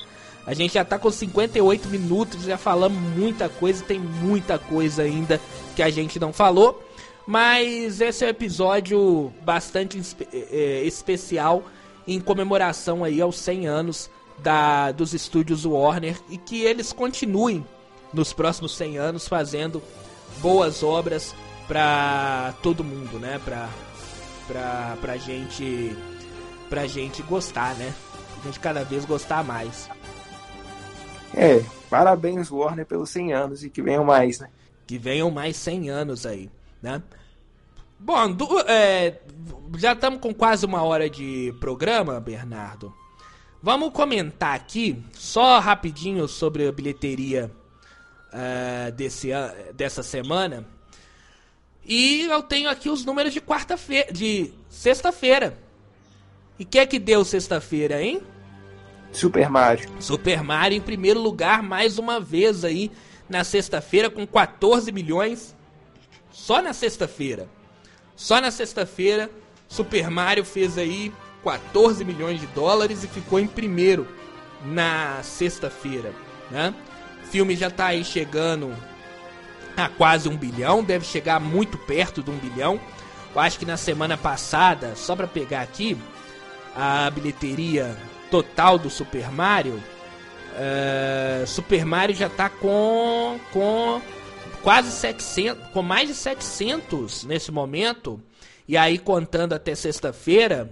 A 0.46 0.54
gente 0.54 0.74
já 0.74 0.84
tá 0.84 0.98
com 0.98 1.10
58 1.10 1.88
minutos, 1.88 2.42
já 2.44 2.56
falamos 2.56 2.98
muita 3.16 3.48
coisa, 3.48 3.84
tem 3.84 3.98
muita 3.98 4.58
coisa 4.58 5.02
ainda 5.02 5.40
que 5.76 5.82
a 5.82 5.90
gente 5.90 6.18
não 6.18 6.32
falou. 6.32 6.82
Mas 7.26 8.00
esse 8.00 8.24
é 8.24 8.26
um 8.26 8.30
episódio 8.30 9.32
bastante 9.42 10.00
é, 10.32 10.46
é, 10.50 10.82
especial 10.84 11.62
em 12.06 12.18
comemoração 12.18 13.04
aí 13.04 13.20
aos 13.20 13.38
100 13.38 13.66
anos 13.68 14.10
da, 14.42 14.92
dos 14.92 15.14
estúdios 15.14 15.64
Warner 15.64 16.16
e 16.28 16.38
que 16.38 16.62
eles 16.62 16.92
continuem 16.92 17.64
nos 18.12 18.32
próximos 18.32 18.76
100 18.76 18.98
anos 18.98 19.28
fazendo 19.28 19.82
boas 20.40 20.82
obras 20.82 21.34
para 21.68 22.54
todo 22.62 22.82
mundo, 22.82 23.18
né? 23.18 23.40
Pra, 23.44 23.68
pra, 24.46 24.96
pra 25.00 25.16
gente 25.16 25.96
pra 26.68 26.86
gente 26.86 27.22
gostar, 27.22 27.74
né? 27.76 27.92
A 28.40 28.46
gente 28.46 28.60
cada 28.60 28.84
vez 28.84 29.04
gostar 29.04 29.44
mais. 29.44 29.88
É, 31.34 31.62
parabéns 31.88 32.50
Warner 32.50 32.86
pelos 32.86 33.10
100 33.10 33.32
anos 33.32 33.64
e 33.64 33.70
que 33.70 33.82
venham 33.82 34.04
mais, 34.04 34.40
né? 34.40 34.48
Que 34.86 34.98
venham 34.98 35.30
mais 35.30 35.56
100 35.56 35.90
anos 35.90 36.26
aí, 36.26 36.50
né? 36.82 37.02
Bom, 37.98 38.32
do, 38.32 38.60
é, 38.60 39.20
já 39.76 39.92
estamos 39.92 40.20
com 40.20 40.32
quase 40.32 40.64
uma 40.64 40.82
hora 40.82 41.10
de 41.10 41.54
programa, 41.60 42.18
Bernardo. 42.18 42.94
Vamos 43.62 43.92
comentar 43.92 44.54
aqui, 44.54 45.02
só 45.12 45.58
rapidinho, 45.58 46.26
sobre 46.26 46.66
a 46.66 46.72
bilheteria 46.72 47.50
uh, 48.32 48.90
desse, 48.92 49.28
dessa 49.74 50.02
semana. 50.02 50.66
E 51.84 52.22
eu 52.22 52.42
tenho 52.42 52.70
aqui 52.70 52.88
os 52.88 53.04
números 53.04 53.34
de 53.34 53.40
quarta-feira, 53.40 54.10
de 54.10 54.50
sexta-feira. 54.68 55.58
E 56.58 56.64
que 56.64 56.78
é 56.78 56.86
que 56.86 56.98
deu 56.98 57.22
sexta-feira, 57.22 58.02
hein? 58.02 58.22
Super 59.12 59.50
Mario. 59.50 59.90
Super 60.00 60.42
Mario 60.42 60.78
em 60.78 60.80
primeiro 60.80 61.20
lugar, 61.20 61.62
mais 61.62 61.98
uma 61.98 62.18
vez 62.18 62.64
aí 62.64 62.90
na 63.28 63.44
sexta-feira, 63.44 64.08
com 64.08 64.26
14 64.26 64.90
milhões. 64.90 65.54
Só 66.30 66.62
na 66.62 66.72
sexta-feira. 66.72 67.48
Só 68.16 68.40
na 68.40 68.50
sexta-feira, 68.50 69.30
Super 69.68 70.10
Mario 70.10 70.44
fez 70.44 70.78
aí 70.78 71.12
14 71.42 72.04
milhões 72.04 72.40
de 72.40 72.46
dólares 72.48 73.04
e 73.04 73.08
ficou 73.08 73.38
em 73.38 73.46
primeiro 73.46 74.06
na 74.64 75.22
sexta-feira, 75.22 76.12
né? 76.50 76.74
O 77.22 77.26
filme 77.26 77.56
já 77.56 77.70
tá 77.70 77.86
aí 77.86 78.04
chegando 78.04 78.74
a 79.76 79.88
quase 79.88 80.28
um 80.28 80.36
bilhão, 80.36 80.82
deve 80.82 81.04
chegar 81.04 81.40
muito 81.40 81.78
perto 81.78 82.22
de 82.22 82.30
um 82.30 82.36
bilhão. 82.36 82.80
Eu 83.34 83.40
acho 83.40 83.58
que 83.58 83.64
na 83.64 83.76
semana 83.76 84.16
passada, 84.16 84.94
só 84.96 85.14
para 85.14 85.26
pegar 85.26 85.62
aqui, 85.62 85.96
a 86.74 87.10
bilheteria 87.10 87.96
total 88.30 88.78
do 88.78 88.90
Super 88.90 89.30
Mario, 89.30 89.74
uh, 89.74 91.46
Super 91.46 91.84
Mario 91.84 92.14
já 92.14 92.28
tá 92.28 92.48
com 92.48 93.38
com 93.52 94.00
quase 94.62 94.90
700, 94.90 95.68
com 95.68 95.82
mais 95.82 96.08
de 96.08 96.14
700 96.14 97.24
nesse 97.24 97.50
momento. 97.50 98.20
E 98.68 98.76
aí 98.76 98.98
contando 98.98 99.52
até 99.52 99.74
sexta-feira, 99.74 100.70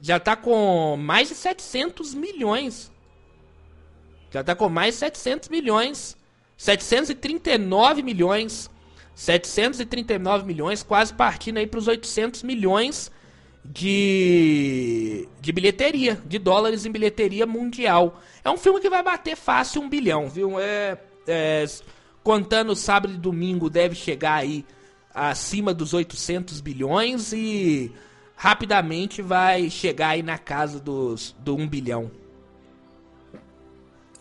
já 0.00 0.18
tá 0.18 0.34
com 0.34 0.96
mais 0.96 1.28
de 1.28 1.34
700 1.34 2.14
milhões. 2.14 2.90
Já 4.30 4.42
tá 4.42 4.54
com 4.54 4.68
mais 4.68 4.94
de 4.94 5.00
700 5.00 5.48
milhões. 5.48 6.16
739 6.56 8.02
milhões. 8.02 8.70
739 9.14 10.46
milhões, 10.46 10.82
quase 10.82 11.12
partindo 11.12 11.58
aí 11.58 11.66
para 11.66 11.78
os 11.78 11.86
800 11.88 12.42
milhões 12.42 13.10
de, 13.62 15.28
de 15.40 15.52
bilheteria, 15.52 16.18
de 16.24 16.38
dólares 16.38 16.86
em 16.86 16.90
bilheteria 16.90 17.46
mundial. 17.46 18.18
É 18.42 18.48
um 18.48 18.56
filme 18.56 18.80
que 18.80 18.88
vai 18.88 19.02
bater 19.02 19.36
fácil 19.36 19.82
um 19.82 19.90
bilhão, 19.90 20.28
viu? 20.28 20.58
É, 20.58 20.96
é, 21.28 21.66
contando 22.22 22.74
sábado 22.74 23.12
e 23.12 23.18
domingo, 23.18 23.68
deve 23.68 23.94
chegar 23.94 24.36
aí 24.36 24.64
acima 25.14 25.74
dos 25.74 25.92
800 25.92 26.60
bilhões 26.60 27.32
e 27.32 27.92
rapidamente 28.40 29.20
vai 29.20 29.68
chegar 29.68 30.08
aí 30.08 30.22
na 30.22 30.38
casa 30.38 30.80
dos, 30.80 31.36
do 31.40 31.54
1 31.56 31.68
bilhão. 31.68 32.10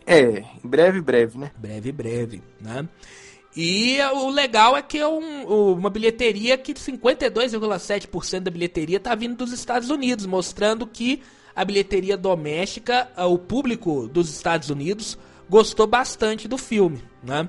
É, 0.05 0.43
breve, 0.61 0.99
breve, 0.99 1.37
né? 1.37 1.51
Breve, 1.57 1.89
breve, 1.93 2.43
né? 2.59 2.85
E 3.55 3.97
o 4.15 4.29
legal 4.29 4.75
é 4.75 4.81
que 4.81 4.97
é 4.97 5.07
um, 5.07 5.71
uma 5.71 5.89
bilheteria 5.89 6.57
que 6.57 6.73
52,7% 6.73 8.41
da 8.41 8.51
bilheteria 8.51 8.97
está 8.97 9.15
vindo 9.15 9.37
dos 9.37 9.53
Estados 9.53 9.89
Unidos, 9.89 10.25
mostrando 10.25 10.85
que 10.85 11.21
a 11.55 11.63
bilheteria 11.63 12.17
doméstica, 12.17 13.07
o 13.15 13.37
público 13.37 14.09
dos 14.09 14.29
Estados 14.29 14.69
Unidos 14.69 15.17
gostou 15.49 15.87
bastante 15.87 16.45
do 16.45 16.57
filme, 16.57 17.01
né? 17.23 17.47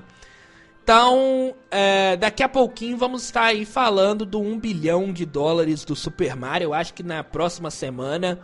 Então, 0.83 1.55
é, 1.69 2.17
daqui 2.17 2.41
a 2.41 2.49
pouquinho 2.49 2.97
vamos 2.97 3.23
estar 3.23 3.43
aí 3.43 3.65
falando 3.65 4.25
do 4.25 4.39
1 4.39 4.59
bilhão 4.59 5.13
de 5.13 5.25
dólares 5.25 5.85
do 5.85 5.95
Super 5.95 6.35
Mario. 6.35 6.65
Eu 6.65 6.73
acho 6.73 6.93
que 6.93 7.03
na 7.03 7.23
próxima 7.23 7.69
semana, 7.69 8.39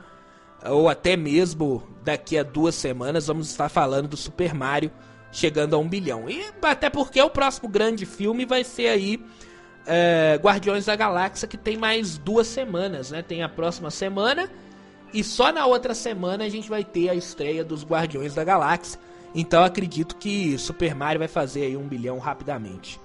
ou 0.63 0.88
até 0.88 1.17
mesmo 1.17 1.83
daqui 2.03 2.38
a 2.38 2.43
duas 2.43 2.75
semanas, 2.75 3.27
vamos 3.27 3.49
estar 3.49 3.69
falando 3.69 4.07
do 4.07 4.17
Super 4.17 4.53
Mario 4.53 4.91
chegando 5.31 5.75
a 5.75 5.79
1 5.79 5.89
bilhão. 5.89 6.29
E 6.29 6.45
até 6.61 6.89
porque 6.89 7.21
o 7.21 7.29
próximo 7.29 7.67
grande 7.67 8.05
filme 8.05 8.45
vai 8.45 8.63
ser 8.63 8.88
aí 8.88 9.19
é, 9.85 10.39
Guardiões 10.41 10.85
da 10.85 10.95
Galáxia, 10.95 11.47
que 11.47 11.57
tem 11.57 11.75
mais 11.75 12.17
duas 12.17 12.47
semanas, 12.47 13.11
né? 13.11 13.21
Tem 13.21 13.41
a 13.41 13.49
próxima 13.49 13.89
semana 13.89 14.49
e 15.13 15.23
só 15.23 15.51
na 15.51 15.65
outra 15.65 15.93
semana 15.93 16.43
a 16.43 16.49
gente 16.49 16.69
vai 16.69 16.83
ter 16.83 17.09
a 17.09 17.15
estreia 17.15 17.63
dos 17.63 17.83
Guardiões 17.83 18.35
da 18.35 18.43
Galáxia. 18.43 18.99
Então 19.39 19.63
acredito 19.63 20.15
que 20.15 20.57
Super 20.57 20.95
Mario 20.95 21.19
vai 21.19 21.27
fazer 21.27 21.61
aí 21.65 21.77
um 21.77 21.88
bilhão 21.88 22.17
rapidamente. 22.17 22.99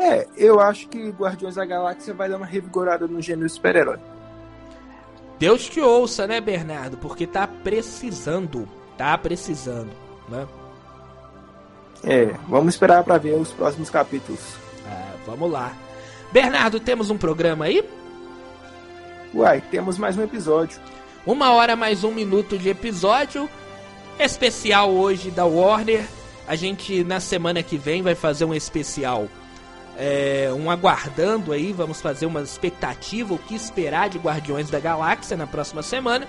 É, 0.00 0.26
eu 0.34 0.58
acho 0.58 0.88
que 0.88 1.10
Guardiões 1.10 1.56
da 1.56 1.66
Galáxia 1.66 2.14
vai 2.14 2.26
dar 2.26 2.38
uma 2.38 2.46
revigorada 2.46 3.06
no 3.06 3.20
gênero 3.20 3.50
super-herói. 3.50 3.98
Deus 5.38 5.68
te 5.68 5.78
ouça, 5.78 6.26
né, 6.26 6.40
Bernardo? 6.40 6.96
Porque 6.96 7.26
tá 7.26 7.46
precisando. 7.46 8.66
Tá 8.96 9.18
precisando, 9.18 9.90
né? 10.26 10.48
É, 12.02 12.34
vamos 12.48 12.72
esperar 12.72 13.04
para 13.04 13.18
ver 13.18 13.34
os 13.34 13.52
próximos 13.52 13.90
capítulos. 13.90 14.40
É, 14.86 15.26
vamos 15.26 15.50
lá. 15.50 15.70
Bernardo, 16.32 16.80
temos 16.80 17.10
um 17.10 17.18
programa 17.18 17.66
aí? 17.66 17.86
Uai, 19.34 19.62
temos 19.70 19.98
mais 19.98 20.16
um 20.16 20.22
episódio. 20.22 20.80
Uma 21.26 21.52
hora 21.52 21.76
mais 21.76 22.04
um 22.04 22.10
minuto 22.10 22.56
de 22.56 22.70
episódio 22.70 23.50
especial 24.18 24.90
hoje 24.90 25.30
da 25.30 25.44
Warner. 25.44 26.04
A 26.46 26.56
gente 26.56 27.04
na 27.04 27.20
semana 27.20 27.62
que 27.62 27.76
vem 27.76 28.02
vai 28.02 28.14
fazer 28.14 28.44
um 28.44 28.54
especial, 28.54 29.28
é, 29.96 30.50
um 30.52 30.70
aguardando 30.70 31.52
aí, 31.52 31.72
vamos 31.72 32.00
fazer 32.00 32.26
uma 32.26 32.40
expectativa, 32.40 33.34
o 33.34 33.38
que 33.38 33.54
esperar 33.54 34.08
de 34.08 34.18
Guardiões 34.18 34.70
da 34.70 34.80
Galáxia 34.80 35.36
na 35.36 35.46
próxima 35.46 35.82
semana. 35.82 36.26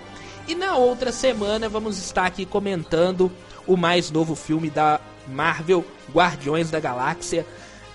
E 0.48 0.56
na 0.56 0.76
outra 0.76 1.12
semana 1.12 1.70
vamos 1.70 1.98
estar 1.98 2.26
aqui 2.26 2.46
comentando 2.46 3.32
o 3.66 3.78
mais 3.78 4.12
novo 4.12 4.36
filme 4.36 4.70
da 4.70 5.00
Marvel, 5.28 5.86
Guardiões 6.14 6.70
da 6.70 6.80
Galáxia. 6.80 7.46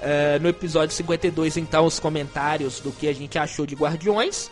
Uh, 0.01 0.43
no 0.43 0.49
episódio 0.49 0.95
52, 0.95 1.57
então, 1.57 1.87
os 1.87 1.99
comentários 1.99 2.79
do 2.79 2.93
que 2.93 3.09
a 3.09 3.13
gente 3.15 3.39
achou 3.39 3.65
de 3.65 3.75
Guardiões. 3.75 4.51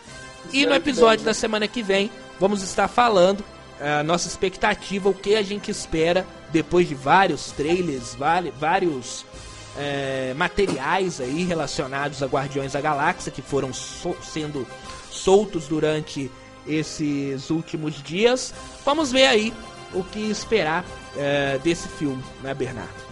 E 0.51 0.65
no 0.65 0.73
episódio 0.73 1.23
da 1.23 1.33
semana 1.33 1.67
que 1.67 1.83
vem, 1.83 2.09
vamos 2.39 2.63
estar 2.63 2.87
falando 2.87 3.43
a 3.79 4.03
nossa 4.03 4.27
expectativa, 4.27 5.09
o 5.09 5.13
que 5.13 5.35
a 5.35 5.41
gente 5.41 5.69
espera 5.69 6.25
depois 6.51 6.87
de 6.87 6.95
vários 6.95 7.51
trailers, 7.51 8.15
vários 8.59 9.25
é, 9.77 10.33
materiais 10.35 11.19
aí 11.19 11.43
relacionados 11.43 12.21
a 12.21 12.27
Guardiões 12.27 12.73
da 12.73 12.81
Galáxia 12.81 13.31
que 13.31 13.41
foram 13.41 13.73
so 13.73 14.15
sendo 14.21 14.67
soltos 15.09 15.67
durante 15.67 16.31
esses 16.67 17.49
últimos 17.49 18.01
dias. 18.01 18.53
Vamos 18.85 19.11
ver 19.11 19.27
aí 19.27 19.53
o 19.93 20.03
que 20.03 20.29
esperar 20.29 20.85
é, 21.17 21.57
desse 21.59 21.87
filme, 21.87 22.23
né, 22.41 22.53
Bernardo? 22.53 23.03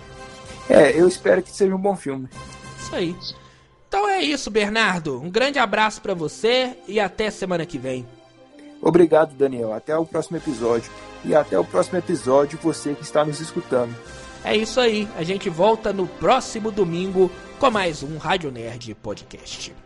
É, 0.70 1.00
eu 1.00 1.08
espero 1.08 1.42
que 1.42 1.52
seja 1.52 1.76
um 1.76 1.80
bom 1.80 1.96
filme. 1.96 2.30
Isso 2.80 2.96
aí. 2.96 3.16
Então 3.88 4.08
é 4.08 4.22
isso, 4.22 4.50
Bernardo. 4.50 5.22
Um 5.22 5.30
grande 5.30 5.60
abraço 5.60 6.02
para 6.02 6.14
você 6.14 6.78
e 6.88 7.00
até 7.00 7.30
semana 7.30 7.66
que 7.66 7.78
vem. 7.78 8.08
Obrigado, 8.82 9.36
Daniel. 9.36 9.74
Até 9.74 9.96
o 9.96 10.06
próximo 10.06 10.38
episódio. 10.38 10.92
E 11.24 11.36
até 11.36 11.58
o 11.60 11.64
próximo 11.64 12.00
episódio, 12.00 12.60
você 12.62 12.94
que 12.96 13.04
está 13.04 13.24
nos 13.24 13.40
escutando. 13.40 13.96
É 14.44 14.56
isso 14.56 14.80
aí. 14.80 15.08
A 15.16 15.24
gente 15.24 15.50
volta 15.50 15.94
no 15.94 16.08
próximo 16.08 16.72
domingo 16.72 17.30
com 17.60 17.70
mais 17.70 18.02
um 18.02 18.18
Rádio 18.18 18.52
Nerd 18.52 18.96
Podcast. 18.96 19.81